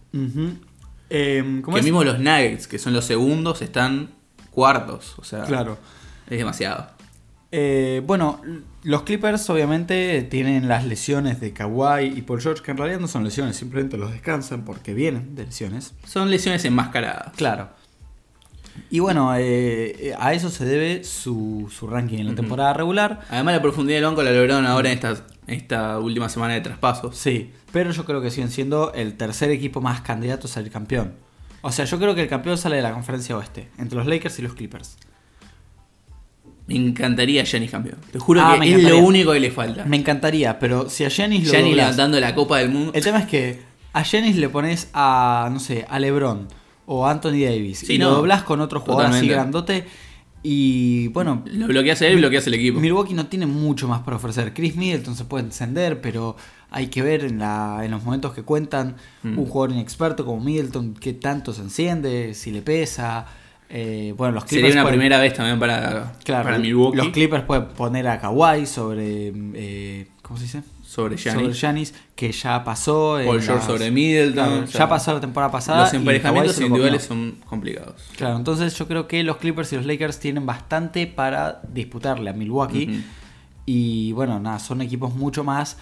Em, 1.10 1.60
¿cómo 1.62 1.74
que 1.74 1.80
es? 1.80 1.84
mismo 1.84 2.04
los 2.04 2.18
Nuggets, 2.20 2.66
que 2.66 2.78
son 2.78 2.92
los 2.92 3.04
segundos, 3.04 3.60
están 3.62 4.10
cuartos. 4.50 5.14
O 5.18 5.24
sea, 5.24 5.42
Claro. 5.42 5.76
es 6.30 6.38
demasiado. 6.38 6.86
Eh, 7.54 8.02
bueno, 8.06 8.40
los 8.82 9.02
Clippers 9.02 9.48
obviamente 9.50 10.22
tienen 10.22 10.68
las 10.68 10.86
lesiones 10.86 11.38
de 11.38 11.52
Kawhi 11.52 12.06
y 12.06 12.22
Paul 12.22 12.40
George, 12.40 12.62
que 12.62 12.70
en 12.70 12.78
realidad 12.78 12.98
no 12.98 13.08
son 13.08 13.24
lesiones, 13.24 13.56
simplemente 13.56 13.98
los 13.98 14.10
descansan 14.10 14.64
porque 14.64 14.94
vienen 14.94 15.34
de 15.34 15.44
lesiones. 15.44 15.92
Son 16.04 16.30
lesiones 16.30 16.64
enmascaradas. 16.64 17.34
Claro. 17.36 17.68
Y 18.88 19.00
bueno, 19.00 19.36
eh, 19.36 19.42
eh, 19.98 20.14
a 20.18 20.32
eso 20.32 20.48
se 20.48 20.64
debe 20.64 21.04
su, 21.04 21.70
su 21.70 21.86
ranking 21.86 22.18
en 22.18 22.28
la 22.28 22.34
temporada 22.34 22.72
regular. 22.72 23.20
Además, 23.28 23.54
la 23.56 23.62
profundidad 23.62 23.98
del 23.98 24.06
banco 24.06 24.22
la 24.22 24.32
lograron 24.32 24.64
ahora 24.64 24.90
en 24.90 24.94
esta, 24.94 25.26
esta 25.46 25.98
última 25.98 26.30
semana 26.30 26.54
de 26.54 26.62
traspasos. 26.62 27.14
Sí, 27.16 27.52
pero 27.70 27.90
yo 27.90 28.06
creo 28.06 28.22
que 28.22 28.30
siguen 28.30 28.50
siendo 28.50 28.94
el 28.94 29.18
tercer 29.18 29.50
equipo 29.50 29.82
más 29.82 30.00
candidato 30.00 30.46
a 30.46 30.50
salir 30.50 30.72
campeón. 30.72 31.12
O 31.60 31.70
sea, 31.70 31.84
yo 31.84 31.98
creo 31.98 32.14
que 32.14 32.22
el 32.22 32.28
campeón 32.28 32.56
sale 32.56 32.76
de 32.76 32.82
la 32.82 32.92
conferencia 32.92 33.36
oeste, 33.36 33.68
entre 33.76 33.98
los 33.98 34.06
Lakers 34.06 34.38
y 34.38 34.42
los 34.42 34.54
Clippers. 34.54 34.96
Me 36.66 36.76
encantaría 36.76 37.44
Giannis 37.44 37.70
campeón. 37.70 37.98
Te 38.12 38.18
juro 38.18 38.40
Ah, 38.42 38.56
que 38.60 38.74
es 38.74 38.82
lo 38.84 38.98
único 38.98 39.32
que 39.32 39.40
le 39.40 39.50
falta. 39.50 39.84
Me 39.84 39.96
encantaría, 39.96 40.58
pero 40.58 40.88
si 40.88 41.04
a 41.04 41.08
Giannis 41.08 41.44
lo 41.46 41.50
Giannis 41.52 41.72
doblás- 41.72 41.76
levantando 41.76 42.20
la 42.20 42.34
Copa 42.34 42.58
del 42.58 42.70
Mundo. 42.70 42.92
El 42.94 43.02
tema 43.02 43.18
es 43.18 43.26
que 43.26 43.60
a 43.92 44.02
Giannis 44.04 44.36
le 44.36 44.48
pones 44.48 44.88
a, 44.94 45.48
no 45.52 45.58
sé, 45.60 45.84
a 45.88 45.98
LeBron 45.98 46.46
o 46.86 47.06
a 47.06 47.10
Anthony 47.10 47.40
Davis 47.44 47.80
Sí, 47.80 47.94
y 47.94 47.98
no. 47.98 48.10
lo 48.10 48.16
doblás 48.16 48.42
con 48.44 48.60
otro 48.60 48.80
jugador 48.80 49.06
así 49.06 49.26
Totalmente. 49.26 49.34
grandote 49.34 49.84
y 50.44 51.08
bueno, 51.08 51.42
Lo 51.46 51.66
bloqueas 51.68 52.02
a 52.02 52.06
él, 52.08 52.16
bloqueas 52.16 52.46
el 52.48 52.54
equipo. 52.54 52.80
Milwaukee 52.80 53.14
no 53.14 53.26
tiene 53.26 53.46
mucho 53.46 53.86
más 53.86 54.00
para 54.02 54.16
ofrecer. 54.16 54.52
Chris 54.54 54.74
Middleton 54.76 55.14
se 55.14 55.24
puede 55.24 55.44
encender, 55.44 56.00
pero 56.00 56.36
hay 56.70 56.88
que 56.88 57.02
ver 57.02 57.24
en, 57.24 57.38
la, 57.38 57.80
en 57.84 57.90
los 57.92 58.02
momentos 58.02 58.32
que 58.32 58.42
cuentan 58.42 58.96
Mm. 59.22 59.38
un 59.38 59.46
jugador 59.46 59.72
inexperto 59.76 60.24
como 60.24 60.40
Middleton 60.42 60.94
qué 60.94 61.12
tanto 61.12 61.52
se 61.52 61.62
enciende, 61.62 62.34
si 62.34 62.50
le 62.50 62.62
pesa. 62.62 63.26
Eh, 63.74 64.12
bueno, 64.18 64.34
los 64.34 64.44
Clippers 64.44 64.66
Sería 64.68 64.82
una 64.82 64.82
pueden- 64.82 64.98
primera 65.00 65.18
vez 65.18 65.32
también 65.32 65.58
para, 65.58 66.12
claro, 66.24 66.44
para 66.44 66.58
Milwaukee. 66.58 66.96
Los 66.98 67.08
Clippers 67.08 67.44
pueden 67.44 67.68
poner 67.68 68.06
a 68.06 68.20
Kawhi 68.20 68.66
sobre 68.66 69.32
eh, 69.54 70.08
¿cómo 70.20 70.36
se 70.38 70.44
dice? 70.44 70.62
sobre. 70.84 71.16
Giannis, 71.16 71.94
que 72.14 72.30
ya 72.32 72.62
pasó. 72.64 73.18
Paul 73.24 73.40
George 73.40 73.64
sobre 73.66 73.90
Middleton. 73.90 74.34
Claro, 74.34 74.64
o 74.64 74.66
sea, 74.66 74.78
ya 74.80 74.88
pasó 74.90 75.14
la 75.14 75.20
temporada 75.20 75.50
pasada. 75.50 75.84
Los 75.84 75.94
emparejamientos 75.94 76.60
individuales 76.60 77.02
son 77.02 77.38
complicados. 77.48 77.94
Claro, 78.18 78.36
entonces 78.36 78.76
yo 78.76 78.86
creo 78.86 79.08
que 79.08 79.22
los 79.22 79.38
Clippers 79.38 79.72
y 79.72 79.76
los 79.76 79.86
Lakers 79.86 80.20
tienen 80.20 80.44
bastante 80.44 81.06
para 81.06 81.62
disputarle 81.72 82.28
a 82.28 82.34
Milwaukee. 82.34 83.02
Y 83.64 84.12
bueno, 84.12 84.38
nada, 84.38 84.58
son 84.58 84.82
equipos 84.82 85.14
mucho 85.14 85.44
más 85.44 85.78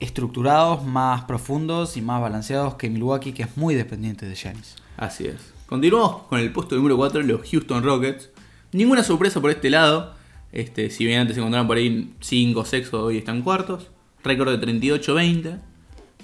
estructurados, 0.00 0.84
más 0.84 1.22
profundos 1.22 1.96
y 1.96 2.02
más 2.02 2.20
balanceados 2.20 2.74
que 2.74 2.90
Milwaukee, 2.90 3.32
que 3.32 3.44
es 3.44 3.56
muy 3.56 3.76
dependiente 3.76 4.26
de 4.26 4.34
Giannis. 4.34 4.74
Así 4.96 5.26
es. 5.26 5.51
Continuamos 5.72 6.24
con 6.28 6.38
el 6.38 6.52
puesto 6.52 6.76
número 6.76 6.98
4, 6.98 7.22
los 7.22 7.50
Houston 7.50 7.82
Rockets. 7.82 8.28
Ninguna 8.72 9.02
sorpresa 9.02 9.40
por 9.40 9.50
este 9.50 9.70
lado. 9.70 10.12
Este, 10.52 10.90
si 10.90 11.06
bien 11.06 11.20
antes 11.20 11.34
se 11.34 11.40
encontraron 11.40 11.66
por 11.66 11.78
ahí 11.78 12.12
5 12.20 12.62
6 12.66 12.92
hoy 12.92 13.16
están 13.16 13.40
cuartos. 13.40 13.88
Récord 14.22 14.50
de 14.50 14.66
38-20. 14.66 15.60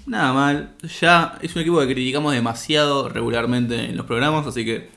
Nada 0.05 0.35
mal. 0.35 0.75
Ya 1.01 1.39
es 1.41 1.57
un 1.57 1.63
equipo 1.63 1.81
que 1.81 1.87
criticamos 1.87 2.35
demasiado 2.35 3.09
regularmente 3.09 3.87
en 3.87 3.97
los 3.97 4.05
programas, 4.05 4.47
así 4.47 4.67
que 4.67 4.91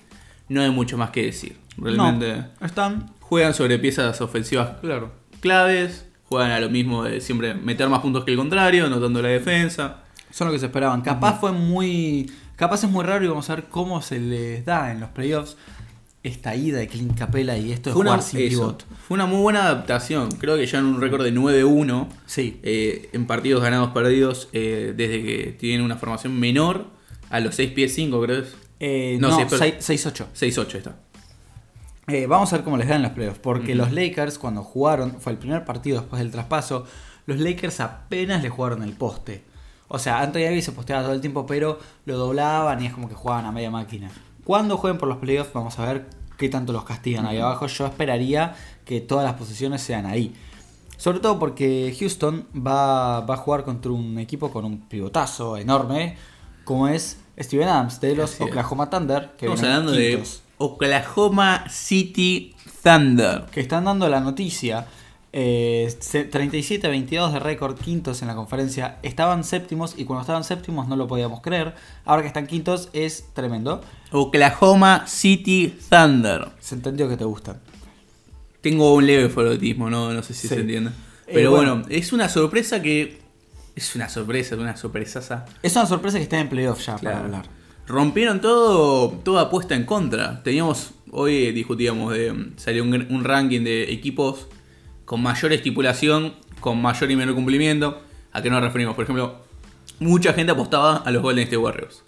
no 0.49 0.59
hay 0.61 0.69
mucho 0.69 0.97
más 0.97 1.11
que 1.11 1.23
decir. 1.27 1.55
Realmente 1.77 2.43
No, 2.59 2.65
están 2.67 3.09
juegan 3.21 3.53
sobre 3.53 3.79
piezas 3.79 4.19
ofensivas 4.19 4.79
Claro. 4.81 5.13
claves, 5.39 6.09
juegan 6.25 6.51
a 6.51 6.59
lo 6.59 6.69
mismo 6.69 7.05
de 7.05 7.21
siempre 7.21 7.53
meter 7.53 7.87
más 7.87 8.01
puntos 8.01 8.25
que 8.25 8.31
el 8.31 8.37
contrario, 8.37 8.89
notando 8.89 9.21
la 9.21 9.29
defensa. 9.29 10.03
Son 10.29 10.47
lo 10.47 10.53
que 10.53 10.59
se 10.59 10.65
esperaban. 10.65 11.01
Capaz 11.03 11.39
fue 11.39 11.53
muy. 11.53 12.29
Capaz 12.61 12.83
es 12.83 12.91
muy 12.91 13.03
raro 13.03 13.25
y 13.25 13.27
vamos 13.27 13.49
a 13.49 13.55
ver 13.55 13.65
cómo 13.69 14.03
se 14.03 14.19
les 14.19 14.63
da 14.63 14.91
en 14.91 14.99
los 14.99 15.09
playoffs 15.09 15.57
esta 16.21 16.55
ida 16.55 16.77
de 16.77 16.87
Clint 16.87 17.17
Capela 17.17 17.57
y 17.57 17.71
esto 17.71 17.89
de 17.89 17.93
Fue 17.95 18.01
una, 18.01 18.11
jugar 18.11 18.23
sin 18.23 18.39
eso, 18.41 18.49
pivot. 18.49 18.85
fue 19.07 19.15
una 19.15 19.25
muy 19.25 19.41
buena 19.41 19.63
adaptación. 19.63 20.29
Creo 20.33 20.57
que 20.57 20.67
ya 20.67 20.77
en 20.77 20.85
un 20.85 21.01
récord 21.01 21.23
de 21.23 21.31
9-1 21.33 22.07
Sí. 22.27 22.59
eh, 22.61 23.09
en 23.13 23.25
partidos 23.25 23.63
ganados 23.63 23.89
perdidos 23.89 24.47
eh, 24.53 24.93
desde 24.95 25.23
que 25.23 25.55
tienen 25.59 25.81
una 25.83 25.95
formación 25.97 26.39
menor 26.39 26.85
a 27.31 27.39
los 27.39 27.55
6 27.55 27.71
pies 27.71 27.95
5, 27.95 28.21
creo. 28.21 28.43
Eh, 28.79 29.17
No, 29.19 29.29
no, 29.29 29.37
sí, 29.37 29.45
pero- 29.49 29.63
6-8. 29.81 30.27
6-8 30.33 30.77
está. 30.77 30.97
Eh, 32.09 32.27
vamos 32.27 32.53
a 32.53 32.57
ver 32.57 32.63
cómo 32.63 32.77
les 32.77 32.87
dan 32.87 32.97
en 32.97 33.03
los 33.03 33.11
playoffs. 33.13 33.39
Porque 33.39 33.73
los 33.73 33.91
Lakers, 33.91 34.37
cuando 34.37 34.61
jugaron, 34.61 35.19
fue 35.19 35.31
el 35.31 35.39
primer 35.39 35.65
partido 35.65 36.01
después 36.01 36.21
del 36.21 36.29
traspaso, 36.29 36.85
los 37.25 37.39
Lakers 37.39 37.79
apenas 37.79 38.43
le 38.43 38.49
jugaron 38.49 38.83
el 38.83 38.93
poste. 38.93 39.49
O 39.93 39.99
sea, 39.99 40.21
Anthony 40.21 40.43
Davis 40.43 40.65
se 40.65 40.71
posteaba 40.71 41.03
todo 41.03 41.13
el 41.13 41.19
tiempo, 41.19 41.45
pero 41.45 41.77
lo 42.05 42.17
doblaban 42.17 42.81
y 42.81 42.87
es 42.87 42.93
como 42.93 43.09
que 43.09 43.15
jugaban 43.15 43.45
a 43.45 43.51
media 43.51 43.69
máquina. 43.69 44.09
Cuando 44.45 44.77
jueguen 44.77 44.97
por 44.97 45.09
los 45.09 45.17
playoffs, 45.17 45.51
vamos 45.53 45.77
a 45.79 45.85
ver 45.85 46.07
qué 46.37 46.47
tanto 46.47 46.71
los 46.71 46.85
castigan 46.85 47.25
ahí 47.25 47.39
abajo. 47.39 47.67
Yo 47.67 47.85
esperaría 47.85 48.55
que 48.85 49.01
todas 49.01 49.25
las 49.25 49.33
posiciones 49.33 49.81
sean 49.81 50.05
ahí. 50.05 50.33
Sobre 50.97 51.19
todo 51.19 51.39
porque 51.39 51.95
Houston 51.99 52.47
va, 52.55 53.21
va 53.21 53.33
a 53.33 53.37
jugar 53.37 53.63
contra 53.63 53.91
un 53.91 54.17
equipo 54.17 54.49
con 54.49 54.63
un 54.65 54.87
pivotazo 54.87 55.57
enorme, 55.57 56.15
como 56.63 56.87
es 56.87 57.19
Steven 57.37 57.67
Adams 57.67 57.99
de 57.99 58.15
los 58.15 58.33
Así 58.33 58.43
es. 58.43 58.49
Oklahoma 58.49 58.89
Thunder. 58.89 59.31
Que 59.37 59.47
Estamos 59.47 59.63
hablando 59.63 59.91
de 59.91 60.23
Oklahoma 60.57 61.65
City 61.69 62.55
Thunder. 62.83 63.45
que 63.51 63.59
están 63.61 63.85
dando 63.85 64.07
la 64.07 64.19
noticia. 64.19 64.87
Eh, 65.33 65.93
se- 65.99 66.29
37-22 66.29 67.31
de 67.33 67.39
récord, 67.39 67.77
quintos 67.79 68.21
en 68.21 68.27
la 68.27 68.35
conferencia. 68.35 68.97
Estaban 69.03 69.43
séptimos 69.43 69.95
y 69.97 70.05
cuando 70.05 70.21
estaban 70.21 70.43
séptimos 70.43 70.87
no 70.87 70.95
lo 70.95 71.07
podíamos 71.07 71.41
creer. 71.41 71.73
Ahora 72.05 72.21
que 72.21 72.27
están 72.27 72.47
quintos 72.47 72.89
es 72.93 73.25
tremendo. 73.33 73.81
Oklahoma 74.11 75.05
City 75.07 75.73
Thunder. 75.89 76.49
Se 76.59 76.75
entendió 76.75 77.07
que 77.07 77.17
te 77.17 77.23
gustan. 77.23 77.59
Tengo 78.61 78.93
un 78.93 79.05
leve 79.07 79.29
favoritismo, 79.29 79.89
no, 79.89 80.13
no 80.13 80.21
sé 80.21 80.33
si 80.33 80.47
Sí. 80.47 80.55
se 80.55 80.61
entiende. 80.61 80.91
Eh, 81.27 81.31
Pero 81.33 81.51
bueno, 81.51 81.75
bueno. 81.77 81.87
es 81.89 82.13
una 82.13 82.29
sorpresa 82.29 82.81
que. 82.81 83.19
Es 83.75 83.95
una 83.95 84.09
sorpresa, 84.09 84.55
una 84.57 84.75
sorpresaza. 84.75 85.45
Es 85.63 85.75
una 85.75 85.85
sorpresa 85.85 86.17
que 86.17 86.23
estén 86.23 86.39
en 86.41 86.49
playoff 86.49 86.79
ya 86.85 86.95
Claro. 86.97 87.15
para 87.15 87.25
hablar. 87.25 87.45
Rompieron 87.87 88.41
todo, 88.41 89.09
toda 89.23 89.43
apuesta 89.43 89.75
en 89.75 89.85
contra. 89.85 90.43
Teníamos, 90.43 90.91
hoy 91.11 91.51
discutíamos 91.51 92.13
de. 92.13 92.51
Salió 92.57 92.83
un, 92.83 92.93
un 93.09 93.23
ranking 93.23 93.61
de 93.63 93.91
equipos 93.91 94.47
con 95.11 95.21
mayor 95.21 95.51
estipulación, 95.51 96.35
con 96.61 96.81
mayor 96.81 97.11
y 97.11 97.17
menor 97.17 97.35
cumplimiento. 97.35 98.01
¿A 98.31 98.41
qué 98.41 98.49
nos 98.49 98.61
referimos? 98.61 98.95
Por 98.95 99.03
ejemplo, 99.03 99.41
mucha 99.99 100.31
gente 100.31 100.53
apostaba 100.53 100.95
a 100.99 101.11
los 101.11 101.21
Golden 101.21 101.43
State 101.43 101.57
Warriors. 101.57 102.05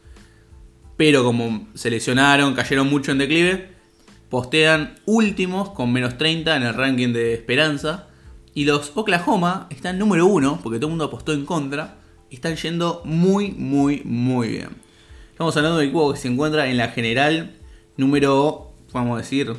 Pero 0.95 1.25
como 1.25 1.67
se 1.73 1.89
lesionaron, 1.89 2.53
cayeron 2.53 2.89
mucho 2.89 3.11
en 3.11 3.17
declive, 3.17 3.71
postean 4.29 4.95
últimos 5.05 5.71
con 5.71 5.91
menos 5.91 6.17
30 6.17 6.55
en 6.55 6.63
el 6.63 6.73
ranking 6.73 7.11
de 7.11 7.33
esperanza. 7.33 8.07
Y 8.53 8.63
los 8.63 8.93
Oklahoma 8.95 9.67
están 9.69 9.99
número 9.99 10.25
uno, 10.25 10.61
porque 10.63 10.79
todo 10.79 10.87
el 10.87 10.91
mundo 10.91 11.03
apostó 11.03 11.33
en 11.33 11.45
contra. 11.45 11.97
Están 12.31 12.55
yendo 12.55 13.01
muy, 13.03 13.51
muy, 13.51 14.01
muy 14.05 14.47
bien. 14.47 14.69
Estamos 15.29 15.57
hablando 15.57 15.77
de 15.77 15.83
un 15.83 15.89
equipo 15.89 16.13
que 16.13 16.19
se 16.19 16.29
encuentra 16.29 16.69
en 16.69 16.77
la 16.77 16.87
general 16.87 17.53
número, 17.97 18.71
vamos 18.93 19.15
a 19.15 19.21
decir, 19.23 19.53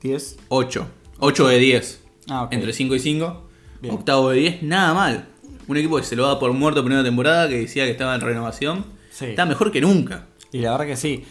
10. 0.00 0.38
8. 0.48 0.86
8 1.18 1.48
de 1.48 1.58
10. 1.58 2.05
Ah. 2.28 2.48
Entre 2.50 2.72
5 2.72 2.94
y 2.94 2.98
5. 2.98 3.42
Bien. 3.82 3.94
Octavo 3.94 4.30
de 4.30 4.38
10, 4.38 4.62
nada 4.62 4.94
mal. 4.94 5.28
Un 5.68 5.76
equipo 5.76 5.96
que 5.96 6.02
se 6.04 6.16
lo 6.16 6.26
da 6.26 6.38
por 6.38 6.52
muerto 6.52 6.82
primera 6.82 7.02
temporada, 7.04 7.48
que 7.48 7.58
decía 7.60 7.84
que 7.84 7.90
estaba 7.90 8.14
en 8.14 8.20
renovación. 8.20 8.86
Sí. 9.10 9.26
Está 9.26 9.46
mejor 9.46 9.70
que 9.72 9.80
nunca. 9.80 10.26
Y 10.52 10.58
la 10.58 10.72
verdad 10.72 10.86
que 10.86 10.96
sí. 10.96 11.24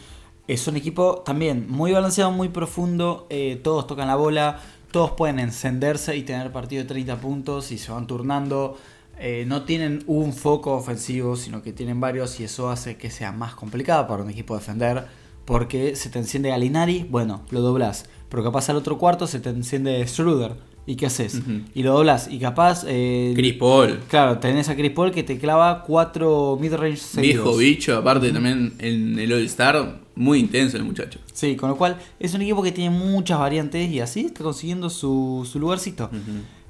Es 0.47 0.67
un 0.67 0.75
equipo 0.75 1.23
también 1.25 1.65
muy 1.69 1.91
balanceado, 1.91 2.31
muy 2.31 2.49
profundo. 2.49 3.27
eh, 3.29 3.60
todos 3.63 3.88
tocan 3.88 4.08
la 4.08 4.15
bola. 4.15 4.60
Todos 4.91 5.12
pueden 5.12 5.39
encenderse 5.39 6.15
y 6.15 6.21
tener 6.23 6.51
partido 6.51 6.84
de 6.84 6.88
30 6.88 7.17
puntos 7.19 7.71
y 7.71 7.77
se 7.77 7.91
van 7.91 8.08
turnando. 8.08 8.77
eh, 9.17 9.45
no 9.47 9.63
tienen 9.63 10.03
un 10.08 10.34
foco 10.34 10.73
ofensivo, 10.73 11.36
sino 11.38 11.62
que 11.63 11.71
tienen 11.73 11.99
varios 12.01 12.38
y 12.41 12.43
eso 12.43 12.69
hace 12.69 12.97
que 12.97 13.10
sea 13.10 13.31
más 13.31 13.55
complicado 13.55 14.08
para 14.08 14.21
un 14.23 14.29
equipo 14.29 14.55
defender. 14.55 15.05
Porque 15.45 15.95
se 15.95 16.10
te 16.10 16.19
enciende 16.19 16.49
Galinari, 16.49 17.08
bueno, 17.10 17.41
lo 17.49 17.62
doblas. 17.62 18.05
Pero 18.29 18.43
capaz 18.43 18.69
al 18.69 18.75
otro 18.75 18.97
cuarto 18.97 19.25
se 19.27 19.39
te 19.39 19.49
enciende 19.49 20.05
Schroeder. 20.08 20.55
¿Y 20.88 20.95
qué 20.95 21.08
haces? 21.08 21.41
Y 21.74 21.82
lo 21.82 21.93
doblas. 21.93 22.28
Y 22.30 22.38
capaz... 22.38 22.84
eh, 22.88 23.34
Chris 23.36 23.54
Paul. 23.56 24.00
Claro, 24.08 24.38
tenés 24.38 24.69
a 24.69 24.76
Chris 24.76 24.91
Paul 24.91 25.12
que 25.12 25.24
te 25.24 25.39
clava 25.39 25.84
cuatro 25.84 26.58
midrange 26.62 26.98
seguidos. 26.98 27.43
Viejo 27.43 27.58
bicho, 27.58 27.98
aparte 27.98 28.32
también 28.32 28.74
en 28.78 29.17
el 29.17 29.34
All-Star, 29.34 30.02
muy 30.13 30.39
intenso 30.39 30.78
el 30.78 30.84
muchacho. 30.84 31.19
Sí, 31.34 31.56
con 31.56 31.69
lo 31.69 31.76
cual 31.76 31.98
es 32.19 32.34
un 32.36 32.41
equipo 32.43 32.62
que 32.62 32.71
tiene 32.71 32.91
muchas 32.95 33.39
variantes 33.39 33.89
y 33.89 34.00
así 34.00 34.26
está 34.28 34.43
consiguiendo 34.43 34.91
su, 34.91 35.48
su 35.52 35.60
lugarcito. 35.60 36.10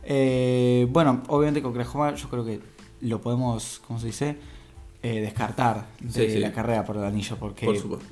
Eh, 0.03 0.87
bueno, 0.91 1.23
obviamente 1.27 1.61
con 1.61 1.71
Oklahoma 1.71 2.15
yo 2.15 2.29
creo 2.29 2.45
que 2.45 2.59
lo 3.01 3.19
podemos, 3.21 3.81
¿cómo 3.85 3.99
se 3.99 4.07
dice? 4.07 4.37
Eh, 5.03 5.19
descartar 5.21 5.87
de 5.99 6.27
Sí, 6.27 6.33
sí. 6.35 6.39
la 6.39 6.51
carrera 6.51 6.83
por 6.83 6.95
el 6.97 7.03
anillo 7.03 7.35
porque 7.39 7.65
Por 7.65 7.77
supuesto. 7.77 8.07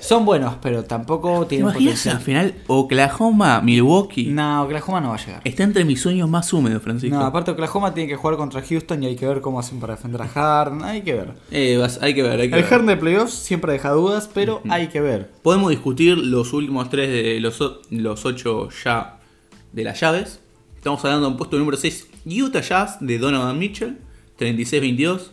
Son 0.00 0.24
buenos, 0.24 0.54
pero 0.62 0.84
tampoco 0.84 1.42
¿Te 1.42 1.56
tienen 1.56 1.68
imaginas 1.68 2.06
al 2.06 2.12
potencial. 2.18 2.50
final 2.52 2.64
Oklahoma, 2.66 3.60
Milwaukee? 3.60 4.26
No, 4.26 4.62
Oklahoma 4.64 5.00
no 5.00 5.08
va 5.10 5.14
a 5.16 5.24
llegar. 5.24 5.40
Está 5.44 5.62
entre 5.64 5.84
mis 5.84 6.00
sueños 6.00 6.28
más 6.28 6.52
húmedos, 6.52 6.82
Francisco. 6.82 7.16
No, 7.16 7.24
aparte 7.24 7.50
Oklahoma 7.50 7.92
tiene 7.94 8.08
que 8.08 8.16
jugar 8.16 8.36
contra 8.36 8.62
Houston 8.62 9.02
y 9.02 9.06
hay 9.06 9.16
que 9.16 9.26
ver 9.26 9.40
cómo 9.40 9.60
hacen 9.60 9.80
para 9.80 9.96
defender 9.96 10.22
a 10.22 10.28
Harden, 10.28 10.82
hay 10.84 11.02
que 11.02 11.12
ver. 11.14 11.34
Eh, 11.50 11.76
vas- 11.76 11.98
hay 12.02 12.14
que 12.14 12.22
ver, 12.22 12.32
hay 12.40 12.48
que 12.50 12.56
El 12.56 12.62
ver. 12.62 12.70
Harden 12.70 12.86
de 12.86 12.96
playoffs 12.96 13.34
siempre 13.34 13.72
deja 13.72 13.90
dudas, 13.90 14.28
pero 14.32 14.62
hay 14.68 14.88
que 14.88 15.00
ver. 15.00 15.30
Podemos 15.42 15.70
discutir 15.70 16.16
los 16.18 16.52
últimos 16.52 16.88
tres 16.90 17.08
de 17.10 17.40
los, 17.40 17.60
o- 17.60 17.80
los 17.90 18.24
ocho 18.24 18.68
ya 18.84 19.18
de 19.72 19.84
las 19.84 20.00
llaves. 20.00 20.40
Estamos 20.76 21.04
hablando 21.04 21.26
de 21.26 21.32
un 21.32 21.36
puesto 21.36 21.58
número 21.58 21.76
6, 21.76 22.06
Utah 22.24 22.60
Jazz 22.60 22.98
de 23.00 23.18
Donovan 23.18 23.58
Mitchell, 23.58 23.98
36-22. 24.38 25.32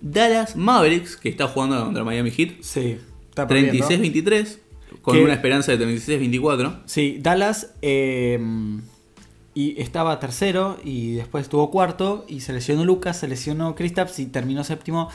Dallas 0.00 0.56
Mavericks, 0.56 1.16
que 1.16 1.28
está 1.28 1.48
jugando 1.48 1.82
contra 1.84 2.04
Miami 2.04 2.30
Heat, 2.30 2.62
Sí. 2.62 2.98
36-23, 3.36 4.58
con 5.02 5.14
Que- 5.16 5.22
una 5.24 5.34
esperanza 5.34 5.72
de 5.76 5.78
36-24. 5.78 6.80
Sí, 6.86 7.18
Dallas 7.20 7.74
eh, 7.82 8.38
y 9.54 9.80
estaba 9.80 10.18
tercero 10.20 10.78
y 10.84 11.12
después 11.14 11.42
estuvo 11.42 11.70
cuarto 11.70 12.24
y 12.28 12.40
se 12.40 12.52
lesionó 12.52 12.84
Lucas, 12.84 13.18
se 13.18 13.28
lesionó 13.28 13.74
Kristaps 13.74 14.18
y 14.18 14.26
terminó 14.26 14.64
séptimo. 14.64 15.08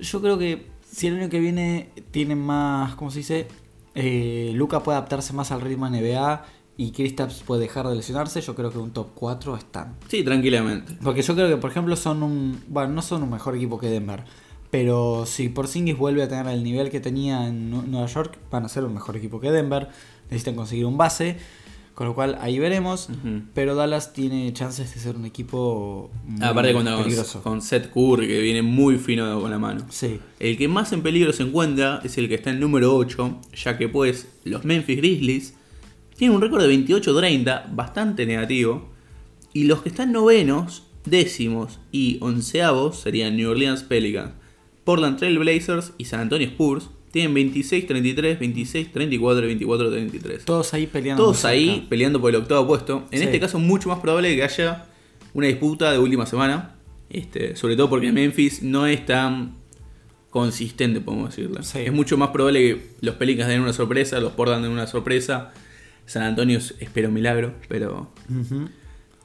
Yo 0.00 0.20
creo 0.20 0.38
que 0.38 0.66
si 0.90 1.06
el 1.06 1.16
año 1.20 1.28
que 1.28 1.38
viene 1.40 1.88
tienen 2.10 2.38
más, 2.38 2.94
¿cómo 2.96 3.10
se 3.10 3.18
dice? 3.18 3.46
Eh, 3.94 4.50
Lucas 4.54 4.82
puede 4.82 4.98
adaptarse 4.98 5.32
más 5.32 5.52
al 5.52 5.60
ritmo 5.60 5.86
NBA 5.88 6.44
y 6.76 6.90
Kristaps 6.90 7.44
puede 7.44 7.62
dejar 7.62 7.86
de 7.86 7.94
lesionarse, 7.94 8.40
yo 8.40 8.56
creo 8.56 8.72
que 8.72 8.78
un 8.78 8.90
top 8.90 9.10
4 9.14 9.56
están. 9.56 9.94
Sí, 10.08 10.24
tranquilamente. 10.24 10.96
Porque 11.04 11.22
yo 11.22 11.36
creo 11.36 11.48
que, 11.48 11.56
por 11.56 11.70
ejemplo, 11.70 11.94
son 11.94 12.24
un. 12.24 12.60
Bueno, 12.66 12.92
no 12.92 13.02
son 13.02 13.22
un 13.22 13.30
mejor 13.30 13.54
equipo 13.54 13.78
que 13.78 13.86
Denver. 13.88 14.24
Pero 14.74 15.24
si 15.24 15.50
Porzingis 15.50 15.96
vuelve 15.96 16.24
a 16.24 16.28
tener 16.28 16.48
el 16.48 16.64
nivel 16.64 16.90
que 16.90 16.98
tenía 16.98 17.46
en 17.46 17.70
Nu- 17.70 17.82
Nueva 17.86 18.08
York, 18.08 18.38
van 18.50 18.64
a 18.64 18.68
ser 18.68 18.82
un 18.82 18.92
mejor 18.92 19.16
equipo 19.16 19.38
que 19.38 19.52
Denver. 19.52 19.86
Necesitan 20.30 20.56
conseguir 20.56 20.84
un 20.86 20.96
base. 20.98 21.36
Con 21.94 22.08
lo 22.08 22.14
cual 22.16 22.36
ahí 22.40 22.58
veremos. 22.58 23.08
Pero 23.54 23.76
Dallas 23.76 24.12
tiene 24.12 24.52
chances 24.52 24.92
de 24.92 24.98
ser 25.00 25.14
un 25.14 25.26
equipo 25.26 26.10
muy 26.26 26.44
Aparte 26.44 26.72
cuando 26.72 26.98
peligroso. 27.04 27.40
con 27.40 27.62
Seth 27.62 27.92
Curry, 27.92 28.26
que 28.26 28.40
viene 28.40 28.62
muy 28.62 28.98
fino 28.98 29.40
con 29.40 29.48
la 29.52 29.60
mano. 29.60 29.86
Sí. 29.90 30.18
El 30.40 30.58
que 30.58 30.66
más 30.66 30.92
en 30.92 31.02
peligro 31.04 31.32
se 31.32 31.44
encuentra 31.44 32.00
es 32.02 32.18
el 32.18 32.28
que 32.28 32.34
está 32.34 32.50
en 32.50 32.58
número 32.58 32.96
8, 32.96 33.42
ya 33.54 33.78
que 33.78 33.88
pues 33.88 34.26
los 34.42 34.64
Memphis 34.64 34.96
Grizzlies 34.96 35.54
tienen 36.16 36.34
un 36.34 36.42
récord 36.42 36.62
de 36.66 36.68
28-30, 36.76 37.72
bastante 37.76 38.26
negativo, 38.26 38.88
y 39.52 39.62
los 39.64 39.82
que 39.82 39.88
están 39.90 40.10
novenos, 40.10 40.82
décimos 41.04 41.78
y 41.92 42.18
onceavos 42.22 42.98
serían 42.98 43.36
New 43.36 43.52
Orleans 43.52 43.84
Pelicans, 43.84 44.32
Portland 44.84 45.18
Trail 45.18 45.38
Blazers 45.38 45.92
y 45.98 46.04
San 46.04 46.20
Antonio 46.20 46.46
Spurs, 46.48 46.90
tienen 47.10 47.34
26-33, 47.34 48.38
26-34 48.38 49.50
y 49.50 49.58
24-33. 49.64 50.44
Todos 50.44 50.74
ahí 50.74 50.86
peleando. 50.86 51.22
Todos 51.22 51.44
ahí 51.44 51.70
cerca. 51.74 51.88
peleando 51.88 52.20
por 52.20 52.30
el 52.30 52.36
octavo 52.36 52.66
puesto. 52.66 53.06
En 53.12 53.20
Sí. 53.20 53.24
este 53.24 53.38
caso, 53.40 53.58
mucho 53.58 53.88
más 53.88 54.00
probable 54.00 54.34
que 54.34 54.42
haya 54.42 54.86
una 55.32 55.46
disputa 55.46 55.92
de 55.92 55.98
última 55.98 56.26
semana. 56.26 56.74
Este, 57.10 57.54
sobre 57.54 57.76
todo 57.76 57.88
porque 57.88 58.10
Memphis 58.10 58.62
no 58.62 58.86
es 58.86 59.06
tan 59.06 59.54
consistente, 60.30 61.00
podemos 61.00 61.30
decirlo. 61.30 61.62
Sí. 61.62 61.78
Es 61.80 61.92
mucho 61.92 62.16
más 62.16 62.30
probable 62.30 62.60
que 62.60 62.86
los 63.00 63.14
Pelicans 63.14 63.48
den 63.48 63.60
una 63.60 63.72
sorpresa, 63.72 64.18
los 64.18 64.32
Portland 64.32 64.64
den 64.64 64.72
una 64.72 64.88
sorpresa. 64.88 65.52
San 66.06 66.22
Antonio 66.24 66.58
espero 66.80 67.08
un 67.08 67.14
milagro, 67.14 67.54
pero. 67.68 68.10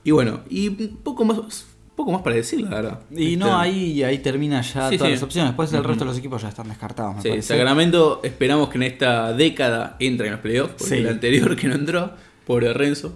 Y 0.03 0.11
bueno, 0.11 0.41
y 0.49 0.69
poco 0.69 1.25
más, 1.25 1.65
poco 1.99 2.11
más 2.13 2.21
para 2.21 2.35
decir, 2.35 2.61
la 2.61 2.69
verdad. 2.69 2.99
Y 3.11 3.33
Este, 3.33 3.37
no, 3.37 3.57
ahí, 3.59 4.01
ahí 4.03 4.17
termina 4.19 4.61
ya 4.61 4.89
Sí, 4.89 4.97
todas 4.97 5.09
sí. 5.09 5.13
las 5.15 5.23
opciones. 5.23 5.51
Después 5.51 5.71
el 5.73 5.83
resto 5.83 6.05
de 6.05 6.09
los 6.11 6.17
equipos 6.17 6.41
ya 6.41 6.49
están 6.49 6.67
descartados, 6.69 7.15
me 7.17 7.21
Sí. 7.21 7.41
Sacramento 7.41 8.21
esperamos 8.23 8.69
que 8.69 8.77
en 8.77 8.83
esta 8.83 9.33
década 9.33 9.95
entre 9.99 10.27
en 10.27 10.31
los 10.33 10.41
playoffs, 10.41 10.73
porque 10.77 10.97
el 10.97 11.07
anterior 11.09 11.55
que 11.55 11.67
no 11.67 11.75
entró. 11.75 12.11
Pobre 12.45 12.73
Renzo. 12.73 13.13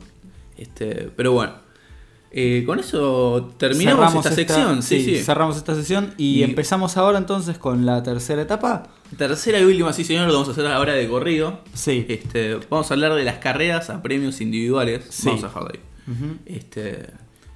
Este, 0.58 1.10
pero 1.16 1.32
bueno. 1.32 1.54
Eh, 2.36 2.64
con 2.66 2.80
eso 2.80 3.54
terminamos 3.58 4.16
esta, 4.16 4.32
sección. 4.32 4.82
Sí, 4.82 5.04
sí. 5.04 5.18
Cerramos 5.24 5.56
esta 5.56 5.76
sesión 5.76 6.16
y, 6.18 6.40
Y- 6.40 6.44
empezamos 6.44 6.98
ahora 6.98 7.20
entonces 7.20 7.58
con 7.60 7.86
la 7.86 8.02
tercera 8.04 8.42
etapa. 8.42 8.88
Tercera 9.18 9.60
y 9.60 9.64
última, 9.66 9.94
sí 9.94 10.04
señor, 10.04 10.26
lo 10.28 10.34
vamos 10.34 10.48
a 10.50 10.52
hacer 10.54 10.66
ahora 10.66 10.94
de 10.94 11.08
corrido. 11.08 11.60
Sí. 11.76 12.06
Este, 12.10 12.56
vamos 12.72 12.90
a 12.90 12.96
hablar 12.96 13.14
de 13.14 13.24
las 13.24 13.38
carreras 13.38 13.92
a 13.92 14.02
premios 14.02 14.42
individuales. 14.42 15.06
Sí. 15.10 15.28
Vamos 15.28 15.44
a 15.44 15.48
dejarlo 15.48 15.70
ahí. 15.74 15.80
Este, 16.48 17.08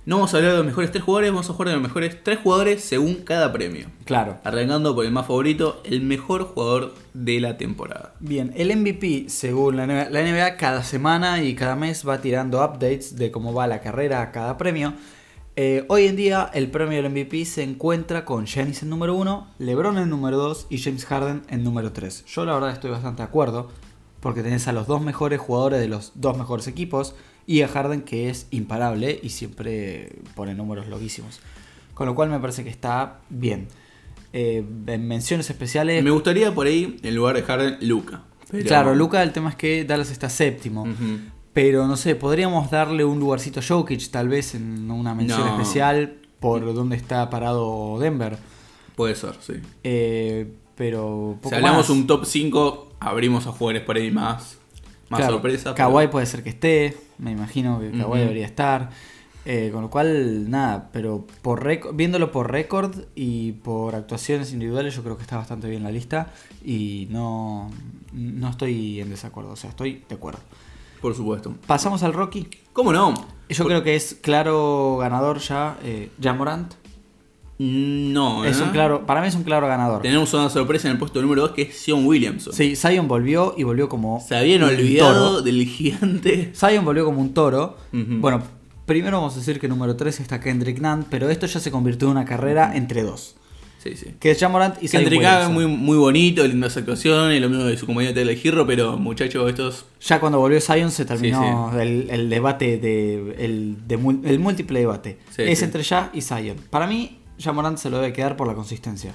no 0.08 0.16
vamos 0.16 0.34
a 0.34 0.38
hablar 0.38 0.54
de 0.54 0.58
los 0.60 0.66
mejores 0.66 0.90
tres 0.90 1.04
jugadores, 1.04 1.32
vamos 1.32 1.50
a 1.50 1.54
jugar 1.54 1.68
de 1.68 1.74
los 1.74 1.84
mejores 1.84 2.24
tres 2.24 2.40
jugadores 2.42 2.82
según 2.82 3.16
cada 3.26 3.52
premio. 3.52 3.88
Claro. 4.06 4.38
Arrancando 4.46 4.96
por 4.96 5.06
el 5.06 5.12
más 5.12 5.28
favorito, 5.28 5.82
el 5.84 6.02
mejor 6.02 6.46
jugador 6.46 6.94
de 7.14 7.42
la 7.42 7.58
temporada. 7.58 8.14
Bien, 8.22 8.54
el 8.56 8.74
MVP, 8.74 9.26
según 9.28 9.76
la 9.76 9.86
NBA, 9.86 10.10
la 10.10 10.22
NBA, 10.22 10.56
cada 10.56 10.84
semana 10.84 11.44
y 11.44 11.56
cada 11.56 11.76
mes 11.76 12.08
va 12.08 12.22
tirando 12.22 12.64
updates 12.64 13.18
de 13.18 13.32
cómo 13.32 13.54
va 13.54 13.68
la 13.68 13.82
carrera 13.82 14.22
a 14.22 14.32
cada 14.32 14.58
premio. 14.58 14.94
Eh, 15.58 15.84
hoy 15.90 16.06
en 16.06 16.16
día, 16.16 16.50
el 16.54 16.72
premio 16.72 17.04
del 17.04 17.12
MVP 17.12 17.44
se 17.44 17.64
encuentra 17.64 18.24
con 18.24 18.46
Giannis 18.46 18.84
en 18.84 18.90
número 18.90 19.14
1, 19.14 19.56
LeBron 19.60 19.98
en 19.98 20.10
número 20.10 20.38
2 20.38 20.68
y 20.70 20.78
James 20.78 21.04
Harden 21.06 21.42
en 21.50 21.66
número 21.66 21.92
3. 21.92 22.24
Yo, 22.28 22.46
la 22.46 22.54
verdad, 22.54 22.72
estoy 22.72 22.92
bastante 22.92 23.24
de 23.24 23.28
acuerdo 23.28 23.68
porque 24.22 24.42
tenés 24.42 24.70
a 24.70 24.72
los 24.72 24.88
dos 24.88 25.02
mejores 25.02 25.42
jugadores 25.42 25.82
de 25.82 25.90
los 25.90 26.14
dos 26.16 26.38
mejores 26.38 26.68
equipos 26.68 27.14
y 27.48 27.62
a 27.64 27.68
Harden 27.68 28.02
que 28.04 28.30
es 28.30 28.46
imparable 28.52 29.20
y 29.24 29.30
siempre 29.30 30.10
pone 30.36 30.54
números 30.54 30.88
loquísimos. 30.88 31.40
Con 31.96 32.06
lo 32.06 32.14
cual, 32.14 32.30
me 32.30 32.40
parece 32.40 32.64
que 32.64 32.70
está 32.70 33.22
bien. 33.30 33.68
Eh, 34.34 34.64
en 34.88 35.08
menciones 35.08 35.50
especiales. 35.50 36.04
Me 36.04 36.12
gustaría 36.12 36.54
por 36.54 36.68
ahí, 36.68 37.00
en 37.02 37.16
lugar 37.16 37.36
de 37.38 37.42
Harden, 37.44 37.78
Luca. 37.82 38.22
Pero- 38.52 38.66
Claro, 38.68 38.94
Luca, 38.94 39.24
el 39.24 39.32
tema 39.32 39.50
es 39.50 39.56
que 39.56 39.84
Dallas 39.86 40.12
está 40.12 40.30
séptimo. 40.30 40.86
Pero 41.54 41.88
no 41.88 41.98
sé, 41.98 42.14
podríamos 42.16 42.70
darle 42.70 43.04
un 43.04 43.20
lugarcito 43.20 43.62
a 43.62 43.64
Jokic, 43.68 44.10
tal 44.12 44.28
vez 44.30 44.54
en 44.54 44.92
una 44.92 45.16
mención 45.16 45.40
No. 45.40 45.54
especial 45.54 46.18
por 46.40 46.72
donde 46.76 46.96
está 46.98 47.30
parado 47.32 47.98
Denver. 48.00 48.38
Puede 48.96 49.16
ser, 49.16 49.34
sí. 49.40 49.54
Eh, 49.84 50.54
pero. 50.76 51.38
poco 51.42 51.50
Si 51.50 51.56
hablamos 51.56 51.80
más. 51.80 51.90
un 51.90 52.06
top 52.06 52.26
5, 52.26 52.94
abrimos 53.00 53.48
a 53.48 53.52
jugadores 53.54 53.82
por 53.84 53.96
ahí 53.98 54.12
más. 54.12 54.57
Más 55.10 55.20
Claro, 55.20 55.34
sorpresa. 55.34 55.74
pero- 55.74 55.90
Kawhi 55.90 56.08
puede 56.08 56.26
ser 56.26 56.44
que 56.44 56.50
esté, 56.50 56.98
me 57.18 57.32
imagino 57.32 57.80
que 57.80 57.92
Kawhi 57.92 58.20
debería 58.20 58.46
estar. 58.46 58.90
Eh, 59.50 59.70
con 59.72 59.82
lo 59.82 59.90
cual, 59.90 60.50
nada, 60.50 60.90
pero 60.92 61.26
por 61.42 61.66
viéndolo 61.96 62.34
por 62.34 62.52
récord 62.52 62.94
y 63.16 63.54
por 63.54 63.96
actuaciones 63.96 64.52
individuales, 64.52 64.94
yo 64.94 65.04
creo 65.04 65.16
que 65.16 65.24
está 65.24 65.38
bastante 65.38 65.70
bien 65.70 65.84
la 65.84 65.90
lista 65.92 66.34
y 66.66 67.08
no, 67.12 67.72
no 68.12 68.50
estoy 68.50 69.00
en 69.00 69.10
desacuerdo, 69.10 69.52
o 69.52 69.56
sea, 69.56 69.70
estoy 69.70 70.04
de 70.10 70.16
acuerdo. 70.16 70.42
Por 71.02 71.16
supuesto. 71.16 71.56
Pasamos 71.66 72.04
al 72.04 72.12
Rocky. 72.12 72.50
¿Cómo 72.74 72.92
no? 72.92 73.14
Yo 73.48 73.64
creo 73.64 73.84
que 73.84 73.96
es 73.96 74.16
claro 74.22 74.98
ganador 75.00 75.38
ya, 75.40 75.78
eh, 75.82 76.10
Jamorant. 76.22 76.74
No, 77.60 78.46
Es 78.46 78.60
¿eh? 78.60 78.64
un 78.64 78.70
claro, 78.70 79.06
para 79.06 79.22
mí 79.22 79.28
es 79.28 79.36
un 79.36 79.44
claro 79.44 79.68
ganador. 79.68 80.02
Tenemos 80.04 80.32
una 80.34 80.50
sorpresa 80.50 80.88
en 80.88 80.94
el 80.94 81.00
puesto 81.00 81.22
número 81.22 81.42
2 81.44 81.52
que 81.52 81.64
es 81.64 81.76
Sion 81.78 82.06
Williamson. 82.06 82.54
Sí, 82.54 82.76
Zion 82.76 83.08
volvió 83.08 83.56
y 83.58 83.64
volvió 83.64 83.90
como. 83.90 84.24
Se 84.26 84.36
habían 84.36 84.64
un 84.64 84.70
olvidado 84.70 85.30
toro. 85.30 85.42
del 85.42 85.66
gigante. 85.66 86.52
Zion 86.56 86.86
volvió 86.86 87.06
como 87.06 87.20
un 87.22 87.34
toro. 87.34 87.78
Bueno, 87.92 88.44
primero 88.86 89.18
vamos 89.18 89.36
a 89.36 89.40
decir 89.40 89.60
que 89.60 89.68
número 89.68 89.96
3 89.96 90.20
está 90.20 90.40
Kendrick 90.40 90.80
Nunn, 90.80 91.06
pero 91.10 91.30
esto 91.30 91.48
ya 91.48 91.60
se 91.60 91.72
convirtió 91.72 92.08
en 92.08 92.12
una 92.14 92.26
carrera 92.26 92.76
entre 92.76 93.02
dos. 93.04 93.36
Sí, 93.80 93.96
sí. 93.96 94.08
Que 94.20 94.32
es 94.32 94.40
Jamorant 94.40 94.82
y 94.84 94.90
Kendrick 94.90 95.22
Nunn 95.22 95.54
muy, 95.54 95.66
muy 95.68 95.98
bonito, 95.98 96.46
lindas 96.46 96.76
actuaciones, 96.78 97.40
lo 97.42 97.48
mismo 97.50 97.64
de 97.64 97.78
su 97.78 97.86
compañero 97.86 98.14
Taylor 98.14 98.36
Hero, 98.44 98.68
pero 98.68 98.98
muchachos, 98.98 99.48
estos 99.50 99.86
Ya 100.02 100.20
cuando 100.20 100.40
volvió 100.40 100.60
Zion 100.60 100.92
se 100.92 101.06
terminó 101.06 101.72
El, 101.80 102.10
el 102.10 102.30
debate 102.30 102.78
de. 102.78 103.36
El, 103.38 103.78
de 103.88 103.96
el 104.30 104.40
múltiple 104.40 104.80
debate. 104.80 105.20
Es 105.38 105.62
entre 105.64 105.84
ya 105.84 106.10
y 106.14 106.22
Zion. 106.22 106.58
Para 106.70 106.86
mí, 106.88 107.17
Jamorant 107.40 107.78
se 107.78 107.90
lo 107.90 107.98
debe 108.00 108.14
quedar 108.14 108.36
por 108.38 108.48
la 108.48 108.54
consistencia. 108.56 109.14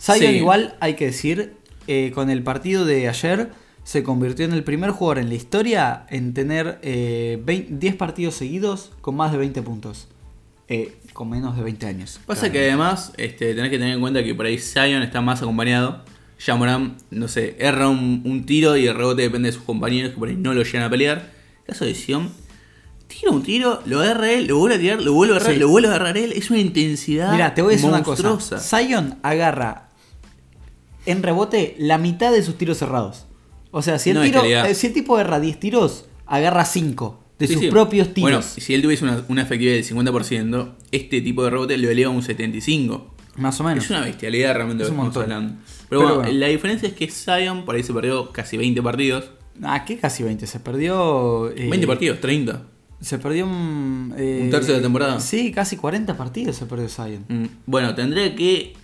Zion, 0.00 0.18
Sí. 0.18 0.26
igual, 0.26 0.76
hay 0.80 0.94
que 0.94 1.06
decir, 1.06 1.54
eh, 1.86 2.12
con 2.14 2.30
el 2.30 2.42
partido 2.42 2.84
de 2.84 3.08
ayer, 3.08 3.50
se 3.84 4.02
convirtió 4.02 4.44
en 4.44 4.52
el 4.52 4.64
primer 4.64 4.90
jugador 4.90 5.18
en 5.18 5.28
la 5.30 5.34
historia 5.34 6.04
en 6.10 6.34
tener 6.34 6.78
eh, 6.82 7.40
20 7.44 7.74
10 7.78 7.96
partidos 7.96 8.34
seguidos 8.34 8.92
con 9.00 9.16
más 9.16 9.32
de 9.32 9.38
20 9.38 9.62
puntos. 9.62 10.08
Eh, 10.70 10.94
con 11.14 11.30
menos 11.30 11.56
de 11.56 11.62
20 11.62 11.86
años. 11.86 12.20
Pasa 12.26 12.52
que 12.52 12.58
además 12.68 13.12
este, 13.16 13.54
tenés 13.54 13.70
que 13.70 13.78
tener 13.78 13.94
en 13.94 14.00
cuenta 14.00 14.22
que 14.22 14.34
por 14.34 14.44
ahí 14.44 14.58
Zion 14.58 15.02
está 15.02 15.22
más 15.22 15.40
acompañado. 15.40 16.04
Jamoran, 16.38 16.98
no 17.10 17.26
sé, 17.26 17.56
erra 17.58 17.88
un, 17.88 18.20
un 18.26 18.44
tiro 18.44 18.76
y 18.76 18.86
el 18.86 18.94
rebote 18.94 19.22
depende 19.22 19.48
de 19.48 19.54
sus 19.54 19.62
compañeros 19.62 20.12
que 20.12 20.18
por 20.18 20.28
ahí 20.28 20.36
no 20.36 20.52
lo 20.52 20.62
llegan 20.62 20.82
a 20.82 20.90
pelear. 20.90 21.30
Caso 21.66 21.86
de 21.86 21.94
Sion, 21.94 22.30
tira 23.08 23.32
un 23.32 23.42
tiro, 23.42 23.82
lo 23.86 24.04
erra 24.04 24.30
él, 24.30 24.46
lo 24.46 24.58
vuelve 24.58 24.76
a 24.76 24.78
tirar, 24.78 25.02
lo 25.02 25.12
vuelve 25.12 25.34
a 25.34 25.36
errar, 25.38 25.52
Sí. 25.54 25.58
lo 25.58 25.68
vuelve 25.68 25.88
a 25.88 25.90
agarrar 25.92 26.16
él. 26.16 26.32
Es 26.32 26.50
una 26.50 26.60
intensidad 26.60 27.32
Mira, 27.32 27.54
te 27.54 27.62
voy 27.62 27.72
a 27.72 27.76
decir 27.76 27.88
una 27.90 28.02
cosa. 28.04 28.60
Zion 28.60 29.18
agarra 29.22 29.88
en 31.06 31.22
rebote 31.22 31.74
la 31.78 31.98
mitad 31.98 32.32
de 32.32 32.42
sus 32.42 32.56
tiros 32.56 32.78
cerrados. 32.78 33.26
O 33.70 33.82
sea, 33.82 33.98
si 33.98 34.10
el, 34.10 34.16
No, 34.16 34.22
tiro, 34.22 34.42
eh, 34.44 34.74
si 34.74 34.86
el 34.88 34.92
tipo 34.92 35.18
erra 35.18 35.40
10 35.40 35.58
tiros, 35.60 36.06
agarra 36.26 36.64
5 36.64 37.22
de 37.38 37.46
Sí, 37.46 37.52
sus 37.54 37.62
sí. 37.62 37.70
propios 37.70 38.12
tiros. 38.14 38.30
Bueno, 38.30 38.42
si 38.42 38.74
él 38.74 38.82
tuviese 38.82 39.04
una, 39.04 39.22
una 39.28 39.42
efectividad 39.42 39.74
del 39.74 39.84
50%, 39.84 40.74
este 40.92 41.20
tipo 41.20 41.44
de 41.44 41.50
rebote 41.50 41.76
lo 41.78 41.88
eleva 41.90 42.10
a 42.10 42.14
un 42.14 42.22
75%. 42.22 43.02
Más 43.36 43.60
o 43.60 43.64
menos. 43.64 43.84
Es 43.84 43.90
una 43.90 44.00
bestialidad 44.00 44.54
realmente 44.54 44.82
Es 44.84 44.90
un 44.90 44.96
montón. 44.96 45.22
hablando. 45.24 45.54
Pero, 45.88 46.00
Pero 46.00 46.00
bueno, 46.02 46.14
bueno. 46.16 46.32
la 46.32 46.46
diferencia 46.48 46.88
es 46.88 46.94
que 46.94 47.08
Zion 47.08 47.64
por 47.64 47.76
ahí 47.76 47.82
se 47.84 47.92
perdió 47.94 48.32
casi 48.32 48.56
20 48.56 48.82
partidos. 48.82 49.30
Ah, 49.62 49.84
¿qué 49.84 49.96
casi 49.98 50.22
20? 50.24 50.46
Se 50.46 50.58
perdió. 50.60 51.48
eh, 51.50 51.68
20 51.70 51.86
partidos, 51.86 52.20
30. 52.20 52.62
Se 53.00 53.18
perdió 53.18 53.46
un. 53.46 54.14
eh, 54.16 54.40
¿Un 54.42 54.50
tercio 54.50 54.74
de 54.74 54.80
la 54.80 54.82
temporada? 54.82 55.20
Sí, 55.20 55.52
casi 55.52 55.76
40 55.76 56.16
partidos 56.16 56.56
se 56.56 56.66
perdió 56.66 56.88
Zion. 56.88 57.24
Mm, 57.28 57.44
Bueno, 57.66 57.94
tendré 57.94 58.34
que 58.34 58.74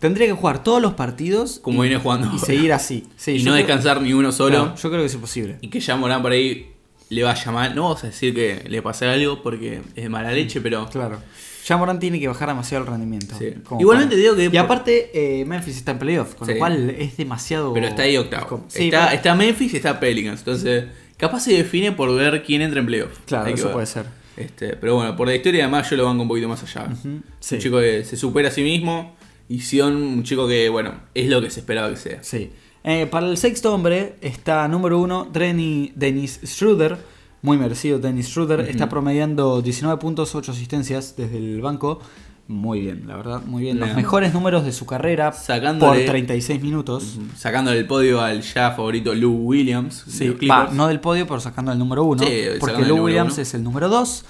Tendría 0.00 0.26
que 0.26 0.32
jugar 0.32 0.64
todos 0.64 0.82
los 0.82 0.94
partidos. 0.94 1.60
Como 1.60 1.84
y- 1.84 1.88
viene 1.88 2.02
jugando 2.02 2.28
Y 2.34 2.38
seguir 2.40 2.72
así. 2.72 3.06
Sí, 3.16 3.32
y 3.36 3.38
no 3.44 3.52
creo- 3.52 3.54
descansar 3.54 4.02
ni 4.02 4.12
uno 4.12 4.32
solo. 4.32 4.50
Claro, 4.64 4.74
yo 4.74 4.88
creo 4.90 5.00
que 5.02 5.06
es 5.06 5.14
imposible. 5.14 5.58
Y 5.60 5.68
que 5.68 5.78
ya 5.78 5.94
Morán 5.96 6.22
por 6.22 6.32
ahí 6.32 6.72
le 7.08 7.22
vaya 7.22 7.52
mal. 7.52 7.72
No 7.76 7.82
vamos 7.84 8.02
a 8.02 8.08
decir 8.08 8.34
que 8.34 8.64
le 8.68 8.82
pase 8.82 9.06
algo 9.06 9.40
porque 9.44 9.80
es 9.94 10.02
de 10.02 10.08
mala 10.08 10.32
leche, 10.32 10.60
pero. 10.60 10.88
Claro. 10.90 11.20
Ya 11.68 11.76
Morán 11.76 12.00
tiene 12.00 12.18
que 12.18 12.26
bajar 12.26 12.48
demasiado 12.48 12.82
el 12.82 12.90
rendimiento. 12.90 13.36
Sí. 13.38 13.54
Igualmente 13.78 14.16
digo 14.16 14.34
que- 14.34 14.50
Y 14.52 14.56
aparte, 14.56 15.10
eh, 15.14 15.44
Memphis 15.44 15.76
está 15.76 15.92
en 15.92 16.00
playoff, 16.00 16.34
con 16.34 16.48
Sí. 16.48 16.54
lo 16.54 16.58
cual 16.58 16.90
es 16.90 17.16
demasiado. 17.16 17.72
Pero 17.72 17.86
está 17.86 18.02
ahí 18.02 18.16
octavo. 18.16 18.64
Sí, 18.66 18.86
está, 18.86 19.04
pero- 19.04 19.16
está 19.16 19.34
Memphis 19.36 19.72
y 19.72 19.76
está 19.76 20.00
Pelicans. 20.00 20.40
Entonces, 20.40 20.86
capaz 21.22 21.44
se 21.44 21.52
define 21.52 21.92
por 21.92 22.12
ver 22.12 22.42
quién 22.42 22.62
entra 22.62 22.80
en 22.80 22.86
playoff. 22.86 23.20
Claro, 23.26 23.48
eso 23.48 23.66
ver. 23.66 23.72
puede 23.74 23.86
ser. 23.86 24.06
Este, 24.36 24.74
pero 24.74 24.96
bueno, 24.96 25.14
por 25.14 25.28
la 25.28 25.36
historia 25.36 25.62
además 25.62 25.88
yo 25.88 25.96
lo 25.96 26.04
banco 26.04 26.22
un 26.22 26.28
poquito 26.28 26.48
más 26.48 26.64
allá. 26.64 26.92
Sí. 27.38 27.54
Un 27.54 27.60
chico 27.60 27.78
que 27.78 28.04
se 28.04 28.16
supera 28.16 28.48
a 28.48 28.50
sí 28.50 28.62
mismo. 28.62 29.14
Y 29.48 29.60
Sion, 29.60 29.94
un 29.94 30.24
chico 30.24 30.48
que, 30.48 30.68
bueno, 30.68 30.94
es 31.14 31.28
lo 31.28 31.40
que 31.40 31.50
se 31.50 31.60
esperaba 31.60 31.90
que 31.90 31.96
sea. 31.96 32.24
Sí. 32.24 32.50
Eh, 32.82 33.06
para 33.06 33.28
el 33.28 33.36
sexto 33.36 33.72
hombre 33.72 34.16
está 34.20 34.66
número 34.66 34.98
uno, 34.98 35.30
Dennis 35.32 36.40
Schroeder. 36.44 36.98
Muy 37.42 37.56
merecido 37.56 38.00
Dennis 38.00 38.26
Schroeder. 38.28 38.60
Está 38.68 38.88
promediando 38.88 39.62
19 39.62 40.00
puntos, 40.00 40.34
8 40.34 40.50
asistencias 40.50 41.14
desde 41.16 41.36
el 41.36 41.60
banco. 41.60 42.00
Muy 42.48 42.80
bien, 42.80 43.04
la 43.06 43.16
verdad, 43.16 43.42
muy 43.46 43.62
bien. 43.62 43.78
Los 43.80 43.94
mejores 43.94 44.34
números 44.34 44.64
de 44.64 44.72
su 44.72 44.84
carrera 44.84 45.32
Sacándole- 45.32 45.78
por 46.04 46.04
36 46.10 46.60
minutos. 46.60 47.18
Sacando 47.36 47.70
del 47.70 47.86
podio 47.86 48.20
al 48.20 48.42
ya 48.42 48.72
favorito 48.72 49.14
Lou 49.14 49.32
Williams. 49.46 50.04
de 50.06 50.12
Sí, 50.12 50.34
Clippers. 50.34 50.72
no 50.72 50.88
del 50.88 51.00
podio, 51.00 51.26
pero 51.26 51.40
sacando 51.40 51.72
el 51.72 51.78
número 51.78 52.04
uno. 52.04 52.22
Sí, 52.24 52.42
porque 52.60 52.82
el 52.82 52.88
Lou 52.88 53.04
Williams 53.04 53.34
uno. 53.34 53.42
es 53.42 53.54
el 53.54 53.62
número 53.62 53.88
2. 53.88 54.24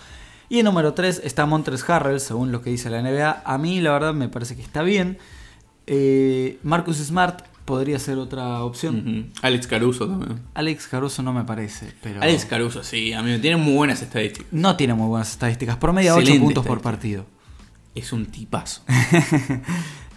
Y 0.51 0.59
el 0.59 0.65
número 0.67 0.93
3 0.93 1.23
está 1.25 1.47
Montres 1.47 1.89
Harrell, 1.89 2.21
según 2.21 2.53
lo 2.53 2.61
que 2.61 2.69
dice 2.71 2.91
la 2.91 2.99
NBA. 3.01 3.43
A 3.45 3.57
mí, 3.59 3.81
la 3.81 3.93
verdad, 3.93 4.13
me 4.15 4.29
parece 4.29 4.55
que 4.55 4.63
está 4.63 4.83
bien. 4.83 5.17
Eh, 5.87 6.59
Marcus 6.63 6.99
Smart 6.99 7.43
podría 7.65 7.99
ser 7.99 8.19
otra 8.19 8.63
opción. 8.63 9.31
Alex 9.41 9.67
Caruso 9.67 10.07
también. 10.07 10.41
Alex 10.55 10.87
Caruso 10.89 11.23
no 11.23 11.33
me 11.33 11.45
parece, 11.45 11.93
pero. 12.03 12.21
Alex 12.23 12.45
Caruso, 12.45 12.85
sí, 12.85 13.13
a 13.15 13.23
mí 13.23 13.39
tiene 13.39 13.57
muy 13.57 13.75
buenas 13.75 14.03
estadísticas. 14.03 14.53
No 14.53 14.77
tiene 14.77 14.95
muy 14.95 15.09
buenas 15.09 15.31
estadísticas. 15.31 15.77
Promedia 15.79 16.13
8 16.13 16.21
Excelente 16.21 16.45
puntos 16.45 16.67
por 16.67 16.81
partido. 16.83 17.25
Es 17.95 18.13
un 18.13 18.27
tipazo. 18.27 18.83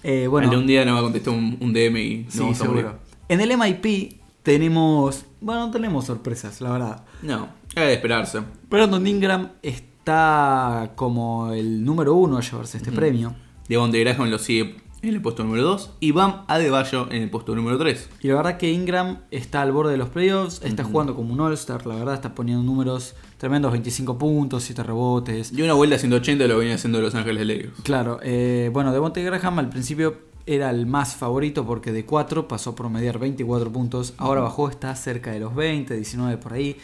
Eh, 0.07 0.27
bueno, 0.27 0.51
Algún 0.51 0.67
día 0.67 0.85
nos 0.85 0.93
va 0.93 0.99
a 0.99 1.01
contestar 1.01 1.33
un, 1.33 1.57
un 1.59 1.73
DM 1.73 1.97
y 1.97 2.25
sí, 2.29 2.53
seguro. 2.53 2.99
En 3.27 3.41
el 3.41 3.57
MIP 3.57 4.21
tenemos. 4.43 5.25
Bueno, 5.41 5.65
no 5.65 5.71
tenemos 5.71 6.05
sorpresas, 6.05 6.61
la 6.61 6.69
verdad. 6.69 7.03
No, 7.23 7.49
era 7.75 7.87
de 7.87 7.93
esperarse. 7.95 8.41
Brandon 8.69 9.07
Ingram 9.07 9.53
está 9.63 10.91
como 10.95 11.51
el 11.53 11.83
número 11.83 12.13
uno 12.13 12.37
a 12.37 12.41
llevarse 12.41 12.77
este 12.77 12.91
premio. 12.91 13.33
Devonte 13.67 13.99
Graham 13.99 14.29
lo 14.29 14.37
sigue 14.37 14.75
en 15.01 15.09
el 15.09 15.21
puesto 15.21 15.43
número 15.43 15.63
2 15.63 15.93
y 15.99 16.11
Bam 16.11 16.45
Adebayo 16.47 17.07
en 17.11 17.23
el 17.23 17.29
puesto 17.29 17.55
número 17.55 17.77
3. 17.77 18.09
Y 18.21 18.27
la 18.27 18.35
verdad 18.35 18.57
que 18.57 18.71
Ingram 18.71 19.19
está 19.31 19.61
al 19.63 19.71
borde 19.71 19.93
de 19.93 19.97
los 19.97 20.09
playoffs, 20.09 20.61
está 20.63 20.83
jugando 20.83 21.15
como 21.15 21.33
un 21.33 21.39
All-Star, 21.39 21.85
la 21.87 21.95
verdad 21.95 22.13
está 22.13 22.35
poniendo 22.35 22.63
números 22.63 23.15
tremendos, 23.45 23.71
25 23.73 24.17
puntos, 24.17 24.63
7 24.63 24.81
rebotes. 24.81 25.51
Y 25.51 25.61
una 25.61 25.73
vuelta 25.73 25.97
a 25.97 25.99
180 25.99 26.47
lo 26.47 26.57
venía 26.57 26.73
haciendo 26.73 26.99
Los 26.99 27.13
Ángeles 27.13 27.45
Lakers. 27.45 27.73
Claro, 27.83 28.19
eh, 28.23 28.71
bueno, 28.73 28.91
Devonte 28.91 29.21
Graham 29.21 29.59
al 29.59 29.69
principio 29.69 30.17
era 30.47 30.71
el 30.71 30.87
más 30.87 31.15
favorito 31.15 31.63
porque 31.63 31.91
de 31.91 32.05
4 32.05 32.47
pasó 32.47 32.71
a 32.71 32.75
promediar 32.75 33.19
24 33.19 33.71
puntos, 33.71 34.15
ahora 34.17 34.41
bajó, 34.41 34.67
está 34.67 34.95
cerca 34.95 35.31
de 35.31 35.41
los 35.41 35.53
20, 35.53 35.93
19 35.93 36.37
por 36.37 36.53
ahí. 36.53 36.75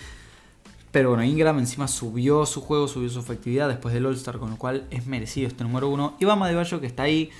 Pero 0.91 1.09
bueno, 1.09 1.24
Ingram 1.24 1.57
encima 1.57 1.88
subió 1.88 2.45
su 2.45 2.62
juego, 2.62 2.88
subió 2.88 3.09
su 3.09 3.22
efectividad 3.22 3.68
después 3.68 3.95
del 3.95 4.05
All-Star, 4.05 4.38
con 4.38 4.51
lo 4.51 4.57
cual 4.57 4.86
es 4.91 5.07
merecido 5.07 5.47
este 5.47 5.64
número 5.64 5.89
uno. 5.89 6.16
Y 6.20 6.26
Bama 6.26 6.47
de 6.47 6.53
Bayo, 6.53 6.80
que 6.80 6.86
está 6.86 7.03
ahí, 7.03 7.32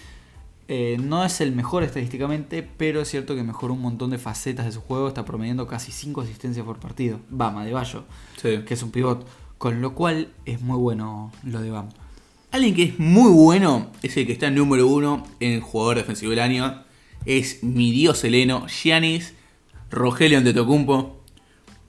eh, 0.74 0.96
no 1.02 1.26
es 1.26 1.42
el 1.42 1.52
mejor 1.52 1.84
estadísticamente, 1.84 2.64
pero 2.64 3.02
es 3.02 3.10
cierto 3.10 3.36
que 3.36 3.44
mejoró 3.44 3.74
un 3.74 3.82
montón 3.82 4.10
de 4.10 4.18
facetas 4.18 4.66
de 4.66 4.72
su 4.72 4.80
juego. 4.80 5.10
Está 5.10 5.26
promediando 5.26 5.68
casi 5.68 5.92
5 5.92 6.22
asistencias 6.22 6.66
por 6.66 6.80
partido. 6.80 7.20
Bama 7.30 7.66
de 7.66 7.74
Bayo, 7.74 8.06
Sí. 8.42 8.60
que 8.66 8.74
es 8.76 8.82
un 8.82 8.90
pivot. 8.92 9.28
Con 9.58 9.82
lo 9.82 9.94
cual 9.94 10.30
es 10.46 10.62
muy 10.62 10.78
bueno 10.78 11.34
lo 11.44 11.60
de 11.62 11.72
Bam. 11.72 11.90
Alguien 12.52 12.74
que 12.74 12.84
es 12.84 13.00
muy 13.00 13.30
bueno 13.32 13.92
es 14.02 14.16
el 14.16 14.26
que 14.26 14.32
está 14.32 14.48
en 14.48 14.56
número 14.56 14.88
uno 14.88 15.26
en 15.42 15.60
jugador 15.60 15.98
defensivo 15.98 16.30
del 16.30 16.40
año. 16.40 16.84
Es 17.26 17.64
mi 17.64 17.92
dios 17.92 18.24
heleno, 18.24 18.66
Giannis 18.68 19.34
Rogelio 19.90 20.38
Antetokounmpo. 20.38 21.22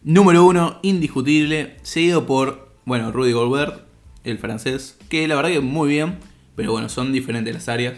Número 0.02 0.44
uno, 0.44 0.80
indiscutible. 0.82 1.76
Seguido 1.82 2.26
por, 2.26 2.74
bueno, 2.84 3.12
Rudy 3.12 3.30
Gobert, 3.30 3.86
el 4.24 4.38
francés. 4.38 4.98
Que 5.08 5.28
la 5.28 5.36
verdad 5.36 5.50
que 5.50 5.60
muy 5.60 5.88
bien. 5.88 6.18
Pero 6.56 6.72
bueno, 6.72 6.88
son 6.88 7.12
diferentes 7.12 7.54
las 7.54 7.68
áreas. 7.68 7.94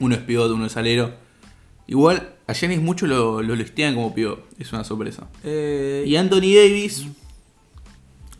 Uno 0.00 0.14
es 0.14 0.20
pivot, 0.22 0.50
uno 0.50 0.66
es 0.66 0.76
alero. 0.76 1.12
Igual, 1.86 2.30
a 2.46 2.52
Giannis 2.54 2.80
mucho 2.80 3.06
lo, 3.06 3.42
lo 3.42 3.54
listean 3.54 3.94
como 3.94 4.14
pivot. 4.14 4.44
Es 4.58 4.72
una 4.72 4.84
sorpresa. 4.84 5.28
Eh, 5.44 6.04
Y 6.06 6.16
Anthony 6.16 6.54
Davis, 6.54 7.06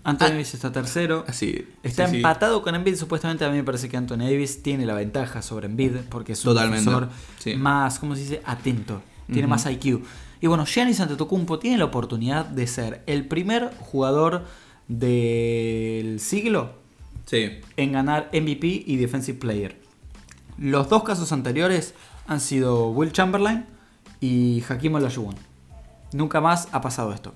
Anthony 0.05 0.27
Ah. 0.27 0.31
Davis 0.31 0.55
está 0.55 0.73
tercero. 0.73 1.25
así. 1.29 1.65
Está 1.83 2.07
sí, 2.07 2.11
sí. 2.13 2.17
empatado 2.17 2.63
con 2.63 2.75
Embiid. 2.75 2.97
Supuestamente 2.97 3.45
a 3.45 3.51
mí 3.51 3.57
me 3.57 3.65
parece 3.65 3.89
que 3.89 3.97
Anthony 3.97 4.19
Davis 4.19 4.63
tiene 4.63 4.85
la 4.87 4.95
ventaja 4.95 5.43
sobre 5.43 5.67
Embiid 5.67 5.93
porque 6.09 6.33
es 6.33 6.45
un 6.45 6.55
Totalmente, 6.55 6.91
defensor 6.91 7.09
sí. 7.39 7.55
más, 7.55 7.99
¿cómo 7.99 8.15
se 8.17 8.23
dice? 8.23 8.43
Atento. 8.45 9.03
Tiene 9.33 9.47
más 9.47 9.65
IQ. 9.67 10.03
Y 10.41 10.47
bueno, 10.49 10.67
Giannis 10.67 10.99
Antetokounmpo 11.01 11.59
tiene 11.61 11.79
la 11.79 11.85
oportunidad 11.85 12.45
de 12.45 12.67
ser 12.67 13.03
el 13.07 13.27
primer 13.29 13.71
jugador 13.79 14.45
del 14.89 16.19
siglo 16.21 16.73
Sí. 17.27 17.51
en 17.77 17.93
ganar 17.93 18.29
MVP 18.33 18.83
y 18.87 18.97
Defensive 18.97 19.39
Player. 19.39 19.77
Los 20.59 20.89
dos 20.89 21.03
casos 21.03 21.33
anteriores 21.33 21.95
han 22.27 22.41
sido 22.41 22.91
Will 22.91 23.13
Chamberlain 23.13 23.67
y 24.21 24.63
Hakim 24.69 24.95
Olajuwon. 24.95 25.35
Nunca 26.13 26.41
más 26.41 26.69
ha 26.73 26.81
pasado 26.81 27.13
esto. 27.13 27.33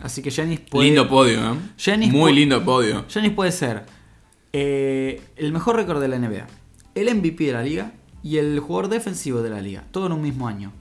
Así 0.00 0.22
que 0.22 0.30
Giannis 0.30 0.60
puede... 0.60 0.86
Lindo 0.86 1.08
podio, 1.08 1.52
¿eh? 1.52 1.56
Giannis 1.76 2.12
Muy 2.12 2.32
lindo 2.32 2.64
podio. 2.64 3.06
Giannis 3.08 3.32
puede 3.32 3.52
ser 3.52 3.84
eh, 4.52 5.22
el 5.36 5.52
mejor 5.52 5.76
récord 5.76 6.00
de 6.00 6.08
la 6.08 6.18
NBA, 6.18 6.46
el 6.94 7.14
MVP 7.14 7.44
de 7.44 7.52
la 7.52 7.62
liga 7.62 7.92
y 8.22 8.38
el 8.38 8.60
jugador 8.60 8.88
defensivo 8.88 9.42
de 9.42 9.50
la 9.50 9.60
liga, 9.60 9.84
todo 9.90 10.06
en 10.06 10.12
un 10.12 10.22
mismo 10.22 10.48
año. 10.48 10.72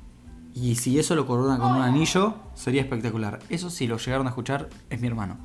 Y 0.56 0.76
si 0.76 1.00
eso 1.00 1.16
lo 1.16 1.26
corona 1.26 1.58
con 1.58 1.74
un 1.74 1.82
anillo, 1.82 2.36
sería 2.56 2.82
espectacular. 2.82 3.40
Eso 3.50 3.70
si 3.70 3.88
lo 3.88 3.98
llegaron 3.98 4.28
a 4.28 4.30
escuchar, 4.30 4.70
es 4.90 5.00
mi 5.00 5.08
hermano. 5.08 5.38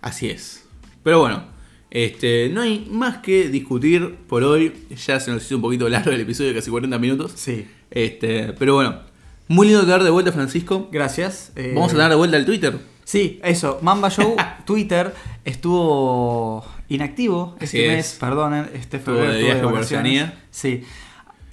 Así 0.00 0.28
es. 0.28 0.64
Pero 1.02 1.20
bueno, 1.20 1.44
este, 1.90 2.48
no 2.50 2.60
hay 2.62 2.86
más 2.90 3.18
que 3.18 3.48
discutir 3.48 4.16
por 4.28 4.42
hoy. 4.44 4.72
Ya 5.06 5.18
se 5.20 5.30
nos 5.30 5.44
hizo 5.44 5.56
un 5.56 5.62
poquito 5.62 5.88
largo 5.88 6.10
el 6.10 6.20
episodio, 6.20 6.54
casi 6.54 6.70
40 6.70 6.98
minutos. 6.98 7.32
Sí. 7.34 7.66
Este, 7.90 8.52
pero 8.58 8.74
bueno, 8.74 9.00
muy 9.48 9.66
lindo 9.66 9.82
tener 9.82 10.02
de 10.04 10.10
vuelta, 10.10 10.30
Francisco. 10.32 10.88
Gracias. 10.92 11.52
eh, 11.56 11.72
Vamos 11.74 11.92
a 11.92 11.96
tener 11.96 12.10
de 12.10 12.14
vuelta 12.16 12.36
el 12.36 12.44
Twitter. 12.46 12.78
Sí, 13.04 13.40
eso. 13.42 13.78
Mamba 13.82 14.08
Show, 14.10 14.36
Twitter, 14.64 15.12
estuvo 15.44 16.64
inactivo 16.88 17.54
Así 17.56 17.64
este 17.78 17.86
es. 17.86 17.96
mes, 17.96 18.16
perdonen, 18.20 18.70
este 18.74 18.98
febrero. 19.00 19.32
de 19.32 19.42
vacaciones. 19.62 19.84
Oceanía. 19.86 20.44
Sí. 20.50 20.84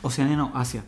Oceanía 0.03 0.35
no, 0.37 0.51
Asia. 0.53 0.83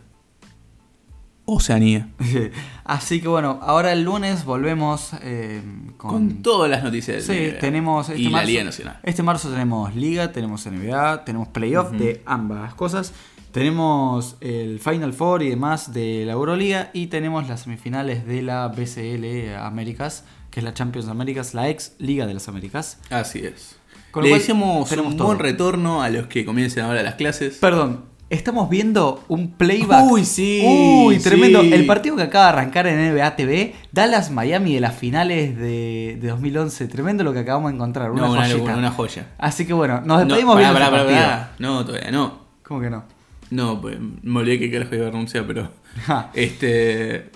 Oceanía. 1.54 2.08
Así 2.84 3.20
que 3.20 3.28
bueno, 3.28 3.58
ahora 3.62 3.92
el 3.92 4.02
lunes 4.02 4.44
volvemos 4.44 5.10
eh, 5.22 5.60
con, 5.96 6.10
Con, 6.10 6.42
todas 6.42 6.70
las 6.70 6.82
noticias 6.84 7.24
Sí, 7.24 7.32
del 7.34 7.52
NBA. 7.52 7.58
tenemos 7.60 8.08
este 8.08 8.20
y 8.20 8.24
la 8.24 8.30
marzo, 8.30 8.46
Liga 8.46 8.64
Nacional. 8.64 9.00
Este 9.02 9.22
marzo 9.22 9.50
tenemos 9.50 9.94
Liga, 9.94 10.32
tenemos 10.32 10.66
NBA, 10.66 11.24
tenemos 11.24 11.48
playoff 11.48 11.90
de 11.92 12.22
ambas 12.26 12.74
cosas. 12.74 13.12
Tenemos 13.52 14.36
el 14.40 14.78
Final 14.78 15.12
Four 15.12 15.42
y 15.42 15.48
demás 15.50 15.92
de 15.92 16.22
la 16.24 16.32
Euroliga 16.34 16.90
y 16.92 17.08
tenemos 17.08 17.48
las 17.48 17.62
semifinales 17.62 18.24
de 18.24 18.42
la 18.42 18.68
BCL 18.68 19.56
Américas, 19.60 20.22
que 20.52 20.60
es 20.60 20.64
la 20.64 20.72
Champions 20.72 21.08
Américas, 21.08 21.52
la 21.52 21.68
ex 21.68 21.94
Liga 21.98 22.26
de 22.28 22.34
las 22.34 22.48
Américas. 22.48 22.98
Así 23.10 23.40
es. 23.40 23.76
Con 24.12 24.22
lo 24.22 24.28
Le 24.28 24.36
cual, 24.36 24.42
tenemos 24.88 24.92
un 25.12 25.16
todo. 25.16 25.26
buen 25.26 25.38
retorno 25.40 26.00
a 26.02 26.10
los 26.10 26.28
que 26.28 26.44
comiencen 26.44 26.84
ahora 26.84 27.02
las 27.02 27.14
clases. 27.16 27.56
Perdón, 27.58 28.04
estamos 28.30 28.70
viendo 28.70 29.22
un 29.28 29.50
playback. 29.52 30.10
Uy, 30.10 30.24
sí, 30.24 30.62
Uy, 30.64 31.18
tremendo. 31.18 31.60
sí. 31.62 31.74
El 31.74 31.84
partido 31.84 32.16
que 32.16 32.22
acaba 32.22 32.44
de 32.46 32.50
arrancar 32.52 32.86
en 32.86 33.14
NBA 33.14 33.36
TV, 33.36 33.74
Dallas 33.92 34.30
Miami 34.30 34.74
de 34.74 34.80
las 34.80 34.94
finales 34.96 35.56
de, 35.58 36.16
de 36.20 36.28
2011. 36.28 36.88
Tremendo 36.88 37.22
lo 37.24 37.32
que 37.32 37.40
acabamos 37.40 37.70
de 37.70 37.74
encontrar. 37.76 38.10
Una 38.10 38.22
no, 38.22 38.30
una, 38.32 38.40
joyita. 38.42 38.56
locura, 38.58 38.76
una 38.76 38.90
joya. 38.90 39.26
Así 39.36 39.66
que 39.66 39.72
bueno, 39.72 39.96
nos 40.00 40.06
No, 40.06 40.18
despedimos 40.20 40.54
pará, 40.54 40.70
viendo 40.72 40.80
pará, 40.90 41.04
pará, 41.04 41.20
pará. 41.20 41.52
No, 41.58 41.84
todavía 41.84 42.10
no. 42.10 42.40
¿Cómo 42.62 42.80
que 42.80 42.88
no? 42.90 43.04
No, 43.50 43.80
pues 43.80 43.98
me 44.22 44.38
olvidé 44.40 44.58
que 44.60 44.70
carajo 44.70 44.94
iba 44.94 45.08
a 45.08 45.10
renunciar, 45.10 45.44
pero. 45.46 45.70
Este. 46.34 47.30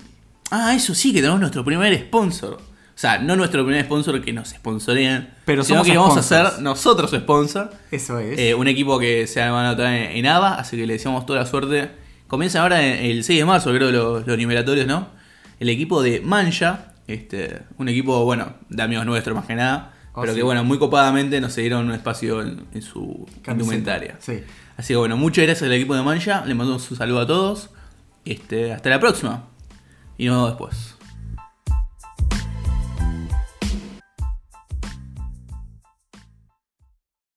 Ah, 0.51 0.75
eso 0.75 0.95
sí, 0.95 1.13
que 1.13 1.21
tenemos 1.21 1.41
nuestro 1.41 1.65
primer 1.65 1.93
sponsor. 1.99 2.59
O 2.95 2.99
sea, 2.99 3.19
no 3.19 3.35
nuestro 3.35 3.65
primer 3.65 3.85
sponsor 3.85 4.21
que 4.23 4.33
nos 4.33 4.51
sponsorean, 4.51 5.35
Pero 5.45 5.65
sino 5.65 5.79
somos 5.79 5.91
que 5.91 5.99
vamos 5.99 6.17
a 6.17 6.23
ser 6.23 6.63
nosotros 6.63 7.11
sponsor. 7.11 7.73
Eso 7.91 8.21
es. 8.21 8.39
Eh, 8.39 8.55
un 8.55 8.69
equipo 8.69 8.99
que 8.99 9.27
se 9.27 9.41
va 9.41 9.47
a 9.47 9.69
anotar 9.69 9.93
en, 9.93 10.27
ABA, 10.27 10.55
así 10.55 10.77
que 10.77 10.87
le 10.87 10.95
deseamos 10.95 11.27
toda 11.27 11.41
la 11.41 11.47
suerte. 11.47 11.91
Comienza 12.29 12.63
ahora 12.63 12.85
el 12.85 13.25
6 13.25 13.41
de 13.41 13.45
marzo, 13.45 13.73
creo, 13.73 13.91
los, 13.91 14.27
los 14.27 14.39
numeratorios, 14.39 14.87
¿no? 14.87 15.09
El 15.59 15.69
equipo 15.69 16.03
de 16.03 16.21
Mancha, 16.21 16.93
este, 17.09 17.63
un 17.79 17.89
equipo, 17.89 18.25
bueno, 18.25 18.55
de 18.69 18.83
amigos 18.83 19.07
nuestros 19.07 19.35
más 19.35 19.47
que 19.47 19.55
nada, 19.57 19.95
Oh, 20.17 20.21
pero 20.21 20.33
sí. 20.33 20.39
que, 20.39 20.43
bueno, 20.45 20.63
muy 20.63 20.79
copadamente 20.79 21.41
nos 21.41 21.55
cedieron 21.55 21.87
un 21.87 21.93
espacio 21.93 22.41
en, 22.41 22.65
en 22.73 22.83
su 22.83 23.27
indumentaria. 23.49 24.17
Sí. 24.21 24.45
Así 24.77 24.95
que, 24.95 24.97
bueno, 24.97 25.17
muchas 25.17 25.45
gracias 25.45 25.65
al 25.65 25.73
equipo 25.73 25.97
de 25.97 26.03
Mancha, 26.03 26.45
le 26.47 26.55
mandamos 26.55 26.89
un 26.89 26.97
saludo 26.97 27.21
a 27.21 27.27
todos. 27.27 27.71
Este, 28.25 28.73
hasta 28.73 28.91
la 28.91 29.01
próxima. 29.01 29.49
Y 30.17 30.27
nos 30.27 30.37
vemos 30.37 30.51
después. 30.51 30.94